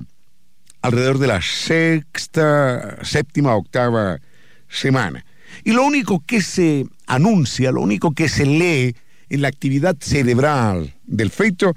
alrededor 0.81 1.17
de 1.17 1.27
la 1.27 1.41
sexta, 1.41 3.03
séptima, 3.03 3.55
octava 3.55 4.19
semana. 4.67 5.25
Y 5.63 5.71
lo 5.71 5.83
único 5.83 6.19
que 6.19 6.41
se 6.41 6.85
anuncia, 7.07 7.71
lo 7.71 7.81
único 7.81 8.11
que 8.11 8.29
se 8.29 8.45
lee 8.45 8.95
en 9.29 9.41
la 9.41 9.47
actividad 9.47 9.95
cerebral 9.99 10.93
del 11.05 11.29
feto 11.29 11.75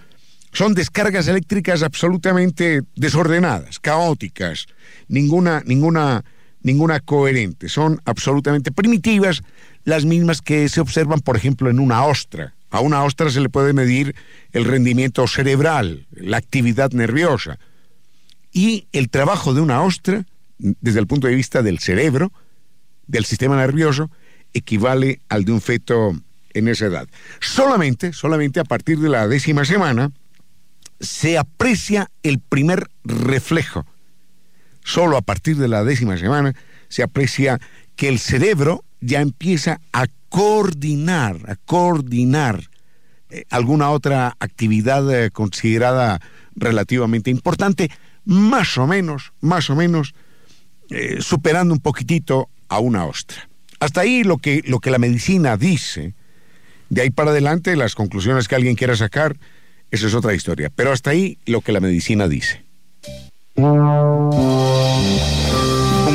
son 0.53 0.75
descargas 0.75 1.29
eléctricas 1.29 1.83
absolutamente 1.83 2.83
desordenadas, 2.95 3.81
caóticas, 3.81 4.67
ninguna, 5.09 5.63
ninguna, 5.65 6.25
ninguna 6.63 7.01
coherente. 7.01 7.69
Son 7.69 8.01
absolutamente 8.05 8.71
primitivas, 8.71 9.43
las 9.85 10.05
mismas 10.05 10.43
que 10.43 10.69
se 10.69 10.81
observan, 10.81 11.21
por 11.21 11.37
ejemplo, 11.37 11.71
en 11.71 11.81
una 11.81 12.05
ostra. 12.05 12.55
A 12.71 12.81
una 12.81 13.03
ostra 13.05 13.31
se 13.31 13.41
le 13.41 13.49
puede 13.49 13.73
medir 13.73 14.15
el 14.53 14.65
rendimiento 14.65 15.27
cerebral, 15.27 16.07
la 16.11 16.37
actividad 16.37 16.91
nerviosa. 16.93 17.59
Y 18.53 18.87
el 18.93 19.09
trabajo 19.09 19.55
de 19.55 19.63
una 19.63 19.83
ostra, 19.83 20.25
desde 20.59 21.01
el 21.01 21.07
punto 21.07 21.27
de 21.27 21.35
vista 21.35 21.63
del 21.63 21.79
cerebro, 21.79 22.33
del 23.07 23.25
sistema 23.25 23.57
nervioso 23.57 24.11
equivale 24.55 25.21
al 25.29 25.45
de 25.45 25.53
un 25.53 25.61
feto 25.61 26.15
en 26.55 26.69
esa 26.69 26.87
edad. 26.87 27.09
Solamente, 27.41 28.13
solamente 28.13 28.61
a 28.61 28.65
partir 28.65 28.99
de 28.99 29.09
la 29.09 29.29
décima 29.29 29.65
semana 29.65 30.13
se 31.01 31.39
aprecia 31.39 32.11
el 32.23 32.39
primer 32.39 32.89
reflejo. 33.05 33.87
Solo 34.85 35.17
a 35.17 35.23
partir 35.23 35.57
de 35.57 35.69
la 35.69 35.85
décima 35.85 36.17
semana 36.17 36.55
se 36.89 37.03
aprecia 37.03 37.61
que 37.97 38.09
el 38.09 38.19
cerebro 38.19 38.85
ya 39.01 39.21
empieza 39.21 39.81
a 39.93 40.07
coordinar, 40.29 41.39
a 41.49 41.57
coordinar 41.57 42.69
eh, 43.31 43.45
alguna 43.51 43.91
otra 43.91 44.37
actividad 44.41 45.11
eh, 45.13 45.31
considerada 45.31 46.21
relativamente 46.55 47.31
importante, 47.31 47.91
más 48.25 48.79
o 48.79 48.87
menos, 48.87 49.33
más 49.41 49.71
o 49.71 49.77
menos, 49.77 50.15
eh, 50.91 51.19
superando 51.21 51.75
un 51.75 51.81
poquitito 51.81 52.49
a 52.69 52.79
una 52.79 53.07
ostra. 53.07 53.49
Hasta 53.81 54.03
ahí 54.03 54.23
lo 54.23 54.39
que, 54.39 54.63
lo 54.67 54.79
que 54.79 54.91
la 54.91 54.99
medicina 54.99 55.57
dice, 55.57 56.15
de 56.93 57.01
ahí 57.01 57.11
para 57.11 57.31
adelante 57.31 57.75
las 57.75 57.95
conclusiones 57.95 58.49
que 58.49 58.55
alguien 58.55 58.75
quiera 58.75 58.95
sacar, 58.95 59.39
esa 59.91 60.09
es 60.09 60.15
otra 60.15 60.35
historia, 60.35 60.71
pero 60.75 60.93
hasta 60.93 61.09
ahí 61.09 61.39
lo 61.47 61.63
que 61.63 61.73
la 61.73 61.81
medicina 61.81 62.29
dice. 62.29 62.67
Un 63.57 64.29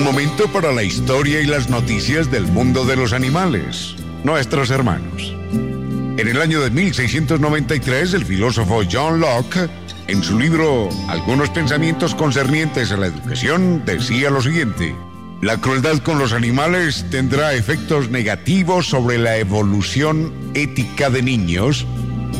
momento 0.03 0.47
para 0.53 0.71
la 0.71 0.83
historia 0.83 1.41
y 1.41 1.47
las 1.47 1.71
noticias 1.71 2.29
del 2.29 2.43
mundo 2.45 2.85
de 2.85 2.95
los 2.95 3.11
animales, 3.13 3.95
nuestros 4.23 4.69
hermanos. 4.69 5.33
En 5.51 6.27
el 6.27 6.39
año 6.39 6.61
de 6.61 6.69
1693, 6.69 8.13
el 8.13 8.25
filósofo 8.25 8.81
John 8.89 9.19
Locke, 9.19 9.67
en 10.07 10.21
su 10.21 10.37
libro 10.37 10.89
Algunos 11.07 11.49
pensamientos 11.49 12.13
concernientes 12.13 12.91
a 12.91 12.97
la 12.97 13.07
educación, 13.07 13.81
decía 13.83 14.29
lo 14.29 14.43
siguiente. 14.43 14.93
La 15.41 15.57
crueldad 15.57 15.99
con 15.99 16.17
los 16.17 16.33
animales 16.33 17.05
tendrá 17.11 17.53
efectos 17.53 18.09
negativos 18.09 18.87
sobre 18.87 19.19
la 19.19 19.37
evolución 19.37 20.33
ética 20.55 21.11
de 21.11 21.21
niños 21.21 21.85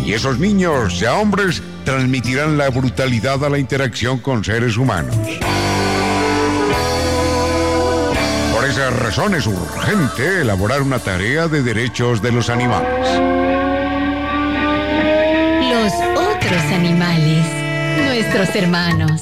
y 0.04 0.14
esos 0.14 0.40
niños, 0.40 1.00
ya 1.00 1.16
hombres, 1.16 1.62
transmitirán 1.86 2.58
la 2.58 2.70
brutalidad 2.70 3.44
a 3.46 3.50
la 3.50 3.60
interacción 3.60 4.18
con 4.18 4.44
seres 4.44 4.78
humanos. 4.78 5.16
Por 8.54 8.66
esas 8.66 8.92
razones 8.94 9.42
es 9.42 9.48
urgente 9.48 10.42
elaborar 10.42 10.82
una 10.82 10.98
tarea 10.98 11.48
de 11.48 11.62
derechos 11.62 12.22
de 12.24 12.32
los 12.32 12.50
animales. 12.50 13.08
Los 15.70 15.94
otros 16.18 16.64
animales, 16.74 17.46
nuestros 17.98 18.56
hermanos. 18.56 19.22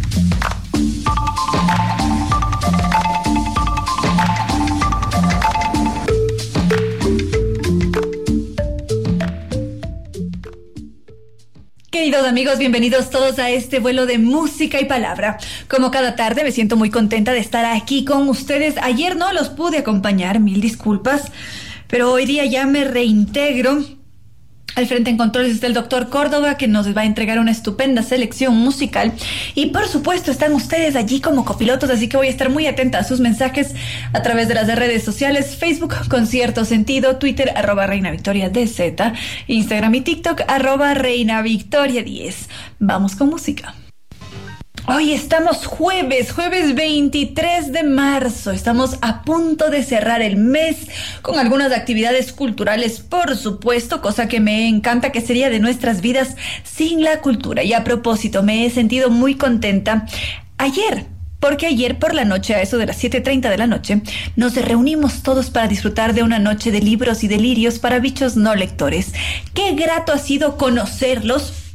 Queridos 11.91 12.25
amigos, 12.25 12.57
bienvenidos 12.57 13.09
todos 13.09 13.37
a 13.37 13.49
este 13.49 13.79
vuelo 13.79 14.05
de 14.05 14.17
música 14.17 14.79
y 14.79 14.85
palabra. 14.85 15.37
Como 15.67 15.91
cada 15.91 16.15
tarde 16.15 16.45
me 16.45 16.53
siento 16.53 16.77
muy 16.77 16.89
contenta 16.89 17.33
de 17.33 17.39
estar 17.39 17.65
aquí 17.65 18.05
con 18.05 18.29
ustedes. 18.29 18.75
Ayer 18.81 19.17
no 19.17 19.33
los 19.33 19.49
pude 19.49 19.79
acompañar, 19.79 20.39
mil 20.39 20.61
disculpas, 20.61 21.33
pero 21.89 22.09
hoy 22.09 22.25
día 22.25 22.45
ya 22.45 22.65
me 22.65 22.85
reintegro 22.85 23.83
al 24.75 24.87
frente 24.87 25.09
en 25.09 25.17
controles 25.17 25.53
está 25.53 25.67
el 25.67 25.73
doctor 25.73 26.09
Córdoba 26.09 26.57
que 26.57 26.67
nos 26.67 26.95
va 26.95 27.01
a 27.01 27.05
entregar 27.05 27.39
una 27.39 27.51
estupenda 27.51 28.03
selección 28.03 28.55
musical. 28.55 29.13
Y 29.55 29.67
por 29.67 29.87
supuesto 29.87 30.31
están 30.31 30.53
ustedes 30.53 30.95
allí 30.95 31.21
como 31.21 31.45
copilotos, 31.45 31.89
así 31.89 32.07
que 32.07 32.17
voy 32.17 32.27
a 32.27 32.31
estar 32.31 32.49
muy 32.49 32.67
atenta 32.67 32.99
a 32.99 33.03
sus 33.03 33.19
mensajes 33.19 33.73
a 34.13 34.21
través 34.21 34.47
de 34.47 34.55
las 34.55 34.67
redes 34.67 35.03
sociales, 35.03 35.55
Facebook 35.55 35.95
con 36.09 36.27
cierto 36.27 36.65
sentido, 36.65 37.17
Twitter 37.17 37.51
arroba 37.55 37.87
Reina 37.87 38.11
Victoria 38.11 38.49
DZ, 38.49 39.13
Instagram 39.47 39.95
y 39.95 40.01
TikTok 40.01 40.41
arroba 40.47 40.93
Reina 40.93 41.41
Victoria 41.41 42.03
10. 42.03 42.49
Vamos 42.79 43.15
con 43.15 43.29
música. 43.29 43.75
Hoy 44.87 45.13
estamos 45.13 45.67
jueves, 45.67 46.31
jueves 46.31 46.73
23 46.73 47.71
de 47.71 47.83
marzo. 47.83 48.49
Estamos 48.49 48.97
a 49.01 49.21
punto 49.21 49.69
de 49.69 49.83
cerrar 49.83 50.23
el 50.23 50.37
mes 50.37 50.87
con 51.21 51.37
algunas 51.37 51.71
actividades 51.71 52.33
culturales, 52.33 52.99
por 52.99 53.37
supuesto, 53.37 54.01
cosa 54.01 54.27
que 54.27 54.39
me 54.39 54.67
encanta 54.67 55.11
que 55.11 55.21
sería 55.21 55.51
de 55.51 55.59
nuestras 55.59 56.01
vidas 56.01 56.35
sin 56.63 57.03
la 57.03 57.21
cultura. 57.21 57.63
Y 57.63 57.73
a 57.73 57.83
propósito, 57.83 58.41
me 58.41 58.65
he 58.65 58.71
sentido 58.71 59.11
muy 59.11 59.35
contenta. 59.35 60.07
Ayer 60.57 61.05
porque 61.39 61.65
ayer 61.65 61.97
por 61.97 62.13
la 62.13 62.23
noche, 62.23 62.53
a 62.53 62.61
eso 62.61 62.77
de 62.77 62.85
las 62.85 63.03
7.30 63.03 63.49
de 63.49 63.57
la 63.57 63.65
noche, 63.67 64.01
nos 64.35 64.55
reunimos 64.55 65.23
todos 65.23 65.49
para 65.49 65.67
disfrutar 65.67 66.13
de 66.13 66.21
una 66.21 66.37
noche 66.37 66.71
de 66.71 66.81
libros 66.81 67.23
y 67.23 67.27
delirios 67.27 67.79
para 67.79 67.99
bichos 67.99 68.35
no 68.35 68.53
lectores. 68.55 69.13
Qué 69.55 69.73
grato 69.73 70.13
ha 70.13 70.19
sido 70.19 70.55
conocerlos 70.57 71.70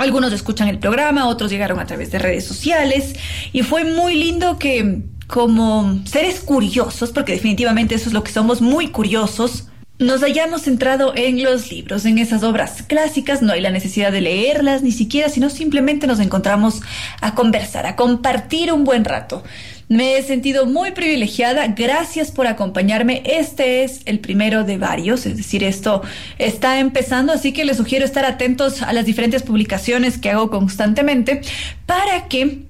algunos 0.00 0.32
escuchan 0.32 0.68
el 0.68 0.78
programa, 0.78 1.28
otros 1.28 1.50
llegaron 1.50 1.78
a 1.78 1.86
través 1.86 2.10
de 2.10 2.18
redes 2.18 2.44
sociales 2.44 3.14
y 3.52 3.62
fue 3.62 3.84
muy 3.84 4.14
lindo 4.14 4.58
que 4.58 5.02
como 5.26 6.00
seres 6.06 6.40
curiosos, 6.40 7.12
porque 7.12 7.32
definitivamente 7.32 7.94
eso 7.94 8.08
es 8.08 8.14
lo 8.14 8.24
que 8.24 8.32
somos, 8.32 8.62
muy 8.62 8.88
curiosos, 8.88 9.68
nos 9.98 10.22
hayamos 10.22 10.62
centrado 10.62 11.12
en 11.14 11.42
los 11.42 11.70
libros, 11.70 12.06
en 12.06 12.18
esas 12.18 12.42
obras 12.42 12.82
clásicas, 12.82 13.42
no 13.42 13.52
hay 13.52 13.60
la 13.60 13.70
necesidad 13.70 14.10
de 14.10 14.22
leerlas 14.22 14.82
ni 14.82 14.90
siquiera, 14.90 15.28
sino 15.28 15.50
simplemente 15.50 16.06
nos 16.06 16.18
encontramos 16.18 16.80
a 17.20 17.34
conversar, 17.34 17.84
a 17.84 17.94
compartir 17.94 18.72
un 18.72 18.84
buen 18.84 19.04
rato. 19.04 19.44
Me 19.90 20.16
he 20.16 20.22
sentido 20.22 20.66
muy 20.66 20.92
privilegiada. 20.92 21.66
Gracias 21.66 22.30
por 22.30 22.46
acompañarme. 22.46 23.24
Este 23.26 23.82
es 23.82 24.02
el 24.04 24.20
primero 24.20 24.62
de 24.62 24.78
varios, 24.78 25.26
es 25.26 25.36
decir, 25.36 25.64
esto 25.64 26.02
está 26.38 26.78
empezando, 26.78 27.32
así 27.32 27.52
que 27.52 27.64
les 27.64 27.78
sugiero 27.78 28.04
estar 28.04 28.24
atentos 28.24 28.82
a 28.82 28.92
las 28.92 29.04
diferentes 29.04 29.42
publicaciones 29.42 30.16
que 30.16 30.30
hago 30.30 30.48
constantemente 30.48 31.40
para 31.86 32.28
que 32.28 32.66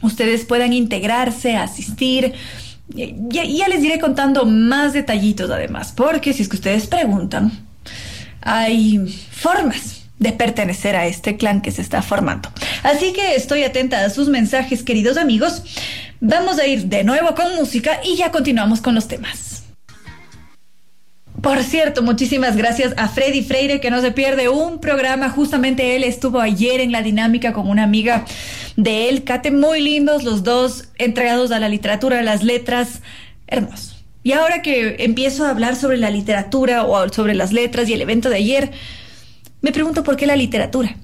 ustedes 0.00 0.46
puedan 0.46 0.72
integrarse, 0.72 1.56
asistir. 1.56 2.32
Ya, 2.88 3.68
les 3.68 3.84
iré 3.84 3.98
contando 3.98 4.46
más 4.46 4.94
detallitos 4.94 5.50
además, 5.50 5.92
porque 5.94 6.32
si 6.32 6.40
es 6.40 6.48
que 6.48 6.56
ustedes 6.56 6.86
preguntan, 6.86 7.52
hay 8.40 8.98
formas 9.30 10.04
de 10.18 10.32
pertenecer 10.32 10.96
a 10.96 11.06
este 11.06 11.36
clan 11.36 11.60
que 11.60 11.70
se 11.70 11.82
está 11.82 12.00
formando. 12.00 12.50
Así 12.82 13.12
que 13.12 13.34
estoy 13.34 13.62
atenta 13.62 14.02
a 14.06 14.08
sus 14.08 14.30
mensajes, 14.30 14.82
queridos 14.82 15.18
amigos. 15.18 15.64
Vamos 16.20 16.58
a 16.58 16.66
ir 16.66 16.84
de 16.84 17.02
nuevo 17.02 17.34
con 17.34 17.54
música 17.56 18.00
y 18.04 18.16
ya 18.16 18.30
continuamos 18.30 18.82
con 18.82 18.94
los 18.94 19.08
temas. 19.08 19.64
Por 21.40 21.62
cierto, 21.62 22.02
muchísimas 22.02 22.56
gracias 22.56 22.92
a 22.98 23.08
Freddy 23.08 23.42
Freire 23.42 23.80
que 23.80 23.90
no 23.90 24.02
se 24.02 24.12
pierde 24.12 24.50
un 24.50 24.78
programa. 24.78 25.30
Justamente 25.30 25.96
él 25.96 26.04
estuvo 26.04 26.38
ayer 26.38 26.80
en 26.80 26.92
la 26.92 27.00
dinámica 27.00 27.54
con 27.54 27.70
una 27.70 27.84
amiga 27.84 28.26
de 28.76 29.08
él, 29.08 29.24
Kate, 29.24 29.50
muy 29.50 29.80
lindos 29.80 30.22
los 30.22 30.42
dos, 30.42 30.90
entregados 30.98 31.50
a 31.52 31.58
la 31.58 31.70
literatura, 31.70 32.18
a 32.18 32.22
las 32.22 32.42
letras, 32.42 33.00
hermosos. 33.46 34.04
Y 34.22 34.32
ahora 34.32 34.60
que 34.60 34.96
empiezo 34.98 35.46
a 35.46 35.50
hablar 35.50 35.76
sobre 35.76 35.96
la 35.96 36.10
literatura 36.10 36.84
o 36.84 37.08
sobre 37.08 37.34
las 37.34 37.52
letras 37.52 37.88
y 37.88 37.94
el 37.94 38.02
evento 38.02 38.28
de 38.28 38.36
ayer, 38.36 38.70
me 39.62 39.72
pregunto 39.72 40.04
por 40.04 40.16
qué 40.16 40.26
la 40.26 40.36
literatura. 40.36 40.96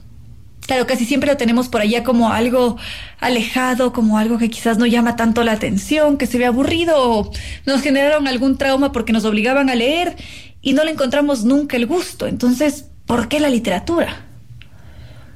Claro, 0.66 0.86
casi 0.86 1.04
siempre 1.04 1.30
lo 1.30 1.36
tenemos 1.36 1.68
por 1.68 1.80
allá 1.80 2.02
como 2.02 2.32
algo 2.32 2.76
alejado, 3.20 3.92
como 3.92 4.18
algo 4.18 4.36
que 4.36 4.50
quizás 4.50 4.78
no 4.78 4.86
llama 4.86 5.14
tanto 5.14 5.44
la 5.44 5.52
atención, 5.52 6.18
que 6.18 6.26
se 6.26 6.38
ve 6.38 6.46
aburrido 6.46 6.94
o 6.98 7.30
nos 7.66 7.82
generaron 7.82 8.26
algún 8.26 8.58
trauma 8.58 8.90
porque 8.90 9.12
nos 9.12 9.24
obligaban 9.24 9.70
a 9.70 9.76
leer 9.76 10.16
y 10.62 10.72
no 10.72 10.82
le 10.82 10.90
encontramos 10.90 11.44
nunca 11.44 11.76
el 11.76 11.86
gusto. 11.86 12.26
Entonces, 12.26 12.86
¿por 13.06 13.28
qué 13.28 13.38
la 13.38 13.48
literatura? 13.48 14.26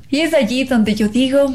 Y 0.09 0.21
es 0.21 0.35
allí 0.35 0.65
donde 0.65 0.97
yo 0.97 1.07
digo, 1.07 1.55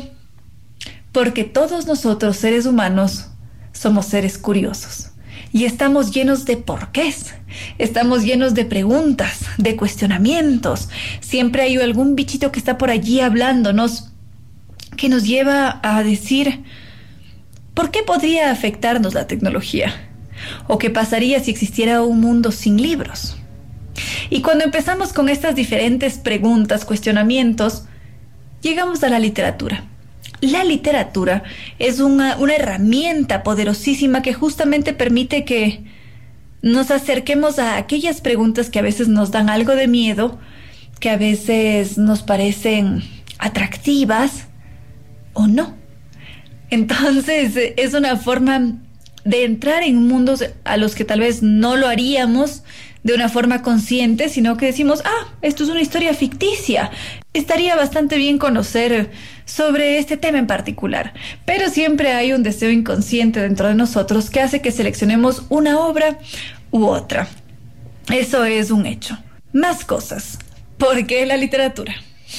porque 1.12 1.44
todos 1.44 1.86
nosotros 1.86 2.38
seres 2.38 2.66
humanos 2.66 3.28
somos 3.74 4.06
seres 4.06 4.38
curiosos 4.38 5.12
y 5.56 5.64
estamos 5.64 6.12
llenos 6.12 6.44
de 6.44 6.58
porqués, 6.58 7.34
estamos 7.78 8.26
llenos 8.26 8.56
de 8.56 8.66
preguntas, 8.66 9.46
de 9.58 9.78
cuestionamientos. 9.78 10.90
Siempre 11.22 11.62
hay 11.62 11.78
algún 11.78 12.18
bichito 12.18 12.52
que 12.52 12.60
está 12.60 12.78
por 12.78 12.90
allí 12.90 13.22
hablándonos 13.22 14.12
que 14.98 15.08
nos 15.08 15.26
lleva 15.26 15.80
a 15.82 16.04
decir, 16.04 16.66
¿por 17.74 17.90
qué 17.90 18.04
podría 18.04 18.52
afectarnos 18.52 19.14
la 19.14 19.28
tecnología? 19.28 19.94
¿O 20.68 20.78
qué 20.78 20.90
pasaría 20.90 21.40
si 21.40 21.52
existiera 21.52 22.04
un 22.04 22.20
mundo 22.20 22.52
sin 22.52 22.82
libros? 22.82 23.38
Y 24.30 24.42
cuando 24.42 24.66
empezamos 24.66 25.14
con 25.14 25.30
estas 25.30 25.56
diferentes 25.56 26.18
preguntas, 26.18 26.84
cuestionamientos, 26.84 27.86
llegamos 28.62 29.06
a 29.06 29.10
la 29.10 29.20
literatura. 29.20 29.86
La 30.42 30.64
literatura 30.64 31.44
es 31.80 32.00
una, 32.00 32.38
una 32.38 32.56
herramienta 32.56 33.44
poderosísima 33.44 34.22
que 34.22 34.34
justamente 34.34 34.94
permite 34.94 35.46
que 35.46 35.84
nos 36.62 36.92
acerquemos 36.92 37.60
a 37.60 37.78
aquellas 37.78 38.22
preguntas 38.22 38.70
que 38.70 38.80
a 38.80 38.84
veces 38.84 39.08
nos 39.08 39.32
dan 39.32 39.50
algo 39.50 39.76
de 39.76 39.88
miedo, 39.88 40.40
que 41.00 41.10
a 41.10 41.18
veces 41.18 41.98
nos 41.98 42.24
parecen 42.24 43.04
atractivas 43.38 44.48
o 45.34 45.48
no. 45.48 45.76
Entonces 46.70 47.54
es 47.78 47.94
una 47.94 48.18
forma 48.18 48.80
de 49.24 49.44
entrar 49.44 49.84
en 49.84 50.08
mundos 50.08 50.44
a 50.64 50.78
los 50.78 50.96
que 50.96 51.06
tal 51.06 51.20
vez 51.20 51.42
no 51.42 51.76
lo 51.76 51.88
haríamos 51.88 52.64
de 53.06 53.14
una 53.14 53.30
forma 53.30 53.62
consciente, 53.62 54.30
sino 54.30 54.58
que 54.58 54.66
decimos, 54.66 55.04
ah, 55.06 55.28
esto 55.44 55.64
es 55.64 55.70
una 55.70 55.82
historia 55.82 56.16
ficticia. 56.16 56.90
Estaría 57.34 57.76
bastante 57.76 58.18
bien 58.18 58.40
conocer 58.40 59.12
sobre 59.46 60.00
este 60.00 60.18
tema 60.18 60.40
en 60.40 60.48
particular, 60.48 61.14
pero 61.46 61.70
siempre 61.70 62.14
hay 62.14 62.34
un 62.34 62.42
deseo 62.42 62.72
inconsciente 62.72 63.40
dentro 63.40 63.68
de 63.68 63.76
nosotros 63.76 64.32
que 64.32 64.42
hace 64.42 64.60
que 64.60 64.72
seleccionemos 64.72 65.44
una 65.50 65.78
obra 65.78 66.18
u 66.72 66.86
otra. 66.86 67.28
Eso 68.12 68.44
es 68.44 68.72
un 68.72 68.88
hecho. 68.88 69.20
Más 69.54 69.86
cosas. 69.86 70.40
¿Por 70.80 71.06
qué 71.06 71.28
la 71.28 71.38
literatura? 71.38 71.94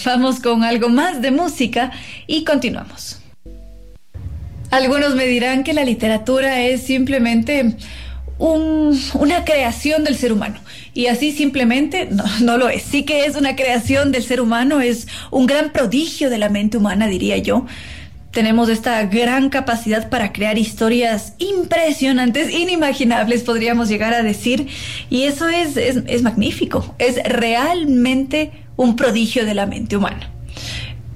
Vamos 0.05 0.41
con 0.41 0.65
algo 0.65 0.89
más 0.89 1.23
de 1.23 1.31
música 1.31 1.93
y 2.27 2.43
continuamos. 2.43 3.21
Algunos 4.73 5.15
me 5.15 5.27
dirán 5.27 5.63
que 5.63 5.75
la 5.75 5.85
literatura 5.85 6.63
es 6.63 6.83
simplemente 6.83 7.77
una 8.39 9.45
creación 9.45 10.05
del 10.05 10.17
ser 10.17 10.33
humano. 10.33 10.61
Y 10.95 11.07
así 11.07 11.33
simplemente 11.33 12.09
no, 12.43 12.59
lo 12.59 12.69
es. 12.69 12.83
Sí 12.83 13.05
que 13.05 13.25
es 13.25 13.37
una 13.37 13.57
creación 13.57 14.13
del 14.13 14.23
ser 14.23 14.41
humano, 14.41 14.81
es 14.81 15.07
un 15.31 15.47
gran 15.47 15.73
prodigio 15.73 16.31
de 16.31 16.39
la 16.39 16.49
mente 16.49 16.77
humana, 16.77 17.07
diría 17.07 17.39
yo. 17.39 17.67
Tenemos 18.31 18.69
esta 18.69 19.03
gran 19.07 19.49
capacidad 19.49 20.11
para 20.11 20.33
crear 20.33 20.59
historias 20.59 21.33
impresionantes, 21.39 22.53
inimaginables, 22.53 23.43
podríamos 23.43 23.89
llegar 23.89 24.13
a 24.13 24.23
decir. 24.23 24.69
Y 25.09 25.23
eso 25.23 25.49
es, 25.49 25.79
es, 25.79 26.03
es 26.07 26.23
magnífico. 26.23 26.95
Es 26.99 27.23
realmente 27.25 28.53
un 28.77 28.95
prodigio 28.95 29.47
de 29.47 29.55
la 29.55 29.65
mente 29.65 29.97
humana. 29.97 30.31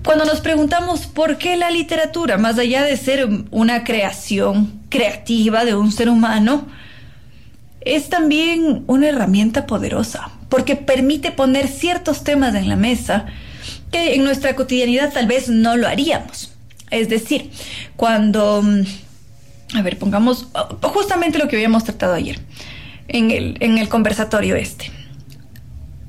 Cuando 0.03 0.25
nos 0.25 0.41
preguntamos 0.41 1.07
por 1.07 1.37
qué 1.37 1.57
la 1.57 1.71
literatura, 1.71 2.39
más 2.39 2.59
allá 2.59 2.83
de 2.85 2.97
ser 2.97 3.29
una 3.51 3.85
creación 3.85 4.81
creativa 4.89 5.67
de 5.67 5.75
un 5.75 5.93
ser 5.93 6.09
humano, 6.09 6.67
es 7.81 8.09
también 8.09 8.85
una 8.87 9.09
herramienta 9.09 9.67
poderosa, 9.67 10.31
porque 10.49 10.77
permite 10.77 11.33
poner 11.33 11.69
ciertos 11.69 12.25
temas 12.25 12.55
en 12.55 12.69
la 12.69 12.77
mesa 12.77 13.27
que 13.91 14.15
en 14.15 14.25
nuestra 14.25 14.55
cotidianidad 14.57 15.13
tal 15.13 15.27
vez 15.27 15.49
no 15.49 15.77
lo 15.77 15.89
haríamos. 15.89 16.53
Es 16.91 17.09
decir, 17.09 17.51
cuando, 17.97 18.63
mm, 18.63 19.77
a 19.77 19.83
ver, 19.83 19.99
pongamos 19.99 20.49
justamente 20.83 21.39
lo 21.39 21.49
que 21.49 21.57
habíamos 21.57 21.85
tratado 21.85 22.15
ayer 22.15 22.39
en 23.09 23.31
el, 23.31 23.57
en 23.61 23.79
el 23.79 23.89
conversatorio 23.89 24.57
este. 24.57 24.91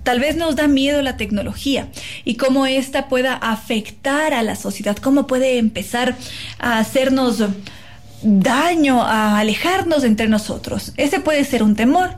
Tal 0.03 0.19
vez 0.19 0.35
nos 0.35 0.55
da 0.55 0.67
miedo 0.67 1.01
la 1.03 1.15
tecnología 1.15 1.87
y 2.25 2.35
cómo 2.35 2.65
ésta 2.65 3.07
pueda 3.07 3.35
afectar 3.35 4.33
a 4.33 4.41
la 4.41 4.55
sociedad, 4.55 4.97
cómo 4.97 5.27
puede 5.27 5.59
empezar 5.59 6.15
a 6.57 6.79
hacernos 6.79 7.43
daño, 8.23 9.01
a 9.01 9.39
alejarnos 9.39 10.03
entre 10.03 10.27
nosotros. 10.27 10.93
Ese 10.97 11.19
puede 11.19 11.43
ser 11.43 11.63
un 11.63 11.75
temor, 11.75 12.11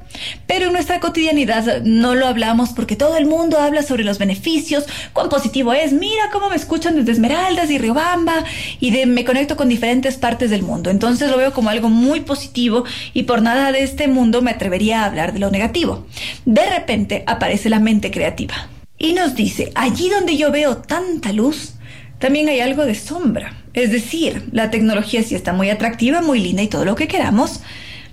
pero 0.48 0.68
en 0.68 0.74
nuestra 0.74 1.00
cotidianidad 1.00 1.82
no 1.84 2.16
lo 2.16 2.28
hablamos 2.28 2.70
porque 2.70 2.96
todo 2.96 3.18
el 3.18 3.26
mundo 3.26 3.60
habla 3.60 3.84
sobre 3.84 4.04
los 4.04 4.20
beneficios, 4.20 4.86
cuán 5.14 5.30
positivo 5.30 5.74
es, 5.74 5.94
mira 5.94 6.30
cómo 6.32 6.50
me 6.50 6.56
escuchan 6.56 6.96
desde 6.96 7.14
Esmeraldas 7.14 7.70
y 7.70 7.78
Riobamba 7.78 8.44
y 8.80 8.92
de, 8.92 9.06
me 9.06 9.26
conecto 9.26 9.56
con 9.56 9.70
diferentes 9.70 10.18
partes 10.18 10.50
del 10.50 10.64
mundo. 10.64 10.90
Entonces 10.90 11.30
lo 11.30 11.38
veo 11.38 11.54
como 11.54 11.70
algo 11.70 11.90
muy 11.90 12.22
positivo 12.22 12.84
y 13.14 13.24
por 13.24 13.42
nada 13.42 13.72
de 13.72 13.84
este 13.84 14.08
mundo 14.08 14.42
me 14.42 14.52
atrevería 14.52 15.02
a 15.02 15.06
hablar 15.06 15.34
de 15.34 15.40
lo 15.40 15.52
negativo. 15.52 16.06
De 16.46 16.70
repente 16.70 17.24
aparece 17.28 17.70
la 17.70 17.80
mente 17.80 18.12
creativa 18.12 18.68
y 18.98 19.14
nos 19.14 19.36
dice, 19.36 19.72
allí 19.76 20.10
donde 20.10 20.38
yo 20.38 20.52
veo 20.52 20.78
tanta 20.78 21.34
luz, 21.34 21.74
también 22.20 22.48
hay 22.50 22.60
algo 22.60 22.86
de 22.86 22.96
sombra. 22.96 23.63
Es 23.74 23.92
decir, 23.92 24.50
la 24.52 24.70
tecnología 24.70 25.24
sí 25.24 25.36
está 25.36 25.54
muy 25.54 25.70
atractiva, 25.70 26.22
muy 26.22 26.40
linda 26.40 26.62
y 26.62 26.68
todo 26.68 26.86
lo 26.86 26.96
que 26.96 27.08
queramos, 27.08 27.62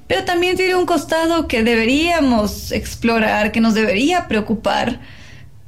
pero 0.06 0.24
también 0.24 0.56
tiene 0.56 0.74
un 0.74 0.86
costado 0.86 1.46
que 1.46 1.62
deberíamos 1.62 2.72
explorar, 2.72 3.52
que 3.52 3.60
nos 3.60 3.74
debería 3.74 4.26
preocupar, 4.26 5.00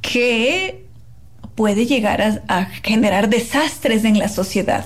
que 0.00 0.84
puede 1.54 1.86
llegar 1.86 2.22
a, 2.22 2.42
a 2.48 2.66
generar 2.82 3.28
desastres 3.28 4.04
en 4.04 4.18
la 4.18 4.28
sociedad. 4.28 4.84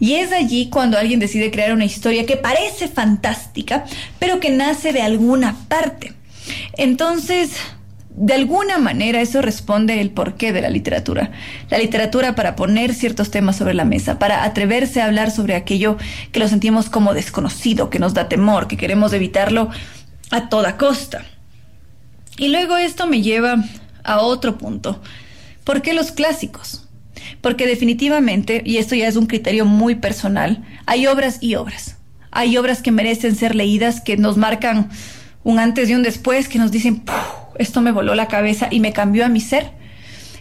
Y 0.00 0.14
es 0.14 0.32
allí 0.32 0.68
cuando 0.70 0.98
alguien 0.98 1.20
decide 1.20 1.50
crear 1.50 1.72
una 1.72 1.84
historia 1.84 2.26
que 2.26 2.36
parece 2.36 2.88
fantástica, 2.88 3.84
pero 4.18 4.40
que 4.40 4.50
nace 4.50 4.92
de 4.92 5.02
alguna 5.02 5.56
parte. 5.68 6.14
Entonces, 6.76 7.50
de 8.14 8.34
alguna 8.34 8.78
manera 8.78 9.20
eso 9.20 9.40
responde 9.40 10.00
el 10.00 10.10
porqué 10.10 10.52
de 10.52 10.60
la 10.60 10.68
literatura. 10.68 11.30
La 11.70 11.78
literatura 11.78 12.34
para 12.34 12.56
poner 12.56 12.94
ciertos 12.94 13.30
temas 13.30 13.56
sobre 13.56 13.74
la 13.74 13.84
mesa, 13.84 14.18
para 14.18 14.44
atreverse 14.44 15.00
a 15.00 15.06
hablar 15.06 15.30
sobre 15.30 15.54
aquello 15.54 15.96
que 16.30 16.40
lo 16.40 16.48
sentimos 16.48 16.90
como 16.90 17.14
desconocido, 17.14 17.88
que 17.88 17.98
nos 17.98 18.12
da 18.14 18.28
temor, 18.28 18.68
que 18.68 18.76
queremos 18.76 19.12
evitarlo 19.12 19.70
a 20.30 20.48
toda 20.48 20.76
costa. 20.76 21.24
Y 22.36 22.48
luego 22.48 22.76
esto 22.76 23.06
me 23.06 23.22
lleva 23.22 23.64
a 24.04 24.20
otro 24.20 24.58
punto. 24.58 25.00
¿Por 25.64 25.80
qué 25.80 25.94
los 25.94 26.12
clásicos? 26.12 26.88
Porque 27.40 27.66
definitivamente, 27.66 28.62
y 28.64 28.76
esto 28.76 28.94
ya 28.94 29.08
es 29.08 29.16
un 29.16 29.26
criterio 29.26 29.64
muy 29.64 29.94
personal, 29.94 30.64
hay 30.86 31.06
obras 31.06 31.38
y 31.40 31.54
obras. 31.54 31.96
Hay 32.30 32.56
obras 32.56 32.82
que 32.82 32.92
merecen 32.92 33.36
ser 33.36 33.54
leídas, 33.54 34.00
que 34.00 34.16
nos 34.16 34.36
marcan 34.36 34.90
un 35.44 35.58
antes 35.58 35.88
y 35.88 35.94
un 35.94 36.02
después, 36.02 36.48
que 36.48 36.58
nos 36.58 36.70
dicen, 36.70 37.02
esto 37.58 37.80
me 37.80 37.92
voló 37.92 38.14
la 38.14 38.28
cabeza 38.28 38.68
y 38.70 38.80
me 38.80 38.92
cambió 38.92 39.24
a 39.24 39.28
mi 39.28 39.40
ser. 39.40 39.72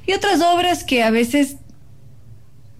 Y 0.06 0.14
otras 0.14 0.42
obras 0.42 0.84
que 0.84 1.04
a 1.04 1.12
veces 1.12 1.58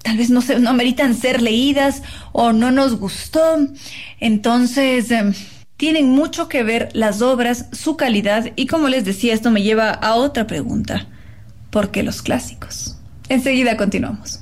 tal 0.04 0.18
vez 0.18 0.30
no, 0.30 0.42
se, 0.42 0.60
no 0.60 0.74
meritan 0.74 1.16
ser 1.16 1.42
leídas 1.42 2.04
o 2.32 2.54
no 2.54 2.72
nos 2.72 3.00
gustó. 3.00 3.60
Entonces, 4.20 5.12
em, 5.12 5.34
tienen 5.78 6.10
mucho 6.10 6.48
que 6.48 6.64
ver 6.64 6.90
las 6.94 7.22
obras, 7.22 7.68
su 7.72 7.98
calidad 7.98 8.52
y 8.56 8.68
como 8.68 8.88
les 8.88 9.06
decía, 9.06 9.34
esto 9.34 9.52
me 9.52 9.64
lleva 9.64 9.90
a 9.90 10.16
otra 10.16 10.48
pregunta. 10.48 11.08
¿Por 11.70 11.92
qué 11.92 12.04
los 12.04 12.22
clásicos? 12.22 12.98
Enseguida 13.30 13.78
continuamos. 13.78 14.41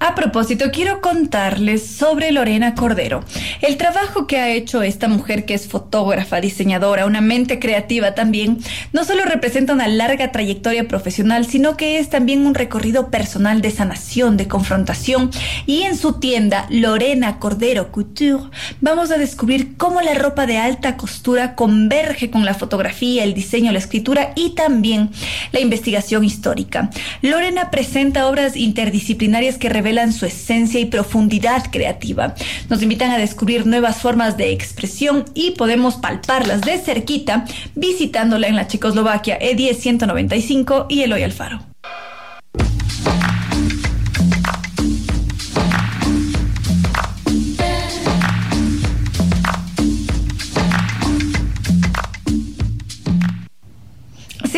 A 0.00 0.14
propósito, 0.14 0.66
quiero 0.72 1.00
contarles 1.00 1.84
sobre 1.84 2.30
Lorena 2.30 2.76
Cordero, 2.76 3.24
el 3.62 3.76
trabajo 3.76 4.28
que 4.28 4.38
ha 4.38 4.48
hecho 4.48 4.82
esta 4.82 5.08
mujer 5.08 5.44
que 5.44 5.54
es 5.54 5.66
fotógrafa, 5.66 6.40
diseñadora, 6.40 7.04
una 7.04 7.20
mente 7.20 7.58
creativa 7.58 8.14
también, 8.14 8.58
no 8.92 9.04
solo 9.04 9.24
representa 9.24 9.72
una 9.72 9.88
larga 9.88 10.30
trayectoria 10.30 10.86
profesional, 10.86 11.46
sino 11.46 11.76
que 11.76 11.98
es 11.98 12.10
también 12.10 12.46
un 12.46 12.54
recorrido 12.54 13.10
personal 13.10 13.60
de 13.60 13.72
sanación, 13.72 14.36
de 14.36 14.46
confrontación, 14.46 15.32
y 15.66 15.82
en 15.82 15.96
su 15.96 16.20
tienda 16.20 16.66
Lorena 16.70 17.40
Cordero 17.40 17.90
Couture 17.90 18.50
vamos 18.80 19.10
a 19.10 19.18
descubrir 19.18 19.76
cómo 19.76 20.00
la 20.00 20.14
ropa 20.14 20.46
de 20.46 20.58
alta 20.58 20.96
costura 20.96 21.56
converge 21.56 22.30
con 22.30 22.44
la 22.44 22.54
fotografía, 22.54 23.24
el 23.24 23.34
diseño, 23.34 23.72
la 23.72 23.80
escritura 23.80 24.32
y 24.36 24.50
también 24.50 25.10
la 25.50 25.58
investigación 25.58 26.22
histórica. 26.22 26.90
Lorena 27.20 27.72
presenta 27.72 28.28
obras 28.28 28.54
interdisciplinarias 28.54 29.58
que 29.58 29.68
revelan 29.68 29.87
revelan 29.88 30.12
su 30.12 30.26
esencia 30.26 30.80
y 30.80 30.84
profundidad 30.84 31.70
creativa. 31.70 32.34
Nos 32.68 32.82
invitan 32.82 33.10
a 33.10 33.16
descubrir 33.16 33.64
nuevas 33.66 34.02
formas 34.02 34.36
de 34.36 34.52
expresión 34.52 35.24
y 35.32 35.52
podemos 35.52 35.96
palparlas 35.96 36.60
de 36.60 36.76
cerquita 36.76 37.46
visitándola 37.74 38.48
en 38.48 38.56
la 38.56 38.66
Checoslovaquia 38.66 39.38
E10 39.38 39.74
195 39.76 40.86
y 40.90 41.02
Eloy 41.02 41.22
Alfaro. 41.22 41.60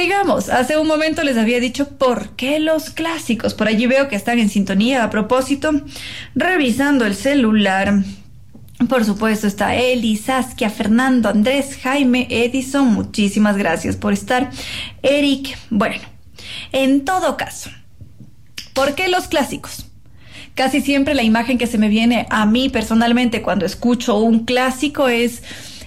Sigamos, 0.01 0.49
hace 0.49 0.79
un 0.79 0.87
momento 0.87 1.23
les 1.25 1.37
había 1.37 1.61
dicho 1.61 1.99
por 1.99 2.31
qué 2.31 2.59
los 2.59 2.89
clásicos. 2.89 3.53
Por 3.53 3.69
allí 3.69 3.87
veo 3.87 4.09
que 4.09 4.17
están 4.17 4.39
en 4.39 4.49
sintonía. 4.49 5.05
A 5.05 5.11
propósito, 5.11 5.73
revisando 6.35 7.05
el 7.05 7.15
celular. 7.15 8.03
Por 8.89 9.05
supuesto 9.05 9.47
está 9.47 9.75
Eli, 9.75 10.17
Saskia, 10.17 10.71
Fernando, 10.71 11.29
Andrés, 11.29 11.77
Jaime, 11.83 12.27
Edison. 12.31 12.87
Muchísimas 12.87 13.59
gracias 13.59 13.97
por 13.97 14.15
estar. 14.15 14.51
Eric, 15.03 15.59
bueno, 15.69 16.01
en 16.73 17.05
todo 17.05 17.37
caso, 17.37 17.69
¿por 18.73 18.95
qué 18.95 19.09
los 19.09 19.29
clásicos? 19.29 19.85
Casi 20.55 20.81
siempre 20.81 21.15
la 21.15 21.25
imagen 21.25 21.59
que 21.59 21.67
se 21.67 21.77
me 21.77 21.89
viene 21.89 22.27
a 22.31 22.47
mí 22.47 22.71
personalmente 22.71 23.43
cuando 23.43 23.67
escucho 23.67 24.17
un 24.19 24.47
clásico 24.47 25.11
es 25.11 25.43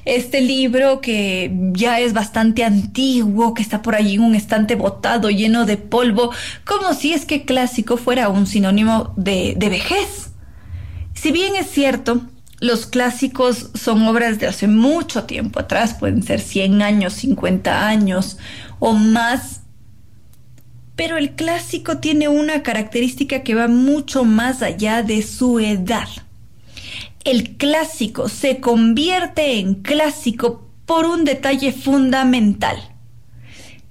este 0.05 0.41
libro 0.41 1.01
que 1.01 1.51
ya 1.73 1.99
es 1.99 2.13
bastante 2.13 2.63
antiguo, 2.63 3.53
que 3.53 3.61
está 3.61 3.81
por 3.81 3.95
allí 3.95 4.15
en 4.15 4.21
un 4.21 4.35
estante 4.35 4.75
botado, 4.75 5.29
lleno 5.29 5.65
de 5.65 5.77
polvo, 5.77 6.31
como 6.65 6.93
si 6.93 7.13
es 7.13 7.25
que 7.25 7.45
clásico 7.45 7.97
fuera 7.97 8.29
un 8.29 8.47
sinónimo 8.47 9.13
de, 9.15 9.53
de 9.57 9.69
vejez. 9.69 10.31
Si 11.13 11.31
bien 11.31 11.55
es 11.55 11.69
cierto, 11.69 12.21
los 12.59 12.85
clásicos 12.85 13.71
son 13.73 14.07
obras 14.07 14.39
de 14.39 14.47
hace 14.47 14.67
mucho 14.67 15.25
tiempo 15.25 15.59
atrás, 15.59 15.93
pueden 15.93 16.23
ser 16.23 16.39
100 16.39 16.81
años, 16.81 17.13
50 17.13 17.87
años 17.87 18.37
o 18.79 18.93
más, 18.93 19.61
pero 20.95 21.17
el 21.17 21.31
clásico 21.31 21.97
tiene 21.97 22.27
una 22.27 22.63
característica 22.63 23.43
que 23.43 23.55
va 23.55 23.67
mucho 23.67 24.23
más 24.23 24.61
allá 24.61 25.03
de 25.03 25.21
su 25.23 25.59
edad. 25.59 26.07
El 27.23 27.55
clásico 27.55 28.27
se 28.27 28.59
convierte 28.59 29.59
en 29.59 29.75
clásico 29.75 30.67
por 30.85 31.05
un 31.05 31.23
detalle 31.23 31.71
fundamental 31.71 32.77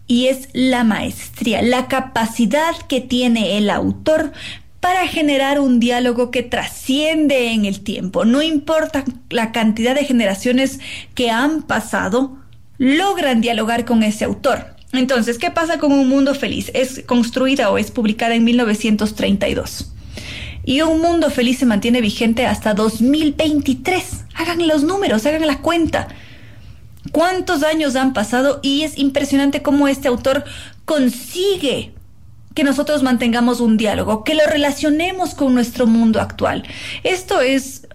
y 0.07 0.27
es 0.27 0.49
la 0.53 0.85
maestría, 0.85 1.63
la 1.63 1.89
capacidad 1.89 2.77
que 2.89 3.01
tiene 3.01 3.57
el 3.57 3.71
autor 3.71 4.33
para 4.81 5.07
generar 5.07 5.61
un 5.61 5.81
diálogo 5.81 6.31
que 6.31 6.43
trasciende 6.43 7.53
en 7.53 7.65
el 7.65 7.81
tiempo. 7.81 8.27
No 8.27 8.43
importa 8.43 9.05
la 9.31 9.53
cantidad 9.53 9.95
de 9.95 10.05
generaciones 10.05 10.81
que 11.15 11.31
han 11.31 11.63
pasado, 11.63 12.37
logran 12.77 13.41
dialogar 13.41 13.87
con 13.87 14.03
ese 14.03 14.25
autor. 14.25 14.77
Entonces, 14.93 15.39
¿qué 15.39 15.51
pasa 15.51 15.79
con 15.79 15.93
Un 15.93 16.09
Mundo 16.09 16.35
Feliz? 16.35 16.71
Es 16.75 17.03
construida 17.07 17.71
o 17.71 17.79
es 17.79 17.91
publicada 17.91 18.35
en 18.35 18.45
1932. 18.45 19.92
Y 20.65 20.83
Un 20.83 21.01
Mundo 21.01 21.31
Feliz 21.31 21.59
se 21.59 21.67
mantiene 21.67 22.01
vigente 22.01 22.47
hasta 22.47 22.75
2023. 22.75 24.25
Hagan 24.35 24.67
los 24.67 24.85
números, 24.85 25.27
hagan 25.27 25.47
la 25.47 25.59
cuenta. 25.59 26.09
¿Cuántos 27.11 27.63
años 27.63 27.97
han 27.97 28.13
pasado? 28.13 28.61
Y 28.63 28.83
es 28.83 28.97
impresionante 28.97 29.63
cómo 29.63 29.89
este 29.89 30.09
autor 30.09 30.45
consigue 30.85 31.93
que 32.55 32.65
nosotros 32.65 33.03
mantengamos 33.03 33.61
un 33.61 33.77
diálogo, 33.77 34.25
que 34.25 34.35
lo 34.35 34.45
relacionemos 34.47 35.35
con 35.35 35.55
nuestro 35.55 35.87
mundo 35.87 36.21
actual. 36.21 36.65
Esto 37.03 37.41
es 37.41 37.89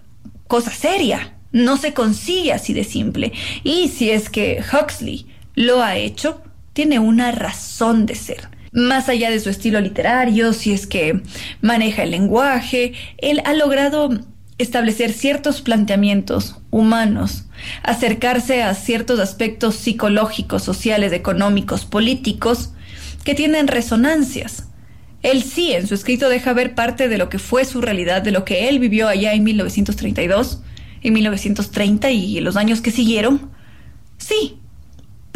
cosa 0.46 0.70
seria, 0.70 1.34
no 1.52 1.76
se 1.76 1.94
consigue 1.94 2.52
así 2.52 2.74
de 2.74 2.84
simple. 2.84 3.32
Y 3.64 3.88
si 3.88 4.10
es 4.10 4.28
que 4.28 4.62
Huxley 4.62 5.26
lo 5.54 5.82
ha 5.82 5.96
hecho, 5.96 6.42
tiene 6.72 6.98
una 6.98 7.32
razón 7.32 8.06
de 8.06 8.14
ser. 8.14 8.48
Más 8.72 9.08
allá 9.08 9.30
de 9.30 9.40
su 9.40 9.50
estilo 9.50 9.80
literario, 9.80 10.52
si 10.52 10.72
es 10.72 10.86
que 10.86 11.22
maneja 11.60 12.02
el 12.02 12.10
lenguaje, 12.10 12.92
él 13.18 13.40
ha 13.44 13.54
logrado 13.54 14.10
establecer 14.58 15.12
ciertos 15.12 15.62
planteamientos 15.62 16.56
humanos, 16.70 17.44
acercarse 17.82 18.62
a 18.62 18.74
ciertos 18.74 19.20
aspectos 19.20 19.76
psicológicos, 19.76 20.64
sociales, 20.64 21.12
económicos, 21.12 21.84
políticos, 21.84 22.72
que 23.24 23.34
tienen 23.34 23.68
resonancias. 23.68 24.68
Él 25.22 25.42
sí, 25.42 25.72
en 25.72 25.86
su 25.86 25.94
escrito 25.94 26.28
deja 26.28 26.52
ver 26.52 26.74
parte 26.74 27.08
de 27.08 27.18
lo 27.18 27.28
que 27.28 27.38
fue 27.38 27.64
su 27.64 27.80
realidad, 27.80 28.22
de 28.22 28.32
lo 28.32 28.44
que 28.44 28.68
él 28.68 28.78
vivió 28.78 29.08
allá 29.08 29.32
en 29.32 29.44
1932, 29.44 30.62
en 31.02 31.12
1930 31.12 32.10
y 32.10 32.40
los 32.40 32.56
años 32.56 32.80
que 32.80 32.90
siguieron. 32.90 33.50
Sí, 34.16 34.58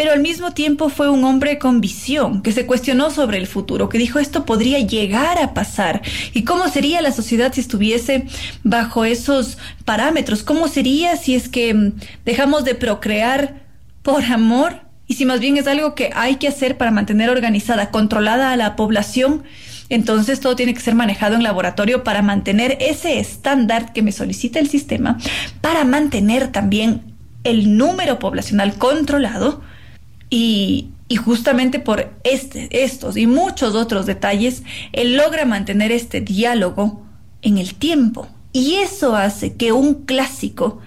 pero 0.03 0.15
al 0.15 0.21
mismo 0.21 0.51
tiempo 0.51 0.89
fue 0.89 1.09
un 1.09 1.23
hombre 1.23 1.61
con 1.61 1.81
visión, 1.81 2.43
que 2.43 2.51
se 2.51 2.67
cuestionó 2.67 3.13
sobre 3.13 3.39
el 3.39 3.47
futuro, 3.47 3.89
que 3.89 3.99
dijo 3.99 4.19
esto 4.19 4.45
podría 4.45 4.81
llegar 4.81 5.39
a 5.39 5.55
pasar. 5.55 6.03
¿Y 6.35 6.43
cómo 6.43 6.67
sería 6.67 7.01
la 7.01 7.13
sociedad 7.13 7.53
si 7.53 7.61
estuviese 7.61 8.27
bajo 8.65 9.05
esos 9.05 9.59
parámetros? 9.85 10.43
¿Cómo 10.43 10.67
sería 10.67 11.15
si 11.17 11.37
es 11.37 11.49
que 11.49 11.73
mm, 11.73 11.93
dejamos 12.25 12.65
de 12.65 12.75
procrear 12.75 13.63
por 14.03 14.25
amor? 14.25 14.81
Y 15.07 15.15
si 15.15 15.25
más 15.25 15.39
bien 15.39 15.57
es 15.57 15.69
algo 15.69 15.95
que 15.95 16.11
hay 16.17 16.35
que 16.35 16.49
hacer 16.49 16.77
para 16.77 16.91
mantener 16.91 17.31
organizada, 17.31 17.93
controlada 17.93 18.51
a 18.51 18.57
la 18.57 18.75
población, 18.75 19.45
entonces 19.89 20.41
todo 20.41 20.57
tiene 20.57 20.75
que 20.75 20.81
ser 20.81 20.97
manejado 20.97 21.37
en 21.37 21.45
laboratorio 21.45 22.03
para 22.03 22.23
mantener 22.23 22.77
ese 22.81 23.21
estándar 23.21 23.93
que 23.93 24.03
me 24.03 24.11
solicita 24.11 24.59
el 24.59 24.69
sistema, 24.69 25.19
para 25.61 25.85
mantener 25.85 26.49
también 26.49 27.03
el 27.45 27.77
número 27.77 28.19
poblacional 28.19 28.75
controlado 28.75 29.63
y, 30.35 30.89
justamente 31.23 31.79
por 31.79 32.11
este, 32.25 32.83
estos 32.83 33.19
y 33.19 33.27
muchos 33.27 33.75
otros 33.75 34.07
detalles, 34.07 34.63
él 34.93 35.15
logra 35.15 35.45
mantener 35.45 35.93
este 35.93 36.23
diálogo 36.23 37.03
en 37.43 37.59
el 37.59 37.75
tiempo. 37.75 38.27
Y 38.55 38.77
eso 38.77 39.15
hace 39.15 39.57
que 39.57 39.73
un 39.73 40.07
clásico 40.07 40.81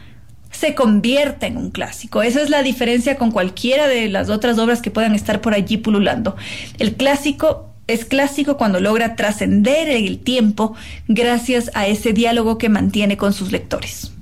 se 0.49 0.73
convierta 0.73 1.45
en 1.45 1.57
un 1.57 1.69
clásico. 1.69 2.23
Esa 2.23 2.41
es 2.41 2.49
la 2.49 2.63
diferencia 2.63 3.19
con 3.19 3.29
cualquiera 3.29 3.87
de 3.87 4.09
las 4.09 4.29
otras 4.29 4.57
obras 4.57 4.81
que 4.81 4.89
puedan 4.89 5.13
estar 5.13 5.41
por 5.41 5.53
allí 5.53 5.77
pululando. 5.77 6.35
El 6.79 6.95
clásico 6.95 7.69
es 7.85 8.03
clásico 8.03 8.57
cuando 8.57 8.79
logra 8.79 9.15
trascender 9.15 9.89
el 9.89 10.17
tiempo 10.17 10.73
gracias 11.07 11.69
a 11.75 11.85
ese 11.85 12.13
diálogo 12.13 12.57
que 12.57 12.69
mantiene 12.69 13.15
con 13.15 13.31
sus 13.31 13.51
lectores. 13.51 14.14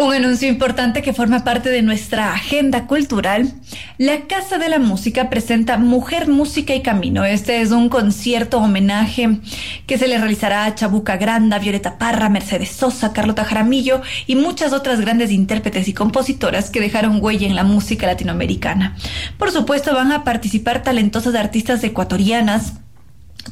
Un 0.00 0.14
anuncio 0.14 0.48
importante 0.48 1.02
que 1.02 1.12
forma 1.12 1.44
parte 1.44 1.68
de 1.68 1.82
nuestra 1.82 2.32
agenda 2.32 2.86
cultural. 2.86 3.52
La 3.98 4.22
Casa 4.22 4.56
de 4.56 4.70
la 4.70 4.78
Música 4.78 5.28
presenta 5.28 5.76
Mujer, 5.76 6.26
Música 6.26 6.74
y 6.74 6.80
Camino. 6.80 7.26
Este 7.26 7.60
es 7.60 7.70
un 7.70 7.90
concierto 7.90 8.56
homenaje 8.56 9.40
que 9.86 9.98
se 9.98 10.08
le 10.08 10.16
realizará 10.16 10.64
a 10.64 10.74
Chabuca 10.74 11.18
Granda, 11.18 11.58
Violeta 11.58 11.98
Parra, 11.98 12.30
Mercedes 12.30 12.70
Sosa, 12.70 13.12
Carlota 13.12 13.44
Jaramillo 13.44 14.00
y 14.26 14.36
muchas 14.36 14.72
otras 14.72 15.02
grandes 15.02 15.30
intérpretes 15.32 15.86
y 15.86 15.92
compositoras 15.92 16.70
que 16.70 16.80
dejaron 16.80 17.22
huella 17.22 17.46
en 17.46 17.54
la 17.54 17.64
música 17.64 18.06
latinoamericana. 18.06 18.96
Por 19.36 19.50
supuesto, 19.50 19.94
van 19.94 20.12
a 20.12 20.24
participar 20.24 20.82
talentosas 20.82 21.34
artistas 21.34 21.84
ecuatorianas 21.84 22.72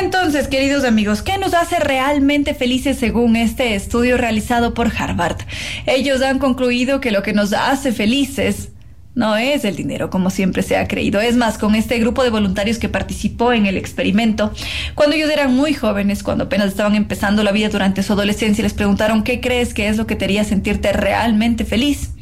Entonces, 0.00 0.48
queridos 0.48 0.82
amigos, 0.82 1.22
¿qué 1.22 1.38
nos 1.38 1.54
hace 1.54 1.78
realmente 1.78 2.54
felices 2.54 2.98
según 2.98 3.36
este 3.36 3.76
estudio 3.76 4.16
realizado 4.16 4.74
por 4.74 4.90
Harvard? 4.98 5.38
Ellos 5.86 6.22
han 6.22 6.40
concluido 6.40 7.00
que 7.00 7.12
lo 7.12 7.22
que 7.22 7.34
nos 7.34 7.52
hace 7.52 7.92
felices 7.92 8.72
no 9.14 9.36
es 9.36 9.64
el 9.64 9.76
dinero 9.76 10.10
como 10.10 10.30
siempre 10.30 10.62
se 10.62 10.76
ha 10.76 10.88
creído. 10.88 11.20
Es 11.20 11.36
más, 11.36 11.58
con 11.58 11.74
este 11.74 11.98
grupo 11.98 12.22
de 12.22 12.30
voluntarios 12.30 12.78
que 12.78 12.88
participó 12.88 13.52
en 13.52 13.66
el 13.66 13.76
experimento, 13.76 14.52
cuando 14.94 15.16
ellos 15.16 15.30
eran 15.30 15.54
muy 15.54 15.74
jóvenes, 15.74 16.22
cuando 16.22 16.44
apenas 16.44 16.68
estaban 16.68 16.94
empezando 16.94 17.42
la 17.42 17.52
vida 17.52 17.68
durante 17.68 18.02
su 18.02 18.14
adolescencia, 18.14 18.62
les 18.62 18.74
preguntaron 18.74 19.22
qué 19.22 19.40
crees 19.40 19.74
que 19.74 19.88
es 19.88 19.96
lo 19.96 20.06
que 20.06 20.16
te 20.16 20.24
haría 20.24 20.44
sentirte 20.44 20.92
realmente 20.92 21.64
feliz. 21.64 22.12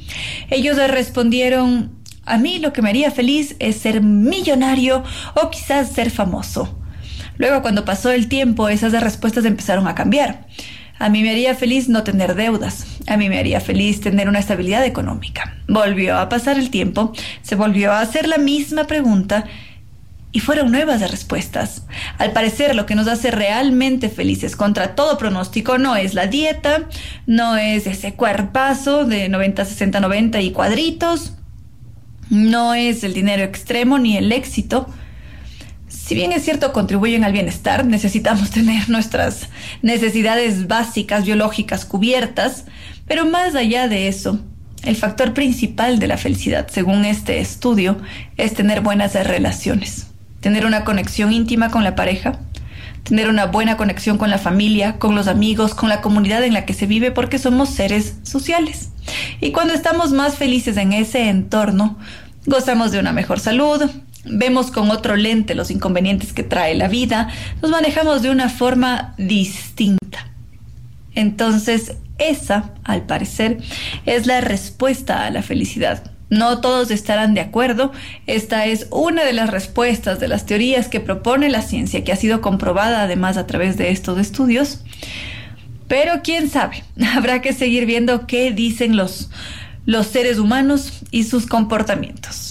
Ellos 0.51 0.77
respondieron, 0.77 1.93
a 2.25 2.39
mí 2.39 2.59
lo 2.59 2.73
que 2.73 2.83
me 2.83 2.91
haría 2.91 3.11
feliz 3.11 3.55
es 3.61 3.77
ser 3.77 4.03
millonario 4.03 5.05
o 5.35 5.51
quizás 5.51 5.93
ser 5.93 6.11
famoso. 6.11 6.77
Luego, 7.39 7.63
cuando 7.63 7.85
pasó 7.85 8.11
el 8.11 8.29
tiempo, 8.29 8.69
esas 8.69 8.93
respuestas 9.01 9.45
empezaron 9.45 9.87
a 9.87 9.95
cambiar. 9.95 10.47
A 11.01 11.09
mí 11.09 11.23
me 11.23 11.31
haría 11.31 11.55
feliz 11.55 11.89
no 11.89 12.05
tener 12.05 12.35
deudas. 12.35 12.85
A 13.07 13.17
mí 13.17 13.31
me 13.31 13.39
haría 13.39 13.63
feliz 13.63 14.03
tener 14.03 14.29
una 14.29 14.39
estabilidad 14.39 14.85
económica. 14.85 15.57
Volvió 15.67 16.19
a 16.19 16.29
pasar 16.29 16.59
el 16.59 16.69
tiempo, 16.69 17.15
se 17.41 17.57
volvió 17.57 17.91
a 17.91 18.03
hacer 18.03 18.29
la 18.29 18.37
misma 18.37 18.85
pregunta 18.85 19.47
y 20.31 20.41
fueron 20.41 20.71
nuevas 20.71 21.01
respuestas. 21.11 21.87
Al 22.19 22.33
parecer 22.33 22.75
lo 22.75 22.85
que 22.85 22.95
nos 22.95 23.09
hace 23.09 23.31
realmente 23.31 24.11
felices 24.11 24.57
contra 24.57 24.95
todo 24.95 25.17
pronóstico 25.17 25.79
no 25.79 25.97
es 25.97 26.13
la 26.13 26.27
dieta, 26.27 26.83
no 27.27 27.57
es 27.57 27.87
ese 27.87 28.13
cuerpazo 28.13 29.07
de 29.07 29.31
90, 29.31 29.65
60, 29.65 30.01
90 30.01 30.43
y 30.43 30.53
cuadritos, 30.53 31.33
no 32.29 32.75
es 32.75 33.05
el 33.05 33.15
dinero 33.15 33.43
extremo 33.43 33.99
ni 33.99 34.19
el 34.19 34.31
éxito, 34.33 34.87
si 36.11 36.17
bien 36.17 36.33
es 36.33 36.43
cierto 36.43 36.73
contribuyen 36.73 37.23
al 37.23 37.31
bienestar, 37.31 37.87
necesitamos 37.87 38.51
tener 38.51 38.91
nuestras 38.91 39.47
necesidades 39.81 40.67
básicas 40.67 41.25
biológicas 41.25 41.85
cubiertas, 41.85 42.65
pero 43.07 43.27
más 43.27 43.55
allá 43.55 43.87
de 43.87 44.09
eso, 44.09 44.41
el 44.83 44.97
factor 44.97 45.35
principal 45.35 46.01
de 46.01 46.09
la 46.09 46.17
felicidad, 46.17 46.67
según 46.69 47.05
este 47.05 47.39
estudio, 47.39 47.97
es 48.37 48.55
tener 48.55 48.81
buenas 48.81 49.15
relaciones, 49.15 50.09
tener 50.41 50.67
una 50.67 50.83
conexión 50.83 51.33
íntima 51.33 51.71
con 51.71 51.85
la 51.85 51.95
pareja, 51.95 52.41
tener 53.05 53.29
una 53.29 53.47
buena 53.47 53.77
conexión 53.77 54.19
con 54.19 54.31
la 54.31 54.39
familia, 54.39 54.99
con 54.99 55.15
los 55.15 55.29
amigos, 55.29 55.77
con 55.77 55.89
la 55.89 56.01
comunidad 56.01 56.43
en 56.43 56.55
la 56.55 56.67
que 56.67 56.75
se 56.75 56.87
vive, 56.87 57.13
porque 57.13 57.39
somos 57.39 57.69
seres 57.69 58.17
sociales. 58.25 58.89
Y 59.41 59.53
cuando 59.53 59.75
estamos 59.75 60.11
más 60.11 60.35
felices 60.35 60.77
en 60.77 60.93
ese 60.93 61.29
entorno, 61.29 61.99
gozamos 62.47 62.91
de 62.91 62.99
una 62.99 63.13
mejor 63.13 63.39
salud, 63.39 63.89
vemos 64.25 64.71
con 64.71 64.91
otro 64.91 65.17
lente 65.17 65.55
los 65.55 65.71
inconvenientes 65.71 66.33
que 66.33 66.43
trae 66.43 66.75
la 66.75 66.89
vida, 66.89 67.29
nos 67.63 67.71
manejamos 67.71 68.23
de 68.23 68.31
una 68.31 68.49
forma 68.49 69.15
distinta. 69.19 70.31
Entonces, 71.15 71.97
esa, 72.19 72.71
al 72.85 73.03
parecer, 73.07 73.59
es 74.07 74.27
la 74.27 74.41
respuesta 74.41 75.27
a 75.27 75.31
la 75.31 75.43
felicidad. 75.43 76.13
No 76.29 76.61
todos 76.61 76.93
estarán 76.93 77.35
de 77.35 77.41
acuerdo. 77.41 77.93
Esta 78.27 78.67
es 78.67 78.87
una 78.91 79.25
de 79.25 79.33
las 79.33 79.51
respuestas 79.51 80.21
de 80.21 80.29
las 80.29 80.47
teorías 80.47 80.87
que 80.89 81.01
propone 81.01 81.49
la 81.49 81.63
ciencia, 81.63 82.05
que 82.05 82.13
ha 82.13 82.17
sido 82.17 82.41
comprobada 82.41 83.03
además 83.03 83.37
a 83.37 83.47
través 83.47 83.77
de 83.77 83.91
estos 83.91 84.19
estudios. 84.19 84.85
Pero 85.89 86.21
quién 86.23 86.49
sabe, 86.49 86.85
habrá 87.17 87.43
que 87.43 87.53
seguir 87.53 87.85
viendo 87.85 88.29
qué 88.29 88.53
dicen 88.53 88.97
los, 88.97 89.31
los 89.87 90.07
seres 90.07 90.39
humanos 90.39 91.01
y 91.11 91.25
sus 91.25 91.47
comportamientos. 91.47 92.50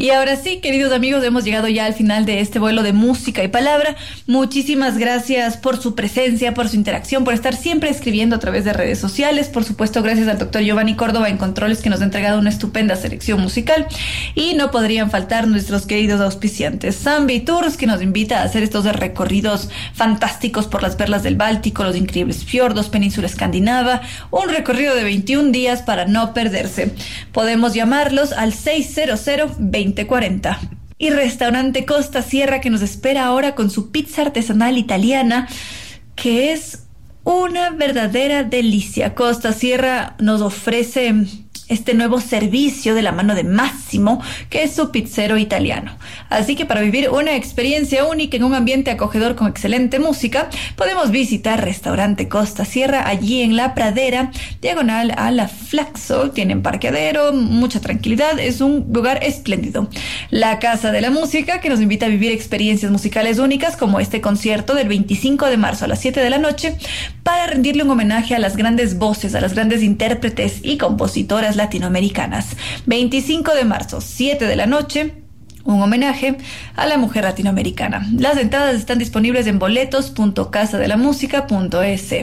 Y 0.00 0.12
ahora 0.12 0.34
sí, 0.36 0.60
queridos 0.62 0.94
amigos, 0.94 1.22
hemos 1.24 1.44
llegado 1.44 1.68
ya 1.68 1.84
al 1.84 1.92
final 1.92 2.24
de 2.24 2.40
este 2.40 2.58
vuelo 2.58 2.82
de 2.82 2.94
música 2.94 3.44
y 3.44 3.48
palabra. 3.48 3.96
Muchísimas 4.26 4.96
gracias 4.96 5.58
por 5.58 5.78
su 5.78 5.94
presencia, 5.94 6.54
por 6.54 6.70
su 6.70 6.76
interacción, 6.76 7.22
por 7.22 7.34
estar 7.34 7.54
siempre 7.54 7.90
escribiendo 7.90 8.34
a 8.34 8.38
través 8.38 8.64
de 8.64 8.72
redes 8.72 8.98
sociales. 8.98 9.50
Por 9.50 9.62
supuesto, 9.62 10.02
gracias 10.02 10.26
al 10.28 10.38
doctor 10.38 10.62
Giovanni 10.62 10.94
Córdoba 10.94 11.28
en 11.28 11.36
Controles 11.36 11.82
que 11.82 11.90
nos 11.90 12.00
ha 12.00 12.04
entregado 12.04 12.38
una 12.38 12.48
estupenda 12.48 12.96
selección 12.96 13.42
musical. 13.42 13.86
Y 14.34 14.54
no 14.54 14.70
podrían 14.70 15.10
faltar 15.10 15.46
nuestros 15.46 15.84
queridos 15.84 16.22
auspiciantes. 16.22 16.96
Zambi 16.96 17.40
Tours 17.40 17.76
que 17.76 17.86
nos 17.86 18.00
invita 18.00 18.40
a 18.40 18.44
hacer 18.44 18.62
estos 18.62 18.86
recorridos 18.86 19.68
fantásticos 19.92 20.66
por 20.66 20.82
las 20.82 20.96
perlas 20.96 21.24
del 21.24 21.36
Báltico, 21.36 21.84
los 21.84 21.94
increíbles 21.94 22.42
fiordos, 22.42 22.88
península 22.88 23.26
escandinava. 23.26 24.00
Un 24.30 24.48
recorrido 24.48 24.94
de 24.94 25.04
21 25.04 25.52
días 25.52 25.82
para 25.82 26.06
no 26.06 26.32
perderse. 26.32 26.90
Podemos 27.32 27.74
llamarlos 27.74 28.32
al 28.32 28.54
600 28.54 29.20
20 29.58 29.89
2040. 29.94 30.58
Y 30.98 31.10
restaurante 31.10 31.86
Costa 31.86 32.22
Sierra 32.22 32.60
que 32.60 32.70
nos 32.70 32.82
espera 32.82 33.24
ahora 33.24 33.54
con 33.54 33.70
su 33.70 33.90
pizza 33.90 34.22
artesanal 34.22 34.76
italiana, 34.76 35.48
que 36.14 36.52
es 36.52 36.84
una 37.24 37.70
verdadera 37.70 38.44
delicia. 38.44 39.14
Costa 39.14 39.52
Sierra 39.52 40.16
nos 40.18 40.42
ofrece 40.42 41.14
este 41.70 41.94
nuevo 41.94 42.20
servicio 42.20 42.94
de 42.94 43.02
la 43.02 43.12
mano 43.12 43.34
de 43.34 43.44
Máximo, 43.44 44.22
que 44.50 44.64
es 44.64 44.74
su 44.74 44.90
pizzero 44.90 45.38
italiano. 45.38 45.96
Así 46.28 46.56
que 46.56 46.66
para 46.66 46.82
vivir 46.82 47.08
una 47.10 47.34
experiencia 47.36 48.04
única 48.04 48.36
en 48.36 48.44
un 48.44 48.54
ambiente 48.54 48.90
acogedor 48.90 49.36
con 49.36 49.48
excelente 49.48 49.98
música, 49.98 50.50
podemos 50.76 51.10
visitar 51.10 51.64
Restaurante 51.64 52.28
Costa 52.28 52.64
Sierra 52.64 53.08
allí 53.08 53.42
en 53.42 53.56
La 53.56 53.74
Pradera, 53.74 54.30
diagonal 54.60 55.12
a 55.16 55.30
la 55.30 55.48
Flaxo. 55.48 56.30
Tienen 56.30 56.62
parqueadero, 56.62 57.32
mucha 57.32 57.80
tranquilidad, 57.80 58.38
es 58.38 58.60
un 58.60 58.86
lugar 58.92 59.22
espléndido. 59.22 59.88
La 60.30 60.58
Casa 60.58 60.92
de 60.92 61.00
la 61.00 61.10
Música, 61.10 61.60
que 61.60 61.68
nos 61.68 61.80
invita 61.80 62.06
a 62.06 62.08
vivir 62.08 62.32
experiencias 62.32 62.90
musicales 62.90 63.38
únicas 63.38 63.76
como 63.76 64.00
este 64.00 64.20
concierto 64.20 64.74
del 64.74 64.88
25 64.88 65.46
de 65.46 65.56
marzo 65.56 65.84
a 65.84 65.88
las 65.88 66.00
7 66.00 66.20
de 66.20 66.30
la 66.30 66.38
noche, 66.38 66.76
para 67.22 67.46
rendirle 67.46 67.84
un 67.84 67.90
homenaje 67.90 68.34
a 68.34 68.38
las 68.38 68.56
grandes 68.56 68.98
voces, 68.98 69.34
a 69.34 69.40
las 69.40 69.54
grandes 69.54 69.82
intérpretes 69.82 70.60
y 70.62 70.76
compositoras 70.76 71.56
latinoamericanas. 71.60 72.56
25 72.86 73.54
de 73.54 73.64
marzo, 73.64 74.00
7 74.00 74.46
de 74.46 74.56
la 74.56 74.66
noche, 74.66 75.14
un 75.64 75.82
homenaje 75.82 76.36
a 76.76 76.86
la 76.86 76.96
mujer 76.96 77.24
latinoamericana. 77.24 78.06
Las 78.16 78.38
entradas 78.38 78.74
están 78.74 78.98
disponibles 78.98 79.46
en 79.46 79.58
boletos.casadelamusica.es. 79.58 82.14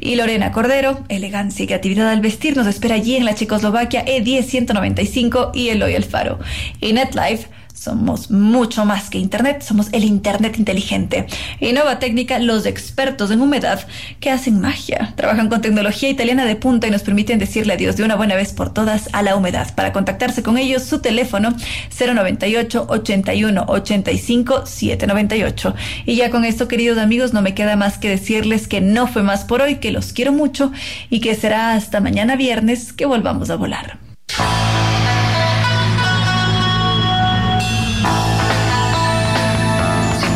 Y 0.00 0.16
Lorena 0.16 0.50
Cordero, 0.52 1.04
elegancia 1.08 1.64
y 1.64 1.66
creatividad 1.66 2.10
al 2.10 2.20
vestir, 2.20 2.56
nos 2.56 2.66
espera 2.66 2.96
allí 2.96 3.16
en 3.16 3.24
la 3.24 3.34
Checoslovaquia 3.34 4.04
E10 4.04 4.42
195 4.42 5.52
y 5.54 5.68
Eloy 5.68 5.94
Alfaro. 5.94 6.40
Y 6.80 6.92
NetLife 6.92 7.48
somos 7.74 8.30
mucho 8.30 8.84
más 8.84 9.10
que 9.10 9.18
Internet, 9.18 9.62
somos 9.62 9.88
el 9.92 10.04
Internet 10.04 10.58
inteligente. 10.58 11.26
Innova 11.60 11.98
Técnica, 11.98 12.38
los 12.38 12.66
expertos 12.66 13.30
en 13.30 13.40
humedad 13.40 13.86
que 14.20 14.30
hacen 14.30 14.60
magia. 14.60 15.14
Trabajan 15.16 15.48
con 15.48 15.60
tecnología 15.60 16.10
italiana 16.10 16.44
de 16.44 16.56
punta 16.56 16.86
y 16.86 16.90
nos 16.90 17.02
permiten 17.02 17.38
decirle 17.38 17.72
adiós 17.72 17.96
de 17.96 18.04
una 18.04 18.16
buena 18.16 18.36
vez 18.36 18.52
por 18.52 18.72
todas 18.72 19.08
a 19.12 19.22
la 19.22 19.36
humedad. 19.36 19.74
Para 19.74 19.92
contactarse 19.92 20.42
con 20.42 20.58
ellos, 20.58 20.82
su 20.82 21.00
teléfono 21.00 21.54
098 21.98 22.86
81 22.88 23.64
85 23.66 24.66
798. 24.66 25.74
Y 26.06 26.16
ya 26.16 26.30
con 26.30 26.44
esto, 26.44 26.68
queridos 26.68 26.98
amigos, 26.98 27.32
no 27.32 27.42
me 27.42 27.54
queda 27.54 27.76
más 27.76 27.98
que 27.98 28.08
decirles 28.08 28.68
que 28.68 28.80
no 28.80 29.06
fue 29.06 29.22
más 29.22 29.44
por 29.44 29.62
hoy, 29.62 29.76
que 29.76 29.92
los 29.92 30.12
quiero 30.12 30.32
mucho 30.32 30.72
y 31.08 31.20
que 31.20 31.34
será 31.34 31.72
hasta 31.72 32.00
mañana 32.00 32.36
viernes 32.36 32.92
que 32.92 33.06
volvamos 33.06 33.50
a 33.50 33.56
volar. 33.56 34.09